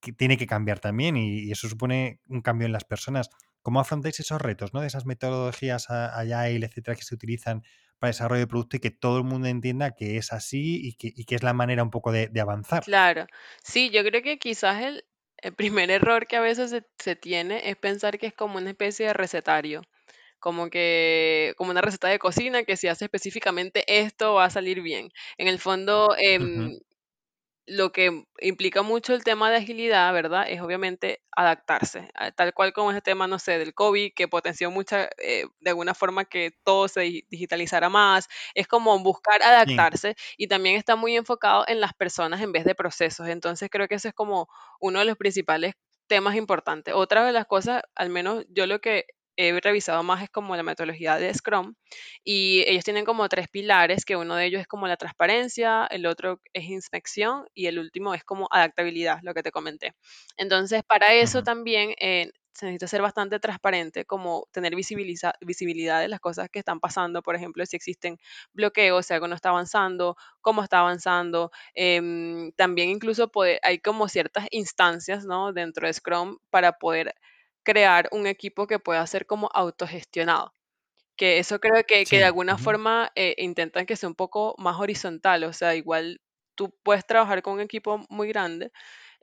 que 0.02 0.12
tiene 0.12 0.36
que 0.36 0.46
cambiar 0.46 0.82
también 0.82 1.16
y, 1.16 1.50
eso 1.54 1.70
supone 1.70 2.20
un 2.28 2.42
cambio 2.42 2.66
en 2.66 2.74
las 2.74 2.84
personas. 2.84 3.30
¿Cómo 3.62 3.80
afrontáis 3.80 4.20
esos 4.20 4.42
retos, 4.42 4.74
¿no? 4.74 4.82
De 4.82 4.88
esas 4.88 5.06
metodologías 5.06 5.90
Agile, 5.90 6.66
etcétera, 6.66 6.96
que 6.98 7.04
se 7.04 7.16
utilizan 7.16 7.64
para 7.98 8.10
desarrollo 8.10 8.42
de 8.42 8.48
producto 8.48 8.76
y 8.76 8.80
que 8.82 8.92
todo 8.92 9.19
el 9.19 9.23
mundo 9.23 9.48
entienda 9.48 9.92
que 9.92 10.17
es 10.17 10.34
así 10.34 10.82
y 10.86 10.96
que, 11.23 11.34
es 11.34 11.44
la 11.44 11.54
manera 11.54 11.82
un 11.82 11.92
poco 11.92 12.12
de, 12.12 12.30
avanzar. 12.42 12.84
Claro, 12.84 13.26
sí, 13.63 13.90
yo 13.90 14.04
creo 14.04 14.21
que 14.21 14.38
quizás 14.38 14.84
el, 14.84 15.06
primer 15.56 15.92
error 15.92 16.28
que 16.28 16.36
a 16.36 16.42
veces 16.42 16.76
se, 16.98 17.15
tiene 17.15 17.69
es 17.69 17.78
pensar 17.78 18.19
que 18.19 18.28
es 18.28 18.34
como 18.34 18.58
una 18.58 18.71
especie 18.71 19.06
de 19.06 19.13
recetario 19.13 19.84
como 20.40 20.69
que, 20.69 21.54
como 21.58 21.71
una 21.71 21.81
receta 21.81 22.08
de 22.10 22.19
cocina 22.19 22.63
que 22.63 22.77
si 22.77 22.87
hace 22.87 23.06
específicamente 23.06 23.83
esto 23.87 24.35
va 24.35 24.46
a 24.46 24.50
salir 24.50 24.81
bien. 24.81 25.10
En 25.37 25.48
el 25.48 25.60
fondo, 25.60 26.15
em, 26.17 26.79
lo 27.67 27.92
que 27.92 28.23
implica 28.42 28.81
mucho 28.81 29.13
el 29.13 29.23
tema 29.23 29.52
de 29.52 29.58
agilidad, 29.58 30.12
¿verdad? 30.12 30.46
Es 30.50 30.60
obviamente 30.62 31.21
adaptarse, 31.35 32.10
tal 32.35 32.54
cual 32.54 32.73
como 32.73 32.92
ese 32.92 33.02
tema, 33.02 33.27
no 33.27 33.37
sé, 33.37 33.60
del 33.60 33.75
COVID, 33.75 34.13
que 34.15 34.27
potenció 34.27 34.71
mucha, 34.71 35.10
eh, 35.19 35.46
de 35.60 35.69
alguna 35.69 35.94
forma 35.94 36.25
que 36.25 36.52
todo 36.63 36.87
se 36.87 37.02
digitalizara 37.29 37.90
más, 37.90 38.27
es 38.56 38.67
como 38.67 38.98
buscar 39.04 39.44
adaptarse 39.44 40.15
y 40.37 40.48
también 40.48 40.77
está 40.77 40.96
muy 40.96 41.15
enfocado 41.15 41.63
en 41.67 41.79
las 41.79 41.94
personas 41.94 42.42
en 42.42 42.52
vez 42.52 42.65
de 42.65 42.73
procesos. 42.75 43.27
Entonces 43.27 43.69
creo 43.71 43.87
que 43.87 43.96
ese 43.96 44.10
es 44.10 44.13
como 44.15 44.48
uno 44.79 45.00
de 45.00 45.06
los 45.06 45.17
principales 45.17 45.75
temas 46.08 46.35
importantes. 46.35 46.96
Otra 46.96 47.23
de 47.25 47.31
las 47.33 47.46
cosas, 47.46 47.83
al 47.96 48.10
menos 48.10 48.46
yo 48.50 48.65
lo 48.65 48.81
que 48.81 49.06
he 49.40 49.58
revisado 49.62 50.04
más 50.04 50.21
es 50.21 50.29
como 50.29 50.56
la 50.58 50.63
metodología 50.63 51.15
de 51.17 51.33
Scrum 51.33 51.75
y 52.23 52.63
ellos 52.67 52.83
tienen 52.83 53.06
como 53.06 53.29
tres 53.29 53.48
pilares, 53.48 54.04
que 54.04 54.17
uno 54.17 54.35
de 54.35 54.46
ellos 54.46 54.62
es 54.62 54.67
como 54.67 54.87
la 54.87 54.98
transparencia, 54.98 55.87
el 55.90 56.06
otro 56.06 56.42
es 56.54 56.65
inspección 56.65 57.46
y 57.54 57.67
el 57.67 57.79
último 57.79 58.13
es 58.13 58.23
como 58.25 58.48
adaptabilidad, 58.52 59.19
lo 59.23 59.33
que 59.33 59.42
te 59.44 59.52
comenté. 59.52 59.94
Entonces, 60.37 60.83
para 60.83 61.13
eso 61.13 61.42
también 61.42 61.94
eh, 62.00 62.31
se 62.54 62.65
necesita 62.65 62.87
ser 62.87 63.02
bastante 63.02 63.40
transparente, 63.40 64.04
como 64.04 64.46
tener 64.52 64.75
visibilidad 64.75 66.02
de 66.02 66.08
las 66.10 66.19
cosas 66.19 66.50
que 66.50 66.60
están 66.60 66.81
pasando, 66.81 67.21
por 67.21 67.35
ejemplo, 67.35 67.65
si 67.65 67.77
existen 67.77 68.17
bloqueos, 68.54 69.06
si 69.06 69.13
algo 69.13 69.29
no 69.29 69.35
está 69.35 69.50
avanzando, 69.50 70.17
cómo 70.42 70.63
está 70.63 70.79
avanzando. 70.79 71.52
Em, 71.73 72.52
también 72.58 72.90
incluso 72.90 73.31
hay 73.63 73.79
como 73.79 74.10
ciertas 74.10 74.48
instancias 74.52 75.23
¿no? 75.25 75.54
dentro 75.54 75.87
de 75.87 75.94
Scrum 75.94 76.37
para 76.50 76.73
poder 76.73 77.15
crear 77.64 78.10
un 78.12 78.28
equipo 78.28 78.68
que 78.68 78.80
pueda 78.80 79.06
ser 79.08 79.26
como 79.26 79.50
autogestionado. 79.54 80.54
Que 81.16 81.40
eso 81.40 81.60
creo 81.60 81.84
que, 81.86 82.06
de 82.06 82.24
alguna 82.24 82.58
forma 82.58 83.12
eh, 83.16 83.36
intentan 83.38 83.86
que 83.86 83.96
sea 83.96 84.10
un 84.10 84.16
poco 84.16 84.56
más 84.58 84.80
horizontal, 84.80 85.44
o 85.44 85.54
sea, 85.54 85.76
igual 85.76 86.22
tú 86.56 86.74
puedes 86.84 87.06
trabajar 87.06 87.42
con 87.42 87.56
un 87.56 87.62
equipo 87.62 88.06
muy 88.10 88.30
grande, 88.30 88.72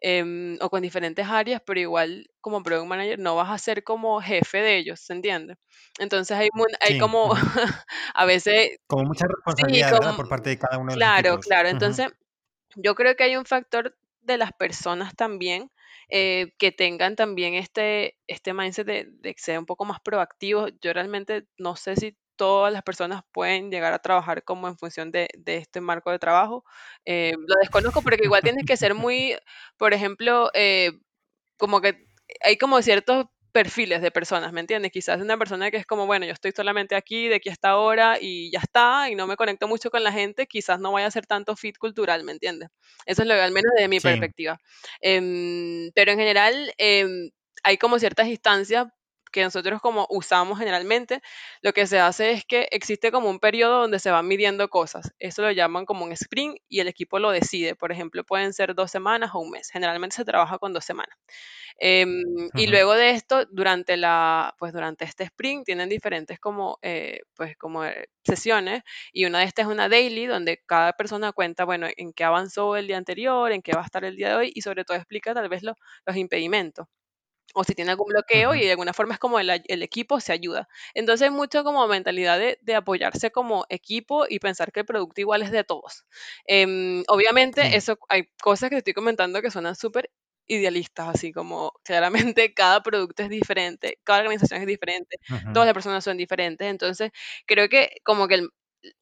Em, 0.03 0.59
o 0.61 0.69
con 0.69 0.83
diferentes 0.83 1.27
áreas, 1.27 1.63
pero 1.65 1.81
igual 1.81 2.29
como 2.43 2.63
product 2.63 2.87
manager 2.87 3.19
no 3.19 3.35
vas 3.35 3.51
a 3.51 3.57
ser 3.57 3.83
como 3.83 4.21
jefe 4.21 4.59
de 4.59 4.77
ellos, 4.77 5.01
¿se 5.01 5.15
entiende? 5.15 5.57
Entonces 5.99 6.37
hay, 6.37 6.51
hay 6.81 6.99
como 6.99 7.31
a 8.15 8.25
veces... 8.27 8.77
Como 8.87 9.05
mucha 9.05 9.27
responsabilidad, 9.27 10.15
Por 10.15 10.29
parte 10.29 10.51
de 10.51 10.59
cada 10.59 10.77
uno 10.77 10.93
de 10.93 10.99
los 10.99 10.99
Claro, 10.99 11.29
equipos. 11.31 11.47
claro. 11.47 11.69
Entonces 11.71 12.09
yo 12.75 12.95
creo 12.95 13.17
que 13.17 13.25
hay 13.25 13.37
un 13.37 13.47
factor 13.47 13.97
de 14.21 14.37
las 14.37 14.53
personas 14.53 15.15
también 15.17 15.71
eh, 16.09 16.53
que 16.59 16.73
tengan 16.73 17.17
también 17.17 17.55
este, 17.55 18.17
este 18.27 18.55
mindset 18.55 18.87
de, 18.87 19.07
de 19.11 19.35
ser 19.39 19.59
un 19.59 19.67
poco 19.67 19.85
más 19.85 20.01
proactivos. 20.01 20.73
Yo 20.81 20.93
realmente 20.93 21.47
no 21.59 21.77
sé 21.77 21.97
si 21.97 22.17
todas 22.37 22.73
las 22.73 22.83
personas 22.83 23.23
pueden 23.33 23.71
llegar 23.71 23.93
a 23.93 23.99
trabajar 23.99 24.45
como 24.45 24.69
en 24.69 24.79
función 24.79 25.11
de, 25.11 25.29
este 25.47 25.81
marco 25.81 26.11
de 26.11 26.19
trabajo. 26.19 26.65
Eh, 27.05 27.33
lo 27.37 27.55
desconozco 27.61 28.03
porque 28.03 28.25
igual 28.25 28.43
tienes 28.43 28.65
que 28.65 28.77
ser 28.77 28.95
muy, 28.95 29.37
por 29.77 29.93
ejemplo, 29.95 30.51
eh, 30.55 30.93
como 31.57 31.81
que 31.81 32.07
hay 32.43 32.57
como 32.59 32.81
ciertos 32.83 33.27
perfiles 33.57 34.03
de 34.03 34.11
personas, 34.11 34.53
¿me 34.53 34.61
entiendes? 34.61 34.93
Quizás 34.93 35.19
una 35.19 35.39
persona 35.39 35.71
que 35.71 35.79
es 35.79 35.87
como, 35.87 36.05
bueno, 36.05 36.27
yo 36.27 36.33
estoy 36.35 36.53
solamente 36.55 36.95
aquí 36.95 37.27
de 37.27 37.37
aquí 37.37 37.49
hasta 37.49 37.71
ahora 37.71 38.19
y 38.21 38.51
ya 38.51 38.59
está, 38.59 39.09
y 39.09 39.15
no 39.15 39.27
me 39.27 39.35
conecto 39.37 39.67
mucho 39.67 39.89
con 39.91 40.05
la 40.05 40.13
gente, 40.13 40.47
quizás 40.47 40.79
no 40.79 40.93
vaya 40.93 41.07
a 41.07 41.11
ser 41.11 41.25
tanto 41.25 41.57
fit 41.57 41.79
cultural, 41.79 42.23
¿me 42.23 42.33
entiendes? 42.33 42.69
Eso 43.07 43.23
es 43.23 43.29
lo 43.29 43.33
al 43.33 43.53
menos 43.53 43.73
desde 43.75 43.89
mi 43.89 43.99
perspectiva. 43.99 44.61
Em, 45.01 45.91
pero 45.95 46.13
en 46.13 46.19
general, 46.19 46.75
em, 46.77 47.31
hay 47.63 47.79
como 47.79 47.99
ciertas 47.99 48.29
instancias 48.29 48.89
que 49.33 49.43
nosotros 49.43 49.81
como 49.81 50.07
usamos 50.11 50.59
generalmente, 50.59 51.21
lo 51.63 51.73
que 51.73 51.87
se 51.87 51.99
hace 51.99 52.33
es 52.33 52.45
que 52.45 52.69
existe 52.71 53.13
como 53.13 53.29
un 53.31 53.39
periodo 53.39 53.81
donde 53.83 53.99
se 53.99 54.11
van 54.11 54.27
midiendo 54.27 54.69
cosas. 54.69 55.13
Eso 55.19 55.43
lo 55.43 55.51
llaman 55.53 55.87
como 55.87 56.05
un 56.05 56.13
sprint 56.13 56.59
y 56.69 56.81
el 56.81 56.89
equipo 56.89 57.19
lo 57.19 57.31
decide. 57.31 57.75
Por 57.75 57.93
ejemplo, 57.93 58.25
pueden 58.25 58.53
ser 58.53 58.75
dos 58.75 58.91
semanas 58.91 59.31
o 59.35 59.41
un 59.41 59.51
mes. 59.51 59.71
Generalmente 59.71 60.17
se 60.17 60.25
trabaja 60.25 60.59
con 60.59 60.73
dos 60.73 60.85
semanas. 60.85 61.17
Em, 61.79 62.25
y 62.55 62.69
luego 62.69 62.95
de 62.95 63.11
esto, 63.11 63.45
durante 63.51 63.97
la, 63.97 64.55
pues 64.59 64.73
durante 64.73 65.05
este 65.05 65.25
sprint 65.25 65.67
tienen 65.67 65.89
diferentes 65.89 66.39
como, 66.41 66.79
eh, 66.83 67.21
pues 67.35 67.57
como 67.59 67.85
eh, 67.85 68.09
sesiones 68.25 68.83
y 69.13 69.27
una 69.27 69.41
de 69.41 69.45
estas 69.45 69.67
es 69.67 69.73
una 69.73 69.89
daily 69.89 70.27
donde 70.27 70.63
cada 70.67 70.95
persona 70.95 71.33
cuenta, 71.33 71.65
bueno, 71.65 71.87
en 71.97 72.13
qué 72.13 72.25
avanzó 72.25 72.77
el 72.77 72.87
día 72.87 72.97
anterior, 72.97 73.53
en 73.53 73.63
qué 73.63 73.73
va 73.73 73.83
a 73.83 73.85
estar 73.85 74.05
el 74.05 74.17
día 74.17 74.31
de 74.31 74.35
hoy 74.37 74.53
y 74.55 74.63
sobre 74.63 74.85
todo 74.85 74.97
explica 74.97 75.35
tal 75.35 75.49
vez 75.49 75.63
los 75.63 75.77
impedimentos 76.17 76.87
o 77.55 77.65
si 77.65 77.75
tiene 77.75 77.91
algún 77.91 78.09
bloqueo 78.09 78.55
y 78.55 78.61
de 78.61 78.71
alguna 78.71 78.93
forma 78.93 79.15
es 79.15 79.21
como 79.21 79.39
el, 79.39 79.51
equipo 79.51 80.21
se 80.21 80.33
ayuda. 80.33 80.69
Entonces 80.95 81.27
hay 81.27 81.31
mucho 81.31 81.65
como 81.65 81.87
mentalidad 81.89 82.39
de, 82.39 82.75
apoyarse 82.75 83.31
como 83.31 83.65
equipo 83.69 84.27
y 84.29 84.39
pensar 84.39 84.73
que 84.73 84.81
el 84.81 84.87
producto 84.87 85.21
igual 85.21 85.43
es 85.43 85.51
de 85.51 85.65
todos. 85.65 86.05
Em, 86.47 87.03
obviamente 87.09 87.77
eso 87.77 87.99
hay 88.09 88.29
cosas 88.43 88.71
que 88.71 88.77
estoy 88.77 88.93
comentando 88.93 89.41
que 89.41 89.51
suenan 89.51 89.75
súper 89.75 90.11
idealistas, 90.47 91.09
así 91.09 91.33
como 91.33 91.73
claramente 91.83 92.55
cada 92.55 92.83
producto 92.83 93.23
es 93.23 93.31
diferente, 93.31 93.99
cada 94.05 94.21
organización 94.21 94.61
es 94.61 94.67
diferente, 94.67 95.19
todas 95.53 95.67
las 95.67 95.75
personas 95.75 96.05
son 96.05 96.17
diferentes, 96.17 96.69
entonces 96.69 97.11
creo 97.47 97.69
que 97.69 97.91
como 98.05 98.29
que 98.29 98.47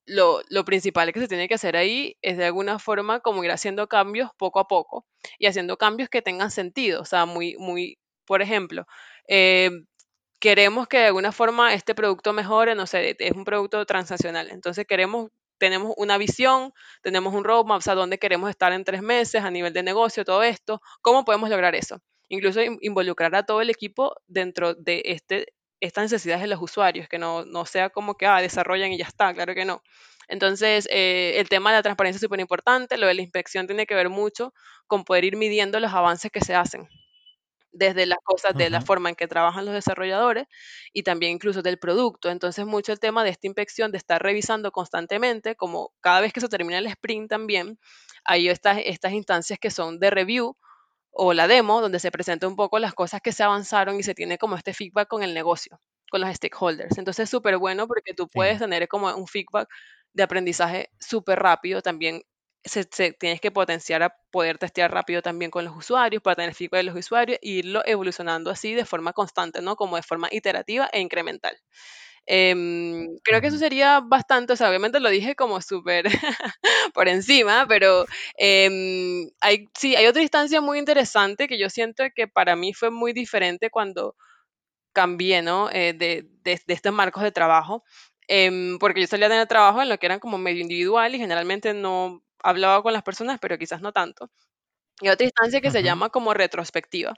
lo, 0.06 0.40
lo, 0.48 0.64
principal 0.64 1.12
que 1.12 1.20
se 1.20 1.28
tiene 1.28 1.48
que 1.48 1.54
hacer 1.54 1.76
ahí 1.76 2.16
es 2.22 2.38
de 2.38 2.46
alguna 2.46 2.78
forma 2.78 3.20
como 3.20 3.44
ir 3.44 3.50
haciendo 3.50 3.88
cambios 3.88 4.30
poco 4.38 4.60
a 4.60 4.68
poco 4.68 5.06
y 5.38 5.46
haciendo 5.46 5.76
cambios 5.76 6.08
que 6.08 6.22
tengan 6.22 6.50
sentido, 6.50 7.02
o 7.02 7.04
sea, 7.04 7.26
muy, 7.26 7.56
muy 7.58 7.98
por 8.26 8.42
ejemplo, 8.42 8.86
eh, 9.28 9.70
queremos 10.44 10.86
que 10.88 10.98
de 10.98 11.06
alguna 11.06 11.32
forma 11.32 11.72
este 11.72 11.94
producto 11.94 12.34
mejore, 12.34 12.74
no 12.74 12.86
sé, 12.86 13.16
es 13.18 13.32
un 13.32 13.44
producto 13.44 13.86
transaccional, 13.86 14.50
entonces 14.50 14.84
queremos, 14.86 15.30
tenemos 15.58 15.94
una 15.96 16.18
visión, 16.18 16.72
tenemos 17.02 17.32
un 17.34 17.44
roadmap, 17.44 17.78
o 17.78 17.80
sea, 17.80 17.94
dónde 17.94 18.18
queremos 18.18 18.50
estar 18.50 18.72
en 18.72 18.84
tres 18.84 19.00
meses 19.02 19.42
a 19.42 19.50
nivel 19.50 19.72
de 19.72 19.82
negocio, 19.82 20.22
todo 20.22 20.42
esto, 20.42 20.82
¿cómo 21.00 21.24
podemos 21.24 21.48
lograr 21.48 21.74
eso? 21.74 22.02
Incluso 22.28 22.60
involucrar 22.82 23.34
a 23.34 23.44
todo 23.44 23.62
el 23.62 23.70
equipo 23.70 24.16
dentro 24.26 24.74
de 24.74 25.02
este, 25.06 25.46
estas 25.80 26.04
necesidades 26.04 26.42
de 26.42 26.48
los 26.48 26.60
usuarios, 26.60 27.08
que 27.08 27.18
no, 27.18 27.46
no 27.46 27.64
sea 27.64 27.88
como 27.88 28.16
que 28.16 28.26
ah, 28.26 28.42
desarrollan 28.42 28.92
y 28.92 28.98
ya 28.98 29.06
está, 29.06 29.32
claro 29.32 29.54
que 29.54 29.64
no. 29.64 29.82
Entonces, 30.28 30.88
eh, 30.90 31.34
el 31.36 31.48
tema 31.48 31.70
de 31.70 31.78
la 31.78 31.82
transparencia 31.82 32.16
es 32.16 32.22
súper 32.22 32.40
importante, 32.40 32.98
lo 32.98 33.06
de 33.06 33.14
la 33.14 33.22
inspección 33.22 33.66
tiene 33.66 33.86
que 33.86 33.94
ver 33.94 34.10
mucho 34.10 34.52
con 34.86 35.04
poder 35.04 35.24
ir 35.24 35.36
midiendo 35.36 35.80
los 35.80 35.92
avances 35.92 36.30
que 36.30 36.40
se 36.40 36.54
hacen 36.54 36.86
desde 37.74 38.06
las 38.06 38.18
cosas, 38.24 38.54
de 38.54 38.70
la 38.70 38.80
forma 38.80 39.10
en 39.10 39.16
que 39.16 39.28
trabajan 39.28 39.66
los 39.66 39.74
desarrolladores 39.74 40.46
y 40.92 41.02
también 41.02 41.32
incluso 41.32 41.60
del 41.62 41.78
producto. 41.78 42.30
Entonces, 42.30 42.64
mucho 42.64 42.92
el 42.92 43.00
tema 43.00 43.24
de 43.24 43.30
esta 43.30 43.46
inspección, 43.46 43.92
de 43.92 43.98
estar 43.98 44.22
revisando 44.22 44.70
constantemente, 44.72 45.56
como 45.56 45.92
cada 46.00 46.20
vez 46.20 46.32
que 46.32 46.40
se 46.40 46.48
termina 46.48 46.78
el 46.78 46.86
sprint 46.86 47.28
también, 47.28 47.78
hay 48.24 48.48
estas, 48.48 48.78
estas 48.84 49.12
instancias 49.12 49.58
que 49.58 49.70
son 49.70 49.98
de 49.98 50.10
review 50.10 50.56
o 51.10 51.32
la 51.34 51.48
demo, 51.48 51.80
donde 51.80 52.00
se 52.00 52.10
presenta 52.10 52.48
un 52.48 52.56
poco 52.56 52.78
las 52.78 52.94
cosas 52.94 53.20
que 53.20 53.32
se 53.32 53.42
avanzaron 53.42 53.98
y 53.98 54.02
se 54.02 54.14
tiene 54.14 54.38
como 54.38 54.56
este 54.56 54.74
feedback 54.74 55.08
con 55.08 55.22
el 55.22 55.34
negocio, 55.34 55.80
con 56.10 56.20
los 56.20 56.34
stakeholders. 56.34 56.98
Entonces, 56.98 57.24
es 57.24 57.30
súper 57.30 57.58
bueno 57.58 57.86
porque 57.86 58.14
tú 58.14 58.28
puedes 58.28 58.58
tener 58.58 58.88
como 58.88 59.14
un 59.14 59.26
feedback 59.26 59.68
de 60.12 60.22
aprendizaje 60.22 60.90
súper 61.00 61.40
rápido, 61.40 61.82
también 61.82 62.22
se, 62.64 62.84
tienes 63.12 63.40
que 63.40 63.50
potenciar 63.50 64.02
a 64.02 64.16
poder 64.30 64.58
testear 64.58 64.92
rápido 64.92 65.22
también 65.22 65.50
con 65.50 65.64
los 65.64 65.76
usuarios 65.76 66.22
para 66.22 66.36
tener 66.36 66.54
feedback 66.54 66.78
de 66.78 66.82
los 66.84 66.96
usuarios 66.96 67.38
e 67.42 67.48
irlo 67.48 67.82
evolucionando 67.84 68.50
así 68.50 68.74
de 68.74 68.84
forma 68.84 69.12
constante, 69.12 69.60
¿no? 69.62 69.76
Como 69.76 69.96
de 69.96 70.02
forma 70.02 70.28
iterativa 70.30 70.88
e 70.92 71.00
incremental. 71.00 71.56
Em, 72.26 73.18
creo 73.22 73.40
que 73.42 73.48
eso 73.48 73.58
sería 73.58 74.00
bastante, 74.00 74.54
o 74.54 74.56
sea, 74.56 74.70
obviamente 74.70 74.98
lo 74.98 75.10
dije 75.10 75.34
como 75.36 75.60
súper 75.60 76.04
por 76.94 77.08
encima, 77.08 77.66
pero 77.68 78.06
em, 78.38 79.28
hay, 79.40 79.68
sí, 79.78 79.94
hay 79.94 80.06
otra 80.06 80.22
instancia 80.22 80.60
muy 80.62 80.78
interesante 80.78 81.46
que 81.48 81.58
yo 81.58 81.68
siento 81.68 82.04
que 82.14 82.26
para 82.26 82.56
mí 82.56 82.72
fue 82.72 82.90
muy 82.90 83.12
diferente 83.12 83.68
cuando 83.70 84.16
cambié, 84.92 85.42
¿no? 85.42 85.70
Eh, 85.70 85.94
de, 85.94 86.26
de, 86.42 86.60
de, 86.66 86.74
estos 86.74 86.92
marcos 86.94 87.22
de 87.22 87.32
trabajo, 87.32 87.84
em, 88.28 88.78
porque 88.78 89.02
yo 89.02 89.06
salía 89.06 89.28
de 89.28 89.34
tener 89.34 89.48
trabajo 89.48 89.82
en 89.82 89.88
lo 89.90 89.98
que 89.98 90.06
eran 90.06 90.20
como 90.20 90.38
medio 90.38 90.62
individual 90.62 91.14
y 91.14 91.18
generalmente 91.18 91.74
no 91.74 92.22
hablaba 92.44 92.82
con 92.82 92.92
las 92.92 93.02
personas, 93.02 93.38
pero 93.40 93.58
quizás 93.58 93.80
no 93.80 93.92
tanto. 93.92 94.30
Y 95.00 95.08
otra 95.08 95.24
instancia 95.24 95.60
que 95.60 95.70
se 95.70 95.82
llama 95.82 96.10
como 96.10 96.34
retrospectiva. 96.34 97.14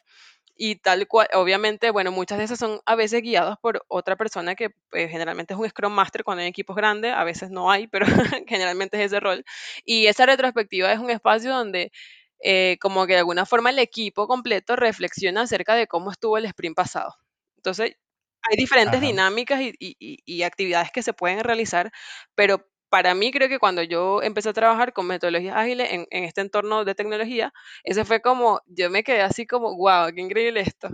Y 0.57 0.77
tal 0.77 1.07
cual, 1.07 1.29
obviamente, 1.35 1.91
bueno, 1.91 2.11
muchas 2.13 2.39
de 2.39 2.45
esas 2.45 2.59
son 2.59 2.81
a 2.87 2.95
veces 2.95 3.21
guiadas 3.21 3.59
por 3.61 3.85
otra 3.89 4.17
persona 4.17 4.55
que 4.55 4.71
pues, 4.91 5.11
generalmente 5.11 5.53
es 5.53 5.61
un 5.61 5.69
Scrum 5.69 5.93
Master 5.93 6.25
cuando 6.25 6.43
hay 6.43 6.49
equipos 6.49 6.75
grandes, 6.75 7.13
a 7.13 7.25
veces 7.25 7.51
no 7.51 7.71
hay, 7.71 7.87
pero 7.89 8.07
generalmente 8.49 8.97
es 8.99 9.07
ese 9.13 9.21
rol. 9.21 9.45
Y 9.85 10.07
esa 10.07 10.25
retrospectiva 10.25 10.91
es 10.93 10.99
un 10.99 11.11
espacio 11.11 11.53
donde 11.53 11.93
eh, 12.41 12.79
como 12.81 13.07
que 13.07 13.15
de 13.15 13.19
alguna 13.21 13.45
forma 13.47 13.71
el 13.71 13.79
equipo 13.79 14.27
completo 14.29 14.77
reflexiona 14.77 15.43
acerca 15.43 15.75
de 15.75 15.87
cómo 15.87 16.11
estuvo 16.11 16.39
el 16.39 16.47
sprint 16.47 16.77
pasado. 16.77 17.15
Entonces, 17.57 17.97
hay 18.43 18.57
diferentes 18.57 19.01
dinámicas 19.01 19.61
y, 19.61 19.75
y, 19.81 20.43
actividades 20.43 20.91
que 20.93 21.03
se 21.03 21.13
pueden 21.13 21.41
realizar, 21.41 21.91
pero 22.35 22.67
para 22.89 23.15
mí 23.15 23.33
creo 23.33 23.49
que 23.49 23.59
cuando 23.59 23.83
yo 23.83 24.23
empecé 24.23 24.51
a 24.51 24.53
trabajar 24.53 24.93
con 24.93 25.07
metodologías 25.07 25.57
ágiles 25.57 25.89
en, 25.93 26.07
este 26.11 26.41
entorno 26.41 26.85
de 26.85 26.95
tecnología, 26.95 27.53
ese 27.85 28.05
fue 28.05 28.21
como, 28.21 28.61
yo 28.67 28.91
me 28.91 29.03
quedé 29.03 29.23
así 29.23 29.47
como, 29.47 29.77
wow, 29.77 30.13
qué 30.15 30.21
increíble 30.21 30.61
esto. 30.61 30.89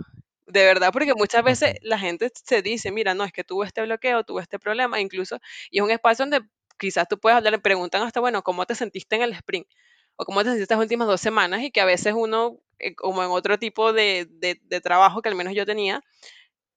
De 0.47 0.65
verdad, 0.65 0.91
porque 0.91 1.13
muchas 1.13 1.43
veces 1.43 1.75
la 1.81 1.97
gente 1.97 2.31
se 2.33 2.61
dice, 2.61 2.91
mira, 2.91 3.13
no, 3.13 3.23
es 3.23 3.31
que 3.31 3.43
tuve 3.43 3.65
este 3.65 3.81
bloqueo, 3.81 4.23
tuve 4.23 4.41
este 4.41 4.59
problema, 4.59 4.99
incluso, 4.99 5.39
y 5.71 5.79
es 5.79 5.83
un 5.83 5.91
espacio 5.91 6.25
donde 6.25 6.47
quizás 6.77 7.07
tú 7.07 7.19
puedes 7.19 7.37
hablar, 7.37 7.61
preguntan 7.61 8.03
hasta, 8.03 8.19
bueno, 8.19 8.41
¿cómo 8.43 8.65
te 8.65 8.75
sentiste 8.75 9.15
en 9.15 9.23
el 9.23 9.33
sprint? 9.33 9.67
O 10.15 10.25
cómo 10.25 10.41
te 10.41 10.45
sentiste 10.45 10.63
estas 10.63 10.79
últimas 10.79 11.07
dos 11.07 11.21
semanas, 11.21 11.61
y 11.63 11.71
que 11.71 11.81
a 11.81 11.85
veces 11.85 12.13
uno, 12.15 12.59
eh, 12.79 12.95
como 12.95 13.23
en 13.23 13.29
otro 13.29 13.57
tipo 13.57 13.93
de, 13.93 14.27
de 14.29 14.81
trabajo 14.81 15.21
que 15.21 15.29
al 15.29 15.35
menos 15.35 15.53
yo 15.53 15.65
tenía, 15.65 16.03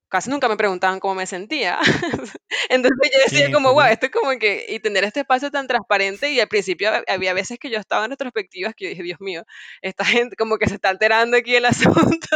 casi 0.09 0.31
nunca 0.31 0.49
me 0.49 0.57
preguntaban 0.57 1.01
cómo 1.01 1.15
me 1.15 1.27
sentía. 1.27 1.79
Entonces 2.69 3.11
yo 3.13 3.19
decía 3.25 3.53
como, 3.53 3.73
wow, 3.73 3.85
esto 3.87 4.07
es 4.07 4.13
como 4.13 4.31
que, 4.39 4.67
y 4.69 4.81
tener 4.81 5.05
este 5.05 5.21
espacio 5.21 5.51
tan 5.51 5.67
transparente, 5.67 6.31
y 6.33 6.41
al 6.41 6.49
principio 6.49 6.91
había 7.09 7.35
veces 7.35 7.59
que 7.59 7.71
yo 7.71 7.79
estaba 7.79 8.05
en 8.05 8.11
retrospectivas 8.13 8.75
que 8.75 8.85
yo 8.85 8.91
dije, 8.91 9.03
Dios 9.03 9.21
mío, 9.21 9.45
esta 9.83 10.05
gente 10.05 10.37
como 10.37 10.59
que 10.59 10.69
se 10.69 10.75
está 10.77 10.91
alterando 10.91 11.37
aquí 11.37 11.57
el 11.57 11.65
asunto. 11.67 12.29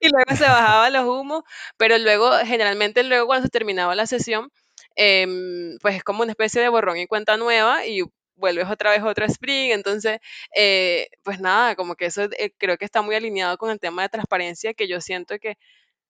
y 0.00 0.08
luego 0.08 0.36
se 0.36 0.44
bajaban 0.44 0.92
los 0.92 1.04
humos, 1.06 1.42
pero 1.76 1.98
luego, 1.98 2.30
generalmente 2.44 3.02
luego 3.04 3.26
cuando 3.26 3.44
se 3.46 3.50
terminaba 3.50 3.94
la 3.94 4.06
sesión, 4.06 4.50
em, 4.96 5.78
pues 5.80 5.96
es 5.96 6.04
como 6.04 6.22
una 6.22 6.32
especie 6.32 6.62
de 6.62 6.68
borrón 6.68 6.98
y 6.98 7.06
cuenta 7.06 7.36
nueva 7.36 7.86
y 7.86 8.02
vuelves 8.36 8.68
otra 8.70 8.90
vez 8.90 9.02
otro 9.02 9.24
sprint, 9.26 9.72
entonces, 9.74 10.18
eh, 10.54 11.08
pues 11.22 11.40
nada, 11.40 11.74
como 11.76 11.94
que 11.96 12.06
eso 12.06 12.24
eh, 12.38 12.52
creo 12.58 12.76
que 12.78 12.84
está 12.84 13.02
muy 13.02 13.14
alineado 13.16 13.56
con 13.58 13.70
el 13.70 13.80
tema 13.80 14.02
de 14.02 14.08
transparencia 14.10 14.74
que 14.74 14.88
yo 14.88 15.00
siento 15.00 15.38
que 15.38 15.56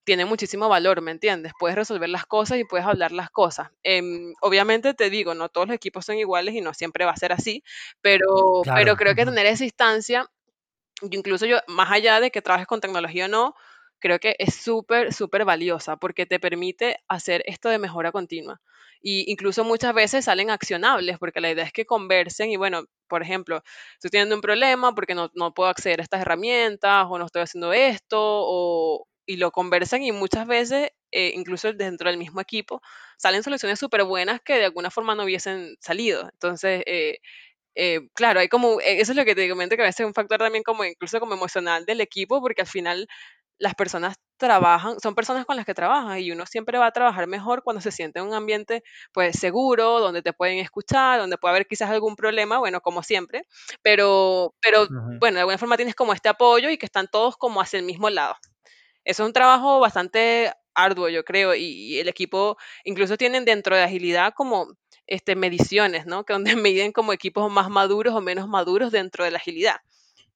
tiene 0.07 0.25
muchísimo 0.25 0.69
valor, 0.69 1.03
¿me 1.03 1.11
entiendes? 1.11 1.53
Puedes 1.59 1.75
resolver 1.77 2.09
las 2.09 2.27
cosas 2.27 2.59
y 2.59 2.65
puedes 2.65 2.87
hablar 2.87 3.11
las 3.11 3.29
cosas. 3.29 3.71
Em, 3.83 4.35
obviamente 4.41 4.95
te 4.95 5.11
digo, 5.11 5.35
no 5.35 5.49
todos 5.49 5.67
los 5.67 5.75
equipos 5.75 6.07
son 6.07 6.17
iguales 6.17 6.55
y 6.55 6.61
no 6.61 6.73
siempre 6.75 7.05
va 7.05 7.11
a 7.11 7.17
ser 7.17 7.33
así, 7.33 7.65
pero, 8.01 8.63
pero 8.73 8.95
creo 8.97 9.17
que 9.17 9.25
tener 9.25 9.47
esa 9.47 9.65
instancia, 9.65 10.31
incluso 11.11 11.45
yo, 11.45 11.59
más 11.67 11.91
allá 11.91 12.21
de 12.21 12.31
que 12.31 12.41
trabajes 12.41 12.69
con 12.69 12.81
tecnología 12.81 13.25
o 13.25 13.29
no, 13.29 13.55
creo 13.99 14.21
que 14.21 14.37
es 14.39 14.55
súper, 14.55 15.13
súper 15.13 15.45
valiosa 15.45 15.97
porque 15.97 16.25
te 16.25 16.39
permite 16.39 16.99
hacer 17.09 17.43
esto 17.47 17.69
de 17.69 17.79
mejora 17.79 18.13
continua. 18.13 18.61
Y 19.03 19.31
incluso 19.31 19.65
muchas 19.65 19.93
veces 19.93 20.27
salen 20.27 20.51
accionables 20.51 21.19
porque 21.19 21.41
la 21.41 21.51
idea 21.51 21.65
es 21.65 21.73
que 21.73 21.85
conversen 21.85 22.51
y 22.51 22.57
bueno, 22.57 22.85
por 23.09 23.23
ejemplo, 23.23 23.63
estoy 23.95 24.11
teniendo 24.11 24.37
un 24.37 24.41
problema 24.41 24.95
porque 24.95 25.17
no, 25.17 25.33
no 25.35 25.53
puedo 25.53 25.69
acceder 25.69 25.99
a 25.99 26.05
estas 26.05 26.21
herramientas 26.21 27.07
o 27.11 27.19
no 27.19 27.27
estoy 27.27 27.43
haciendo 27.43 27.73
esto 27.73 28.21
o, 28.21 29.09
y 29.27 29.37
lo 29.37 29.51
conversan 29.53 30.03
y 30.03 30.13
muchas 30.13 30.47
veces, 30.47 30.91
eh, 31.13 31.33
incluso 31.35 31.73
dentro 31.73 32.09
del 32.11 32.19
mismo 32.19 32.41
equipo, 32.41 32.81
salen 33.19 33.43
soluciones 33.43 33.79
súper 33.79 34.05
buenas 34.05 34.41
que 34.43 34.55
de 34.55 34.65
alguna 34.67 34.91
forma 34.91 35.15
no 35.15 35.25
hubiesen 35.25 35.77
salido. 35.81 36.29
Entonces, 36.33 36.83
eh, 36.87 37.19
eh, 37.75 38.09
claro, 38.15 38.41
hay 38.41 38.49
como, 38.49 38.81
eso 38.81 39.13
es 39.13 39.17
lo 39.17 39.25
que 39.25 39.35
te 39.35 39.49
comento, 39.49 39.77
que 39.77 39.83
a 39.83 39.87
veces 39.87 40.01
es 40.01 40.07
un 40.07 40.15
factor 40.15 40.39
también 40.39 40.65
como 40.65 40.85
incluso 40.85 41.21
como 41.21 41.35
emocional 41.35 41.85
del 41.87 42.01
equipo, 42.01 42.41
porque 42.41 42.63
al 42.63 42.69
final 42.69 43.07
las 43.59 43.75
personas 43.75 44.17
trabajan, 44.39 45.01
son 45.01 45.15
personas 45.15 45.47
con 45.47 45.57
las 45.57 45.65
que 45.67 45.75
trabajan 45.75 46.19
y 46.21 46.31
uno 46.33 46.45
siempre 46.47 46.79
va 46.79 46.87
a 46.87 46.93
trabajar 46.93 47.27
mejor 47.27 47.63
cuando 47.63 47.81
se 47.81 47.91
siente 47.93 48.19
en 48.21 48.27
un 48.27 48.35
ambiente 48.35 48.83
pues 49.13 49.39
seguro, 49.39 50.01
donde 50.01 50.23
te 50.23 50.33
pueden 50.35 50.59
escuchar, 50.59 51.21
donde 51.21 51.39
puede 51.39 51.53
haber 51.55 51.67
quizás 51.67 51.91
algún 51.91 52.17
problema, 52.17 52.59
bueno, 52.59 52.81
como 52.83 53.03
siempre, 53.03 53.45
pero, 53.83 54.55
pero 54.61 54.89
bueno, 55.21 55.37
de 55.37 55.41
alguna 55.41 55.59
forma 55.59 55.77
tienes 55.77 55.95
como 55.95 56.13
este 56.13 56.29
apoyo 56.29 56.71
y 56.71 56.79
que 56.79 56.87
están 56.87 57.09
todos 57.11 57.37
como 57.37 57.61
hacia 57.63 57.79
el 57.79 57.87
mismo 57.87 58.11
lado. 58.11 58.37
Eso 59.07 59.23
es 59.23 59.29
un 59.29 59.33
trabajo 59.33 59.79
bastante 59.79 60.53
arduo, 60.75 61.09
yo 61.09 61.25
creo, 61.25 61.55
y, 61.55 61.99
el 61.99 62.09
equipo 62.09 62.59
incluso 62.85 63.17
tienen 63.17 63.45
dentro 63.45 63.77
de 63.77 63.85
agilidad 63.85 64.35
como 64.35 64.67
este, 65.07 65.37
mediciones, 65.37 66.07
¿no? 66.07 66.25
Que 66.25 66.33
donde 66.33 66.55
miden 66.57 66.93
como 66.93 67.13
equipos 67.13 67.51
más 67.51 67.71
maduros 67.71 68.15
o 68.15 68.21
menos 68.21 68.49
maduros 68.49 68.91
dentro 68.91 69.25
de 69.25 69.31
la 69.31 69.39
agilidad. 69.39 69.77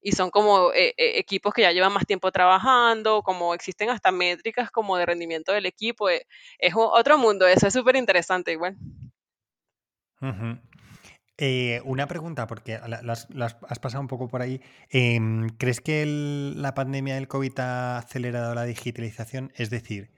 Y 0.01 0.13
son 0.13 0.31
como 0.31 0.73
eh, 0.73 0.95
eh, 0.97 1.19
equipos 1.19 1.53
que 1.53 1.63
ya 1.63 1.73
llevan 1.73 1.93
más 1.93 2.07
tiempo 2.07 2.31
trabajando, 2.31 3.23
como 3.23 3.55
existen 3.55 3.91
hasta 3.91 4.13
métricas 4.13 4.71
como 4.71 4.97
de 4.97 5.05
rendimiento 5.05 5.53
del 5.53 5.67
equipo. 5.67 6.09
Eh, 6.09 6.27
es 6.59 6.73
otro 6.77 7.19
mundo, 7.19 7.47
eso 7.49 7.67
es 7.67 7.75
súper 7.75 7.97
interesante 7.97 8.53
igual. 8.53 8.77
Eh, 11.43 11.81
una 11.87 12.07
pregunta, 12.07 12.47
porque 12.47 12.79
las, 13.03 13.27
has 13.67 13.79
pasado 13.79 14.03
un 14.03 14.09
poco 14.09 14.29
por 14.29 14.43
ahí. 14.43 14.61
Em, 14.91 15.49
¿Crees 15.57 15.81
que 15.81 16.05
la 16.05 16.75
pandemia 16.75 17.15
del 17.15 17.29
COVID 17.29 17.59
ha 17.61 17.97
acelerado 17.97 18.55
la 18.55 18.65
digitalización? 18.65 19.51
Es 19.55 19.71
decir, 19.71 20.11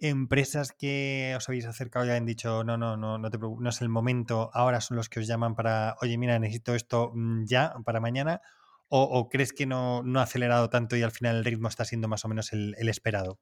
empresas 0.00 0.72
que 0.72 1.32
os 1.36 1.48
habéis 1.48 1.66
acercado 1.66 2.06
ya 2.06 2.16
han 2.16 2.26
dicho, 2.26 2.64
no, 2.64 2.76
no, 2.76 2.96
no, 2.96 3.18
no, 3.18 3.30
te 3.30 3.38
no 3.38 3.68
es 3.70 3.82
el 3.82 3.88
momento, 3.88 4.50
ahora 4.52 4.80
son 4.80 4.96
los 4.96 5.08
que 5.08 5.20
os 5.20 5.28
llaman 5.28 5.54
para, 5.54 5.94
oye, 6.02 6.18
mira, 6.18 6.40
necesito 6.40 6.74
esto 6.74 7.12
mm, 7.14 7.44
ya, 7.46 7.74
para 7.84 8.00
mañana. 8.00 8.40
¿O, 8.88 9.28
crees 9.28 9.52
que 9.52 9.66
no, 9.66 10.02
ha 10.16 10.22
acelerado 10.22 10.70
tanto 10.70 10.96
y 10.96 11.02
al 11.02 11.10
final 11.10 11.36
el 11.36 11.44
ritmo 11.44 11.68
está 11.68 11.84
siendo 11.84 12.08
más 12.08 12.24
o 12.24 12.28
menos 12.28 12.52
el, 12.52 12.74
el 12.78 12.88
esperado? 12.88 13.38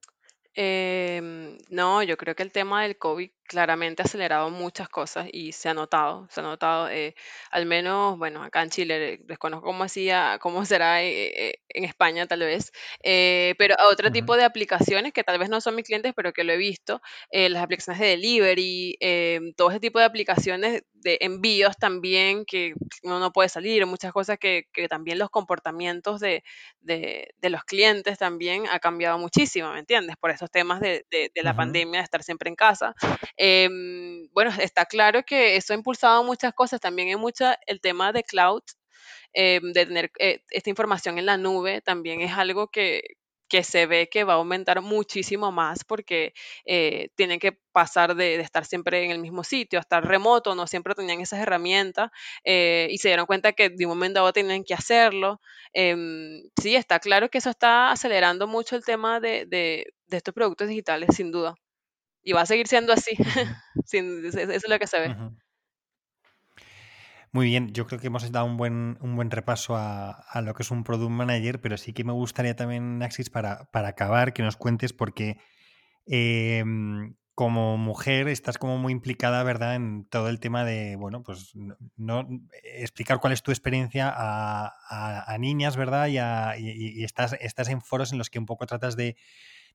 Em, 0.55 1.57
no, 1.71 2.03
yo 2.03 2.17
creo 2.19 2.35
que 2.35 2.43
el 2.43 2.53
tema 2.53 2.83
del 2.83 2.99
COVID 2.99 3.31
claramente 3.53 4.03
ha 4.03 4.07
acelerado 4.07 4.51
muchas 4.51 4.89
cosas 4.89 5.29
y 5.33 5.53
se 5.53 5.69
ha 5.69 5.75
notado, 5.75 6.27
se 6.31 6.41
ha 6.41 6.43
notado, 6.43 6.89
eh, 6.89 7.15
al 7.51 7.67
menos, 7.67 8.19
bueno, 8.19 8.43
acá 8.43 8.63
en 8.63 8.71
Chile, 8.71 9.21
desconozco 9.25 9.67
cómo 9.67 9.85
hacía, 9.85 10.39
cómo 10.41 10.65
será 10.65 11.03
eh, 11.03 11.51
eh, 11.51 11.55
en 11.69 11.85
España 11.85 12.27
tal 12.27 12.41
vez, 12.41 12.73
pero 13.03 13.75
a 13.79 13.89
otro 13.89 14.11
tipo 14.11 14.37
de 14.37 14.45
aplicaciones 14.45 15.13
que 15.13 15.23
tal 15.23 15.39
vez 15.39 15.49
no 15.51 15.61
son 15.61 15.77
mis 15.77 15.85
clientes, 15.85 16.13
pero 16.17 16.33
que 16.33 16.45
lo 16.45 16.53
he 16.53 16.57
visto, 16.57 17.01
las 17.31 17.63
aplicaciones 17.63 18.01
de 18.01 18.07
delivery, 18.09 19.55
todo 19.57 19.71
ese 19.71 19.81
tipo 19.81 19.99
de 19.99 20.07
aplicaciones 20.07 20.83
de 20.95 21.19
envíos 21.21 21.77
también, 21.79 22.45
que 22.47 22.75
uno 23.03 23.19
no 23.19 23.33
puede 23.33 23.49
salir, 23.49 23.85
muchas 23.87 24.13
cosas 24.13 24.39
que, 24.39 24.65
que 24.73 24.89
también 24.89 25.19
los 25.19 25.31
comportamientos 25.31 26.21
de, 26.21 26.45
de, 26.81 27.35
de 27.39 27.51
los 27.51 27.65
clientes 27.65 28.19
también 28.19 28.65
ha 28.71 28.79
cambiado 28.79 29.19
muchísimo, 29.19 29.73
¿me 29.73 29.81
entiendes? 29.81 30.17
Por 30.17 30.31
esos 30.31 30.51
temas 30.51 30.81
de, 30.81 31.05
de 31.11 31.43
la 31.43 31.55
pandemia, 31.55 32.01
de 32.01 32.05
estar 32.05 32.23
siempre 32.23 32.49
en 32.49 32.55
casa. 32.57 32.95
Em, 33.45 34.29
bueno, 34.33 34.53
está 34.61 34.87
claro 34.87 35.25
que 35.25 35.57
eso 35.57 35.73
ha 35.73 35.77
impulsado 35.77 36.23
muchas 36.23 36.55
cosas, 36.55 36.81
también 36.81 37.09
hay 37.09 37.17
mucha, 37.17 37.59
el 37.67 37.81
tema 37.81 38.13
de 38.13 38.23
cloud, 38.23 38.63
em, 39.33 39.73
de 39.73 39.87
tener 39.87 40.13
eh, 40.21 40.45
esta 40.51 40.71
información 40.71 41.19
en 41.19 41.27
la 41.27 41.37
nube, 41.37 41.81
también 41.81 42.21
es 42.21 42.33
algo 42.33 42.69
que, 42.69 43.03
que 43.49 43.65
se 43.65 43.87
ve 43.87 44.09
que 44.09 44.23
va 44.25 44.35
a 44.35 44.37
aumentar 44.37 44.81
muchísimo 44.81 45.51
más 45.53 45.83
porque 45.85 46.35
eh, 46.67 47.09
tienen 47.17 47.41
que 47.41 47.59
pasar 47.73 48.15
de, 48.15 48.37
estar 48.41 48.65
siempre 48.65 49.05
en 49.05 49.11
el 49.11 49.19
mismo 49.19 49.43
sitio, 49.45 49.81
a 49.81 49.83
estar 49.83 50.07
remoto, 50.07 50.55
no 50.55 50.69
siempre 50.69 50.95
tenían 50.95 51.21
esas 51.21 51.41
herramientas 51.41 52.11
eh, 52.45 52.87
y 52.91 52.99
se 52.99 53.09
dieron 53.09 53.27
cuenta 53.27 53.53
que 53.55 53.71
de 53.71 53.87
un 53.87 53.91
momento 53.91 54.21
a 54.21 54.23
otro 54.23 54.35
tenían 54.35 54.63
que 54.65 54.75
hacerlo. 54.75 55.41
Em, 55.73 56.43
sí, 56.61 56.77
está 56.77 57.01
claro 57.01 57.29
que 57.29 57.39
eso 57.39 57.51
está 57.51 57.91
acelerando 57.91 58.47
mucho 58.47 58.77
el 58.77 58.85
tema 58.85 59.19
de, 59.21 59.47
de 59.47 59.85
estos 60.17 60.33
productos 60.35 60.69
digitales, 60.69 61.09
sin 61.17 61.33
duda. 61.33 61.57
Y 62.23 62.33
va 62.33 62.43
a 62.43 62.47
seguir 62.47 62.69
siendo 62.69 62.93
así. 62.93 63.17
eso 63.85 64.39
es 64.39 64.69
lo 64.69 64.79
que 64.79 64.87
se 64.87 65.01
ve. 65.01 65.17
Muy 67.33 67.47
bien, 67.47 67.73
yo 67.73 67.87
creo 67.87 67.99
que 67.99 68.09
hemos 68.09 68.31
dado 68.31 68.45
un 68.45 68.59
buen, 68.59 68.99
un 69.01 69.17
buen 69.17 69.31
repaso 69.31 69.75
a, 69.75 70.43
lo 70.45 70.53
que 70.55 70.63
es 70.63 70.71
un 70.71 70.85
Product 70.85 71.11
Manager, 71.11 71.63
pero 71.63 71.79
sí 71.79 71.95
que 71.95 72.05
me 72.05 72.13
gustaría 72.13 72.55
también, 72.55 73.03
Axis, 73.03 73.31
para, 73.31 73.71
para 73.73 73.89
acabar, 73.89 74.35
que 74.35 74.43
nos 74.43 74.59
cuentes, 74.59 74.93
porque 74.93 75.39
em, 76.05 77.15
como 77.35 77.79
mujer 77.79 78.29
estás 78.29 78.59
como 78.59 78.77
muy 78.77 78.93
implicada, 78.93 79.43
¿verdad?, 79.45 79.77
en 79.77 80.05
todo 80.05 80.29
el 80.29 80.41
tema 80.41 80.67
de, 80.67 80.97
bueno, 80.97 81.23
pues 81.23 81.55
no, 81.97 82.29
explicar 82.63 83.19
cuál 83.19 83.33
es 83.33 83.43
tu 83.43 83.51
experiencia 83.51 84.13
a, 84.15 85.37
niñas, 85.39 85.79
¿verdad? 85.79 86.09
Y, 86.59 87.03
estás, 87.03 87.33
estás 87.41 87.71
en 87.71 87.81
foros 87.81 88.13
en 88.13 88.19
los 88.19 88.29
que 88.29 88.39
un 88.39 88.47
poco 88.47 88.67
tratas 88.67 88.95
de 88.95 89.17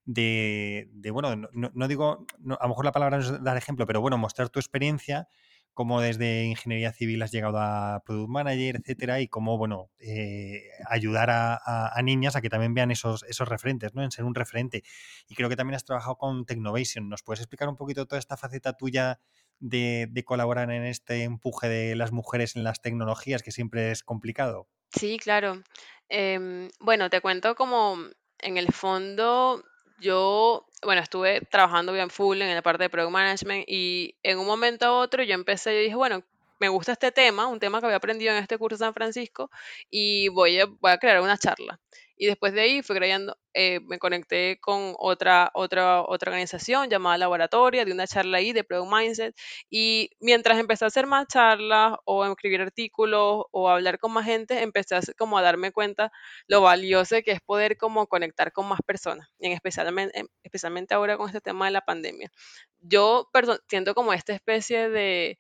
de, 0.08 0.90
bueno, 1.12 1.36
no, 1.54 1.88
digo, 1.88 2.26
a 2.60 2.64
lo 2.64 2.70
mejor 2.70 2.86
la 2.86 2.94
palabra 2.94 3.18
no 3.18 3.24
es 3.24 3.44
dar 3.44 3.58
ejemplo, 3.58 3.86
pero 3.86 4.00
bueno, 4.00 4.18
mostrar 4.18 4.50
tu 4.50 4.60
experiencia, 4.60 5.28
cómo 5.74 6.00
desde 6.00 6.46
ingeniería 6.46 6.94
civil 6.94 7.22
has 7.22 7.32
llegado 7.32 7.60
a 7.60 8.02
product 8.06 8.30
manager, 8.30 8.78
etcétera, 8.78 9.20
y 9.20 9.28
cómo, 9.28 9.58
bueno, 9.58 9.92
eh, 10.00 10.64
ayudar 10.90 11.30
a, 11.30 12.02
niñas 12.04 12.38
a 12.38 12.42
que 12.42 12.50
también 12.50 12.74
vean 12.74 12.90
esos, 12.90 13.24
esos 13.24 13.50
referentes, 13.50 13.94
¿no? 13.94 14.02
En 14.02 14.12
ser 14.12 14.24
un 14.24 14.34
referente. 14.34 14.82
Y 15.28 15.36
creo 15.36 15.50
que 15.50 15.58
también 15.58 15.76
has 15.76 15.84
trabajado 15.84 16.16
con 16.16 16.46
Technovation. 16.46 17.10
¿Nos 17.10 17.22
puedes 17.22 17.42
explicar 17.42 17.68
un 17.68 17.76
poquito 17.76 18.06
toda 18.06 18.18
esta 18.18 18.38
faceta 18.38 18.74
tuya 18.74 19.20
de, 19.60 20.08
de 20.10 20.24
colaborar 20.24 20.72
en 20.72 20.86
este 20.86 21.24
empuje 21.24 21.68
de 21.68 21.96
las 21.96 22.14
mujeres 22.14 22.56
en 22.56 22.64
las 22.64 22.82
tecnologías, 22.82 23.44
que 23.44 23.52
siempre 23.52 23.92
es 23.92 24.04
complicado? 24.04 24.70
Sí, 24.90 25.20
claro. 25.20 25.62
Em, 26.08 26.70
bueno, 26.80 27.10
te 27.10 27.20
cuento 27.20 27.56
como 27.56 27.98
en 28.40 28.58
el 28.58 28.72
fondo 28.72 29.64
yo, 30.00 30.66
bueno, 30.84 31.02
estuve 31.02 31.42
trabajando 31.42 31.94
bien 31.94 32.10
full 32.10 32.42
en 32.42 32.54
la 32.54 32.62
parte 32.62 32.84
de 32.84 32.90
Product 32.90 33.12
Management 33.12 33.66
y 33.68 34.16
en 34.24 34.40
un 34.40 34.46
momento 34.46 34.86
a 34.86 34.94
otro 35.00 35.24
yo 35.24 35.34
empecé, 35.34 35.76
y 35.80 35.84
dije, 35.86 35.96
bueno, 35.96 36.24
me 36.60 36.70
gusta 36.70 36.94
este 36.94 37.12
tema, 37.12 37.48
un 37.48 37.60
tema 37.60 37.80
que 37.80 37.86
había 37.86 37.98
aprendido 37.98 38.34
en 38.34 38.42
este 38.42 38.58
curso 38.58 38.76
de 38.76 38.86
San 38.86 38.94
Francisco 38.94 39.52
y 39.90 40.30
voy 40.30 40.60
a, 40.60 40.66
voy 40.66 40.92
a 40.92 40.98
crear 40.98 41.22
una 41.22 41.38
charla. 41.38 41.80
Y 42.18 42.26
después 42.26 42.54
de 42.54 42.62
ahí 42.62 42.82
fui 42.82 42.96
creyendo, 42.96 43.38
eh, 43.54 43.80
me 43.82 44.00
conecté 44.00 44.60
con 44.60 44.96
otra, 44.98 45.52
otra, 45.54 46.02
otra 46.02 46.32
organización 46.32 46.90
llamada 46.90 47.18
Laboratoria, 47.18 47.86
de 47.86 47.92
una 47.94 48.08
charla 48.08 48.40
ahí 48.40 48.54
de 48.54 48.64
Product 48.64 48.92
Mindset. 48.92 49.36
Y 49.70 50.10
mientras 50.20 50.60
empecé 50.60 50.86
a 50.86 50.88
hacer 50.88 51.08
más 51.08 51.28
charlas 51.28 51.96
o 52.06 52.24
a 52.24 52.30
escribir 52.30 52.62
artículos 52.62 53.46
o 53.52 53.70
a 53.70 53.76
hablar 53.76 54.00
con 54.00 54.14
más 54.14 54.26
gente, 54.26 54.62
empecé 54.62 54.96
a, 54.96 55.02
como 55.18 55.38
a 55.38 55.42
darme 55.42 55.72
cuenta 55.72 56.12
lo 56.48 56.62
valioso 56.62 57.16
que 57.24 57.32
es 57.32 57.42
poder 57.42 57.78
como 57.78 58.08
conectar 58.08 58.52
con 58.52 58.68
más 58.68 58.80
personas, 58.86 59.30
y 59.40 59.48
en 59.48 59.54
especialmente, 59.54 60.24
especialmente 60.44 60.94
ahora 60.94 61.18
con 61.18 61.28
este 61.28 61.42
tema 61.42 61.66
de 61.66 61.72
la 61.72 61.82
pandemia. 61.82 62.32
Yo 62.80 63.30
siento 63.70 63.94
como 63.96 64.14
esta 64.14 64.34
especie 64.34 64.90
de 64.90 65.38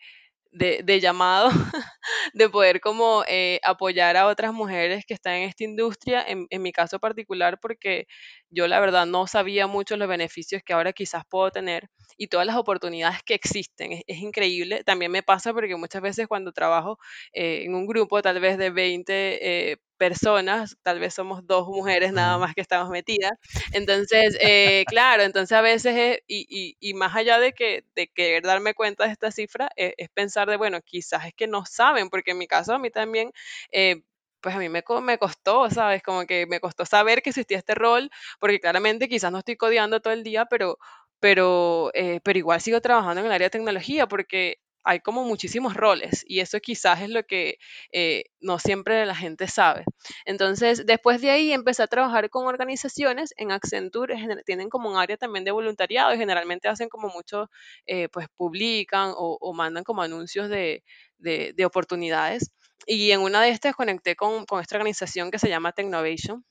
de, 0.52 1.00
llamado 1.00 1.50
de 2.34 2.50
poder 2.50 2.82
como 2.82 3.24
eh, 3.28 3.60
apoyar 3.64 4.18
a 4.18 4.28
otras 4.28 4.54
mujeres 4.54 5.06
que 5.06 5.14
están 5.14 5.36
en 5.36 5.50
esta 5.50 5.64
industria, 5.64 6.26
en, 6.28 6.48
mi 6.62 6.72
caso 6.72 7.00
particular, 7.00 7.60
porque 7.60 8.08
yo 8.50 8.68
la 8.68 8.80
verdad 8.80 9.06
no 9.06 9.28
sabía 9.28 9.68
mucho 9.68 9.98
los 9.98 10.08
beneficios 10.08 10.62
que 10.64 10.74
ahora 10.74 10.94
quizás 10.94 11.24
puedo 11.30 11.52
tener 11.52 11.90
y 12.18 12.28
todas 12.28 12.46
las 12.48 12.56
oportunidades 12.58 13.24
que 13.24 13.34
existen. 13.36 14.04
Es, 14.08 14.18
increíble. 14.18 14.84
También 14.84 15.12
me 15.12 15.24
pasa 15.24 15.54
porque 15.54 15.76
muchas 15.76 16.02
veces 16.02 16.28
cuando 16.28 16.52
trabajo 16.52 16.98
eh, 17.34 17.64
en 17.64 17.76
un 17.76 17.86
grupo 17.86 18.22
tal 18.22 18.40
vez 18.40 18.58
de 18.58 18.70
20 18.70 19.80
personas, 19.98 20.78
tal 20.84 21.00
vez 21.00 21.14
somos 21.14 21.46
dos 21.46 21.68
mujeres 21.68 22.14
nada 22.14 22.38
más 22.38 22.54
que 22.56 22.62
estamos 22.62 22.90
metidas. 22.90 23.32
Entonces, 23.74 24.38
eh, 24.42 24.84
claro, 24.88 25.24
entonces 25.24 25.58
a 25.58 25.62
veces, 25.62 26.20
y, 26.28 26.76
y, 26.80 26.94
más 26.94 27.16
allá 27.16 27.40
de 27.40 27.54
que 27.54 27.84
de 27.96 28.08
querer 28.08 28.44
darme 28.44 28.74
cuenta 28.74 29.06
de 29.06 29.12
esta 29.12 29.32
cifra, 29.32 29.70
eh, 29.76 29.94
es 29.98 30.10
pensar 30.10 30.50
de, 30.50 30.58
bueno, 30.58 30.82
quizás 30.82 31.26
es 31.26 31.34
que 31.34 31.48
no 31.48 31.66
saben, 31.66 32.10
porque 32.10 32.32
en 32.32 32.38
mi 32.40 32.48
caso 32.48 32.74
a 32.74 32.80
mí 32.80 32.90
también... 32.90 33.32
Eh, 33.72 34.02
pues 34.40 34.56
a 34.56 34.60
mí 34.60 34.70
me, 34.70 34.84
me 35.02 35.18
costó, 35.18 35.70
¿sabes? 35.72 36.04
Como 36.04 36.26
que 36.26 36.46
me 36.46 36.60
costó 36.60 36.86
saber 36.86 37.22
que 37.22 37.32
existía 37.32 37.58
este 37.58 37.74
rol, 37.76 38.10
porque 38.40 38.60
claramente 38.60 39.10
quizás 39.10 39.32
no 39.32 39.40
estoy 39.40 39.58
codeando 39.58 40.00
todo 40.00 40.14
el 40.14 40.24
día, 40.24 40.46
pero, 40.46 40.78
pero, 41.20 41.92
pero 42.24 42.38
igual 42.40 42.62
sigo 42.62 42.80
trabajando 42.80 43.22
en 43.22 43.26
el 43.26 43.32
área 43.34 43.48
de 43.48 43.50
tecnología, 43.50 44.08
porque 44.08 44.60
hay 44.88 45.02
como 45.02 45.26
muchísimos 45.26 45.74
roles 45.74 46.24
y 46.28 46.40
eso 46.40 46.60
quizás 46.62 47.02
es 47.02 47.10
lo 47.10 47.24
que 47.24 47.58
eh, 47.92 48.24
no 48.40 48.58
siempre 48.58 49.06
la 49.06 49.16
gente 49.16 49.48
sabe. 49.48 49.84
Entonces, 50.26 50.86
después 50.86 51.22
de 51.22 51.30
ahí 51.30 51.52
empecé 51.52 51.84
a 51.84 51.88
trabajar 51.88 52.30
con 52.30 52.48
organizaciones. 52.48 53.34
En 53.38 53.52
Accenture 53.52 54.16
tienen 54.46 54.70
como 54.70 54.90
un 54.90 54.98
área 54.98 55.18
también 55.18 55.44
de 55.44 55.52
voluntariado 55.52 56.14
y 56.14 56.18
generalmente 56.18 56.70
hacen 56.70 56.88
como 56.88 57.10
mucho, 57.10 57.50
eh, 57.86 58.08
pues 58.10 58.28
publican 58.38 59.12
o, 59.16 59.54
mandan 59.54 59.84
como 59.84 60.02
anuncios 60.02 60.50
de, 60.50 60.84
oportunidades. 61.66 62.52
Y 62.86 63.12
en 63.12 63.22
una 63.22 63.42
de 63.42 63.50
estas 63.50 63.76
conecté 63.76 64.16
con, 64.16 64.46
con 64.46 64.62
esta 64.62 64.78
organización 64.78 65.32
que 65.32 65.40
se 65.40 65.50
llama 65.50 65.74
Technovation 65.74 66.46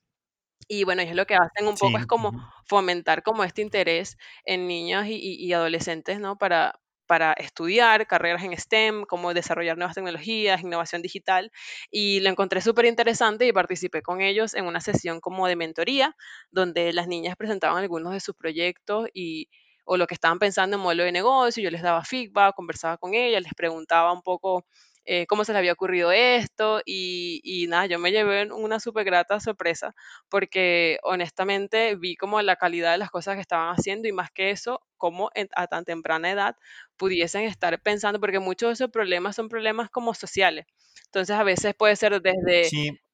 y 0.68 0.84
bueno, 0.84 1.02
es 1.02 1.14
lo 1.14 1.26
que 1.26 1.36
hacen 1.36 1.68
un 1.68 1.76
poco 1.76 1.98
es 1.98 2.06
como 2.06 2.32
fomentar 2.64 3.22
como 3.22 3.44
este 3.44 3.62
interés 3.62 4.16
en 4.44 4.66
niños 4.66 5.06
y, 5.06 5.52
adolescentes, 5.52 6.18
¿no? 6.18 6.36
Para, 6.36 6.78
para 7.06 7.32
estudiar 7.34 8.06
carreras 8.06 8.42
en 8.44 8.56
STEM, 8.58 9.04
cómo 9.04 9.32
desarrollar 9.34 9.76
nuevas 9.78 9.94
tecnologías, 9.94 10.62
innovación 10.62 11.02
digital, 11.02 11.50
y 11.90 12.20
lo 12.20 12.30
encontré 12.30 12.60
súper 12.60 12.86
interesante 12.86 13.46
y 13.46 13.52
participé 13.52 14.02
con 14.02 14.20
ellos 14.20 14.54
en 14.54 14.66
una 14.66 14.80
sesión 14.80 15.20
como 15.20 15.46
de 15.46 15.56
mentoría, 15.56 16.16
donde 16.50 16.92
las 16.92 17.08
niñas 17.08 17.36
presentaban 17.36 17.78
algunos 17.82 18.12
de 18.12 18.20
sus 18.20 18.34
proyectos 18.34 19.08
y 19.14 19.48
o 19.84 19.96
lo 19.96 20.06
que 20.08 20.14
estaban 20.14 20.40
pensando 20.40 20.76
en 20.76 20.82
modelo 20.82 21.04
de 21.04 21.12
negocio, 21.12 21.62
yo 21.62 21.70
les 21.70 21.80
daba 21.82 22.04
feedback, 22.04 22.54
conversaba 22.56 22.98
con 22.98 23.14
ellas, 23.14 23.40
les 23.42 23.54
preguntaba 23.54 24.12
un 24.12 24.22
poco 24.22 24.66
eh, 25.06 25.26
cómo 25.26 25.44
se 25.44 25.52
le 25.52 25.58
había 25.58 25.72
ocurrido 25.72 26.12
esto 26.12 26.80
y, 26.84 27.66
nada, 27.68 27.86
yo 27.86 27.98
me 27.98 28.12
llevé 28.12 28.52
una 28.52 28.80
súper 28.80 29.04
grata 29.04 29.40
sorpresa 29.40 29.94
porque 30.28 30.98
honestamente 31.02 31.96
vi 31.96 32.16
como 32.16 32.42
la 32.42 32.56
calidad 32.56 32.92
de 32.92 32.98
las 32.98 33.10
cosas 33.10 33.36
que 33.36 33.40
estaban 33.40 33.72
haciendo 33.72 34.08
y 34.08 34.12
más 34.12 34.30
que 34.30 34.50
eso, 34.50 34.80
cómo 34.96 35.30
a 35.54 35.66
tan 35.68 35.84
temprana 35.84 36.30
edad 36.30 36.56
pudiesen 36.96 37.44
estar 37.44 37.80
pensando, 37.80 38.20
porque 38.20 38.40
muchos 38.40 38.68
de 38.68 38.72
esos 38.74 38.90
problemas 38.90 39.36
son 39.36 39.48
problemas 39.48 39.90
como 39.90 40.12
sociales. 40.12 40.66
Entonces 41.06 41.36
a 41.36 41.44
veces 41.44 41.74
puede 41.74 41.96
ser 41.96 42.20
desde 42.20 42.68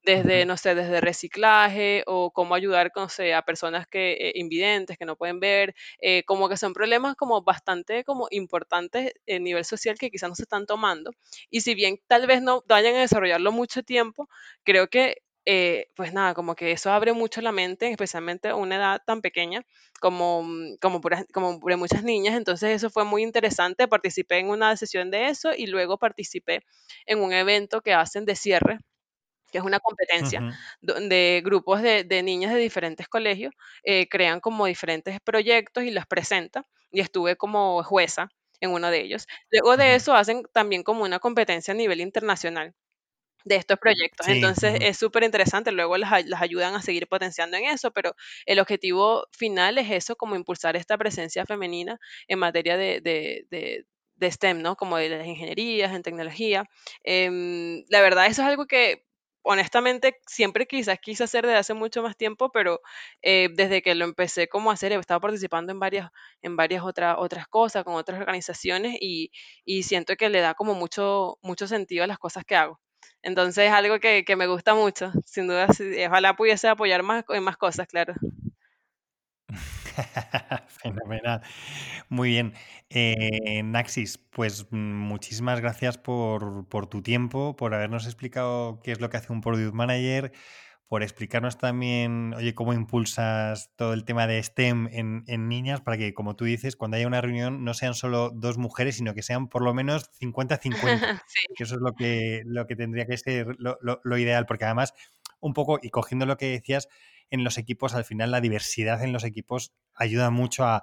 desde, 0.04 0.44
no 0.46 0.56
sé, 0.56 0.74
desde 0.74 1.00
reciclaje 1.00 2.02
o 2.06 2.30
cómo 2.32 2.54
ayudar 2.54 2.90
con, 2.92 3.08
a 3.34 3.42
personas 3.42 3.86
que, 3.86 4.12
eh, 4.14 4.32
invidentes 4.36 4.98
que 4.98 5.04
no 5.04 5.16
pueden 5.16 5.40
ver, 5.40 5.74
eh, 6.00 6.24
como 6.24 6.48
que 6.48 6.56
son 6.56 6.72
problemas 6.72 7.14
como 7.16 7.42
bastante 7.42 8.04
como 8.04 8.26
importantes 8.30 9.12
a 9.28 9.38
nivel 9.38 9.64
social 9.64 9.98
que 9.98 10.10
quizás 10.10 10.28
no 10.28 10.34
se 10.34 10.42
están 10.42 10.66
tomando. 10.66 11.10
Y 11.50 11.60
si 11.62 11.74
bien 11.74 11.98
tal 12.06 12.26
vez 12.26 12.42
no 12.42 12.64
vayan 12.68 12.96
a 12.96 13.00
desarrollarlo 13.00 13.52
mucho 13.52 13.82
tiempo, 13.82 14.28
creo 14.64 14.88
que 14.88 15.18
eh, 15.44 15.88
pues 15.96 16.12
nada, 16.12 16.34
como 16.34 16.54
que 16.54 16.70
eso 16.72 16.90
abre 16.92 17.12
mucho 17.12 17.40
la 17.40 17.50
mente, 17.52 17.90
especialmente 17.90 18.48
a 18.48 18.54
una 18.56 18.76
edad 18.76 19.02
tan 19.04 19.20
pequeña 19.22 19.64
como, 20.00 20.42
mm, 20.44 20.76
como, 20.80 21.00
como 21.32 21.60
por 21.60 21.76
muchas 21.76 22.04
niñas. 22.04 22.36
Entonces 22.36 22.70
eso 22.70 22.90
fue 22.90 23.04
muy 23.04 23.22
interesante. 23.22 23.88
Participé 23.88 24.38
en 24.38 24.48
una 24.50 24.76
sesión 24.76 25.10
de 25.10 25.28
eso 25.28 25.52
y 25.56 25.66
luego 25.66 25.98
participé 25.98 26.60
en 27.06 27.20
un 27.20 27.32
evento 27.32 27.80
que 27.80 27.92
hacen 27.94 28.24
de 28.24 28.36
cierre 28.36 28.78
que 29.52 29.58
es 29.58 29.64
una 29.64 29.78
competencia 29.78 30.40
donde 30.80 31.42
grupos 31.44 31.82
de, 31.82 32.02
de, 32.04 32.22
niñas 32.22 32.52
de 32.52 32.58
diferentes 32.58 33.06
colegios 33.06 33.52
eh, 33.84 34.08
crean 34.08 34.40
como 34.40 34.66
diferentes 34.66 35.20
proyectos 35.20 35.84
y 35.84 35.90
los 35.90 36.06
presentan. 36.06 36.64
Y 36.90 37.00
estuve 37.00 37.36
como 37.36 37.82
jueza 37.84 38.28
en 38.60 38.70
uno 38.70 38.90
de 38.90 39.00
ellos. 39.00 39.26
Luego 39.50 39.76
de 39.76 39.94
eso 39.94 40.14
hacen 40.14 40.42
también 40.52 40.82
como 40.82 41.04
una 41.04 41.18
competencia 41.18 41.72
a 41.72 41.76
nivel 41.76 42.00
internacional 42.00 42.74
de 43.44 43.56
estos 43.56 43.78
proyectos. 43.78 44.28
Entonces 44.28 44.78
es 44.80 44.98
súper 44.98 45.24
interesante, 45.24 45.72
luego 45.72 45.96
las, 45.96 46.24
las, 46.26 46.42
ayudan 46.42 46.74
a 46.74 46.82
seguir 46.82 47.08
potenciando 47.08 47.56
en 47.56 47.64
eso, 47.64 47.90
pero 47.90 48.14
el 48.46 48.60
objetivo 48.60 49.26
final 49.32 49.78
es 49.78 49.90
eso, 49.90 50.16
como 50.16 50.36
impulsar 50.36 50.76
esta 50.76 50.96
presencia 50.96 51.44
femenina 51.44 51.98
en 52.28 52.38
materia 52.38 52.76
de, 52.76 53.00
de, 53.00 53.46
de 54.22 54.30
STEM, 54.30 54.62
¿no? 54.62 54.76
Como 54.76 54.96
de 54.96 55.08
las 55.10 55.26
ingenierías, 55.26 55.92
en 55.92 56.02
tecnología. 56.02 56.64
Em, 57.02 57.84
la 57.88 58.00
verdad, 58.00 58.26
eso 58.26 58.42
es 58.42 58.48
algo 58.48 58.66
que 58.66 59.04
honestamente 59.42 60.18
siempre 60.26 60.66
quizás 60.66 60.98
quise 61.00 61.24
hacer 61.24 61.44
desde 61.46 61.58
hace 61.58 61.74
mucho 61.74 62.02
más 62.02 62.16
tiempo, 62.16 62.50
pero 62.52 62.80
eh, 63.22 63.48
desde 63.54 63.82
que 63.82 63.94
lo 63.94 64.04
empecé 64.04 64.48
como 64.48 64.70
a 64.70 64.74
hacer, 64.74 64.92
he 64.92 64.96
estado 64.96 65.20
participando 65.20 65.72
en 65.72 65.80
varias, 65.80 66.10
en 66.42 66.56
varias 66.56 66.82
otras 66.84 67.16
otras 67.18 67.46
cosas, 67.48 67.84
con 67.84 67.94
otras 67.94 68.20
organizaciones 68.20 68.96
y, 69.00 69.30
siento 69.82 70.16
que 70.16 70.28
le 70.28 70.40
da 70.40 70.54
como 70.54 70.74
mucho, 70.74 71.38
mucho 71.42 71.66
sentido 71.66 72.04
a 72.04 72.06
las 72.06 72.18
cosas 72.18 72.44
que 72.44 72.56
hago. 72.56 72.80
Entonces 73.22 73.66
es 73.66 73.72
algo 73.72 73.98
que, 74.00 74.24
me 74.36 74.46
gusta 74.46 74.74
mucho, 74.74 75.12
sin 75.26 75.46
duda, 75.46 75.66
ojalá 76.08 76.34
pudiese 76.36 76.68
apoyar 76.68 77.02
más 77.02 77.24
en 77.28 77.42
más 77.42 77.56
cosas, 77.56 77.86
claro. 77.86 78.14
Fenomenal. 80.68 81.42
Muy 82.08 82.30
bien. 82.30 82.54
Eh, 82.90 83.62
Naxis, 83.64 84.18
pues 84.18 84.66
mm, 84.70 84.76
muchísimas 84.76 85.60
gracias 85.60 85.98
por, 85.98 86.66
tu 86.88 87.02
tiempo, 87.02 87.56
por 87.56 87.74
habernos 87.74 88.06
explicado 88.06 88.80
qué 88.82 88.92
es 88.92 89.00
lo 89.00 89.10
que 89.10 89.16
hace 89.16 89.32
un 89.32 89.40
Product 89.40 89.74
Manager, 89.74 90.32
por 90.88 91.02
explicarnos 91.02 91.56
también, 91.56 92.34
oye, 92.34 92.54
cómo 92.54 92.74
impulsas 92.74 93.70
todo 93.76 93.94
el 93.94 94.04
tema 94.04 94.26
de 94.26 94.42
STEM 94.42 94.88
en, 94.92 95.48
niñas 95.48 95.80
para 95.80 95.96
que, 95.96 96.12
como 96.12 96.36
tú 96.36 96.44
dices, 96.44 96.76
cuando 96.76 96.98
haya 96.98 97.06
una 97.06 97.22
reunión 97.22 97.64
no 97.64 97.72
sean 97.72 97.94
solo 97.94 98.30
dos 98.34 98.58
mujeres, 98.58 98.96
sino 98.96 99.14
que 99.14 99.22
sean 99.22 99.48
por 99.48 99.62
lo 99.62 99.72
menos 99.72 100.10
50-50, 100.20 101.22
que 101.56 101.64
eso 101.64 101.76
es 101.76 101.80
lo 101.80 101.94
que, 101.94 102.42
lo 102.44 102.66
que 102.66 102.76
tendría 102.76 103.06
que 103.06 103.16
ser 103.16 103.56
lo, 103.58 103.78
lo 103.80 104.18
ideal, 104.18 104.44
porque 104.44 104.66
además, 104.66 104.92
un 105.42 105.52
poco, 105.52 105.78
y 105.82 105.90
cogiendo 105.90 106.24
lo 106.24 106.38
que 106.38 106.46
decías, 106.46 106.88
en 107.30 107.44
los 107.44 107.58
equipos, 107.58 107.94
al 107.94 108.04
final 108.04 108.30
la 108.30 108.40
diversidad 108.40 109.02
en 109.02 109.12
los 109.12 109.24
equipos 109.24 109.72
ayuda 109.94 110.30
mucho 110.30 110.64
a, 110.64 110.82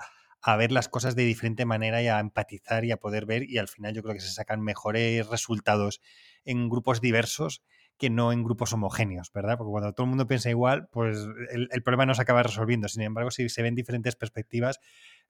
ver 0.58 0.72
las 0.72 0.88
cosas 0.88 1.16
de 1.16 1.24
diferente 1.24 1.66
manera 1.66 2.02
y 2.02 2.08
a 2.08 2.20
empatizar 2.20 2.86
y 2.86 2.92
a 2.92 2.98
poder 2.98 3.26
ver 3.26 3.44
y 3.44 3.58
al 3.58 3.68
final 3.68 3.94
yo 3.94 4.02
creo 4.02 4.16
que 4.16 4.22
se 4.22 4.32
sacan 4.32 4.62
mejores 4.62 5.28
resultados 5.28 6.00
en 6.46 6.70
grupos 6.70 7.02
diversos 7.02 7.62
que 7.98 8.10
no 8.10 8.32
en 8.32 8.44
grupos 8.44 8.72
homogéneos, 8.72 9.32
¿verdad? 9.34 9.58
Porque 9.58 9.72
cuando 9.72 9.94
todo 9.94 10.06
el 10.06 10.10
mundo 10.10 10.26
piensa 10.26 10.50
igual, 10.50 10.88
pues 10.92 11.18
el, 11.52 11.68
el 11.70 11.84
problema 11.84 12.06
no 12.06 12.16
se 12.16 12.22
acaba 12.22 12.42
resolviendo. 12.42 12.88
Sin 12.88 13.02
embargo, 13.04 13.30
si 13.30 13.50
se 13.50 13.62
ven 13.62 13.76
diferentes 13.76 14.16
perspectivas, 14.16 14.80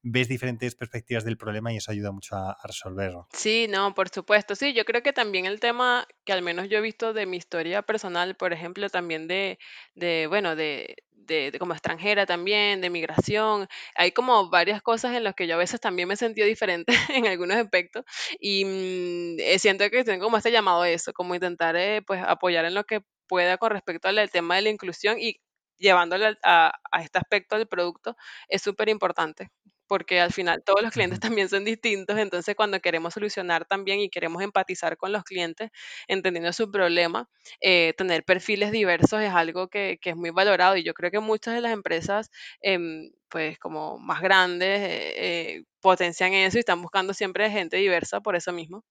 ves 0.02 0.28
diferentes 0.28 0.76
perspectivas 0.76 1.24
del 1.24 1.38
problema 1.38 1.74
y 1.74 1.78
eso 1.78 1.92
ayuda 1.92 2.12
mucho 2.12 2.36
a, 2.36 2.58
resolverlo. 2.64 3.28
Sí, 3.34 3.68
no, 3.70 3.94
por 3.94 4.10
supuesto. 4.10 4.56
Sí, 4.56 4.74
yo 4.74 4.86
creo 4.86 5.04
que 5.04 5.14
también 5.14 5.46
el 5.46 5.60
tema 5.60 6.08
que 6.26 6.34
al 6.34 6.42
menos 6.42 6.70
yo 6.70 6.78
he 6.78 6.82
visto 6.82 7.14
de 7.14 7.26
mi 7.26 7.38
historia 7.38 7.82
personal, 7.82 8.36
por 8.36 8.54
ejemplo, 8.54 8.90
también 8.90 9.28
de, 9.28 9.60
de 9.96 10.28
bueno, 10.28 10.56
de, 10.56 10.96
de, 11.12 11.56
como 11.60 11.74
extranjera 11.74 12.26
también, 12.26 12.82
de 12.82 12.90
migración. 12.90 13.68
Hay 13.96 14.12
como 14.12 14.50
varias 14.50 14.82
cosas 14.82 15.16
en 15.16 15.24
las 15.24 15.36
que 15.36 15.48
yo 15.48 15.56
a 15.56 15.58
veces 15.58 15.80
también 15.80 16.08
me 16.08 16.16
he 16.16 16.18
sentido 16.18 16.48
diferente 16.48 16.94
en 17.14 17.28
algunos 17.28 17.58
aspectos 17.58 18.04
y 18.40 18.66
mm, 18.66 19.40
eh, 19.40 19.60
siento 19.60 19.90
que 19.90 20.04
tengo 20.04 20.26
como 20.26 20.38
este 20.38 20.52
llamado 20.52 20.82
a 20.82 20.90
eso, 20.90 21.14
como 21.14 21.36
intentar 21.36 21.76
eh, 21.76 22.02
pues 22.06 22.22
apoyar 22.26 22.66
en 22.66 22.74
lo 22.74 22.84
que 22.84 23.02
pueda 23.28 23.58
con 23.58 23.72
respecto 23.72 24.08
al 24.08 24.32
tema 24.32 24.56
de 24.56 24.64
la 24.64 24.70
inclusión 24.70 25.18
y 25.20 25.40
llevándole 25.78 26.38
a, 26.44 26.74
a 26.92 27.04
este 27.04 27.20
aspecto 27.20 27.58
del 27.58 27.68
producto 27.68 28.16
es 28.50 28.62
súper 28.62 28.90
importante 28.90 29.50
porque 29.90 30.22
al 30.22 30.32
final 30.32 30.64
todos 30.64 30.84
los 30.84 30.92
clientes 30.92 31.20
también 31.20 31.50
son 31.50 31.66
distintos, 31.66 32.18
entonces 32.18 32.56
cuando 32.56 32.80
queremos 32.80 33.16
solucionar 33.16 33.66
también 33.66 34.00
y 34.00 34.10
queremos 34.10 34.42
empatizar 34.44 34.96
con 34.98 35.12
los 35.12 35.24
clientes, 35.24 35.72
entendiendo 36.08 36.54
su 36.54 36.72
problema, 36.72 37.28
eh, 37.60 37.94
tener 37.98 38.24
perfiles 38.24 38.72
diversos 38.72 39.22
es 39.22 39.32
algo 39.32 39.68
que, 39.68 40.00
es 40.02 40.16
muy 40.16 40.30
valorado 40.30 40.78
y 40.78 40.84
yo 40.84 40.94
creo 40.94 41.12
que 41.12 41.20
muchas 41.20 41.56
de 41.56 41.62
las 41.62 41.74
empresas, 41.74 42.30
em, 42.62 43.12
pues 43.30 43.58
como 43.60 43.98
más 44.00 44.22
grandes, 44.22 44.80
eh, 44.80 45.14
eh, 45.58 45.64
potencian 45.82 46.34
eso 46.34 46.58
y 46.58 46.60
están 46.60 46.82
buscando 46.82 47.14
siempre 47.14 47.50
gente 47.50 47.78
diversa 47.78 48.22
por 48.22 48.36
eso 48.36 48.54
mismo. 48.54 48.84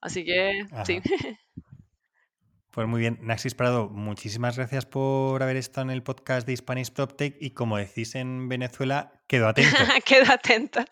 Así 0.00 0.24
que 0.24 0.64
sí. 0.86 1.00
Pues 2.74 2.88
muy 2.88 2.98
bien, 2.98 3.20
Naxis 3.22 3.54
Prado, 3.54 3.88
muchísimas 3.88 4.56
gracias 4.56 4.84
por 4.84 5.40
haber 5.44 5.56
estado 5.56 5.86
en 5.86 5.90
el 5.92 6.02
podcast 6.02 6.44
de 6.44 6.56
Spanish 6.56 6.90
PropTech 6.90 7.36
y 7.38 7.50
como 7.50 7.76
decís 7.76 8.16
en 8.16 8.48
Venezuela, 8.48 9.12
quedo 9.28 9.46
atento. 9.46 9.76
quedo 10.04 10.32
atenta. 10.32 10.84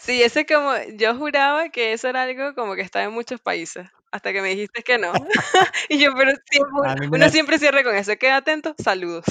Sí, 0.00 0.20
ese 0.20 0.46
como, 0.46 0.72
yo 0.96 1.14
juraba 1.14 1.68
que 1.68 1.92
eso 1.92 2.08
era 2.08 2.22
algo 2.22 2.56
como 2.56 2.74
que 2.74 2.80
estaba 2.80 3.04
en 3.04 3.12
muchos 3.12 3.40
países, 3.40 3.86
hasta 4.10 4.32
que 4.32 4.42
me 4.42 4.48
dijiste 4.48 4.82
que 4.82 4.98
no. 4.98 5.12
y 5.88 6.00
yo, 6.00 6.12
pero 6.16 6.32
siempre, 6.50 7.08
uno 7.08 7.28
siempre 7.28 7.60
cierra 7.60 7.84
con 7.84 7.94
eso, 7.94 8.16
queda 8.16 8.38
atento, 8.38 8.74
saludos. 8.76 9.26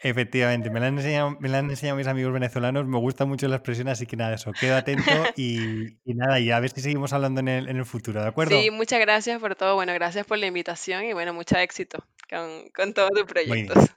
Efectivamente, 0.00 0.70
me 0.70 0.78
la, 0.78 0.86
han 0.86 0.96
enseñado, 0.96 1.36
me 1.40 1.48
la 1.48 1.58
han 1.58 1.70
enseñado 1.70 1.96
mis 1.96 2.06
amigos 2.06 2.32
venezolanos, 2.32 2.86
me 2.86 2.98
gusta 2.98 3.24
mucho 3.24 3.48
la 3.48 3.56
expresión, 3.56 3.88
así 3.88 4.06
que 4.06 4.16
nada, 4.16 4.34
eso, 4.34 4.52
quedo 4.52 4.76
atento 4.76 5.10
y, 5.36 5.98
nada, 6.04 6.38
y 6.38 6.52
a 6.52 6.60
ver 6.60 6.70
si 6.70 6.80
seguimos 6.80 7.12
hablando 7.12 7.40
en 7.40 7.48
el, 7.48 7.68
en 7.68 7.76
el 7.78 7.84
futuro, 7.84 8.22
¿de 8.22 8.28
acuerdo? 8.28 8.56
Sí, 8.56 8.70
muchas 8.70 9.00
gracias 9.00 9.40
por 9.40 9.56
todo, 9.56 9.74
bueno, 9.74 9.92
gracias 9.94 10.24
por 10.24 10.38
la 10.38 10.46
invitación 10.46 11.04
y 11.04 11.12
bueno, 11.14 11.34
mucho 11.34 11.56
éxito 11.56 12.04
con, 12.30 12.68
con 12.74 12.94
todos 12.94 13.10
tus 13.10 13.24
proyectos. 13.24 13.90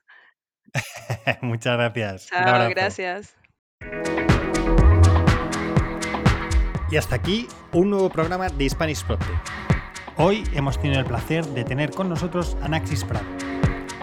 Muchas 1.41 1.77
gracias. 1.77 2.27
Chao, 2.27 2.69
gracias. 2.69 3.35
Y 6.89 6.97
hasta 6.97 7.15
aquí 7.15 7.47
un 7.71 7.89
nuevo 7.89 8.09
programa 8.09 8.49
de 8.49 8.69
Spanish 8.69 9.03
Protect. 9.05 9.31
Hoy 10.17 10.43
hemos 10.53 10.79
tenido 10.79 10.99
el 10.99 11.05
placer 11.05 11.45
de 11.45 11.63
tener 11.63 11.91
con 11.91 12.09
nosotros 12.09 12.57
a 12.61 12.67
Naxis 12.67 13.03
Prado, 13.05 13.25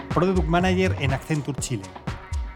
Product 0.09 0.47
Manager 0.47 0.95
en 0.99 1.13
Accenture 1.13 1.59
Chile, 1.59 1.83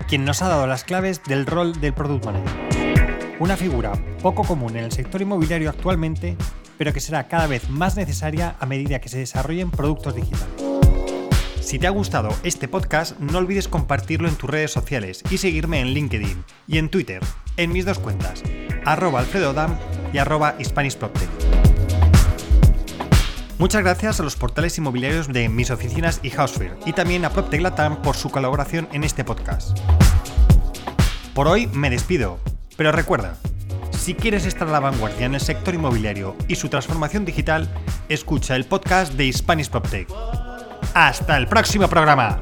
quien 0.07 0.25
nos 0.25 0.41
ha 0.41 0.49
dado 0.49 0.67
las 0.67 0.83
claves 0.83 1.21
del 1.23 1.45
rol 1.45 1.79
del 1.79 1.93
Product 1.93 2.25
Manager. 2.25 3.37
Una 3.39 3.57
figura 3.57 3.93
poco 4.21 4.43
común 4.43 4.77
en 4.77 4.83
el 4.83 4.91
sector 4.91 5.21
inmobiliario 5.21 5.69
actualmente, 5.69 6.35
pero 6.77 6.93
que 6.93 6.99
será 6.99 7.27
cada 7.27 7.47
vez 7.47 7.69
más 7.69 7.95
necesaria 7.95 8.55
a 8.59 8.65
medida 8.65 8.99
que 8.99 9.09
se 9.09 9.19
desarrollen 9.19 9.71
productos 9.71 10.15
digitales. 10.15 10.63
Si 11.61 11.79
te 11.79 11.87
ha 11.87 11.91
gustado 11.91 12.29
este 12.43 12.67
podcast, 12.67 13.17
no 13.19 13.37
olvides 13.37 13.67
compartirlo 13.67 14.27
en 14.27 14.35
tus 14.35 14.49
redes 14.49 14.71
sociales 14.71 15.23
y 15.29 15.37
seguirme 15.37 15.79
en 15.79 15.93
LinkedIn 15.93 16.43
y 16.67 16.77
en 16.77 16.89
Twitter, 16.89 17.21
en 17.57 17.71
mis 17.71 17.85
dos 17.85 17.99
cuentas, 17.99 18.43
arroba 18.85 19.21
alfredodam 19.21 19.77
y 20.11 20.17
arroba 20.17 20.55
Muchas 23.59 23.83
gracias 23.83 24.19
a 24.19 24.23
los 24.23 24.35
portales 24.35 24.77
inmobiliarios 24.77 25.27
de 25.27 25.47
Mis 25.47 25.69
Oficinas 25.69 26.19
y 26.23 26.31
Housefair 26.31 26.75
y 26.85 26.93
también 26.93 27.23
a 27.23 27.29
PropTech 27.29 27.61
Latam 27.61 28.01
por 28.01 28.15
su 28.15 28.29
colaboración 28.29 28.87
en 28.91 29.03
este 29.03 29.23
podcast. 29.23 29.77
Por 31.33 31.47
hoy 31.47 31.67
me 31.67 31.89
despido, 31.89 32.39
pero 32.75 32.91
recuerda, 32.91 33.37
si 33.91 34.15
quieres 34.15 34.45
estar 34.45 34.67
a 34.67 34.71
la 34.71 34.79
vanguardia 34.79 35.25
en 35.25 35.35
el 35.35 35.41
sector 35.41 35.73
inmobiliario 35.73 36.35
y 36.47 36.55
su 36.55 36.67
transformación 36.67 37.25
digital, 37.25 37.69
escucha 38.09 38.55
el 38.55 38.65
podcast 38.65 39.13
de 39.13 39.31
Spanish 39.31 39.69
PropTech. 39.69 40.09
¡Hasta 40.93 41.37
el 41.37 41.47
próximo 41.47 41.87
programa! 41.87 42.41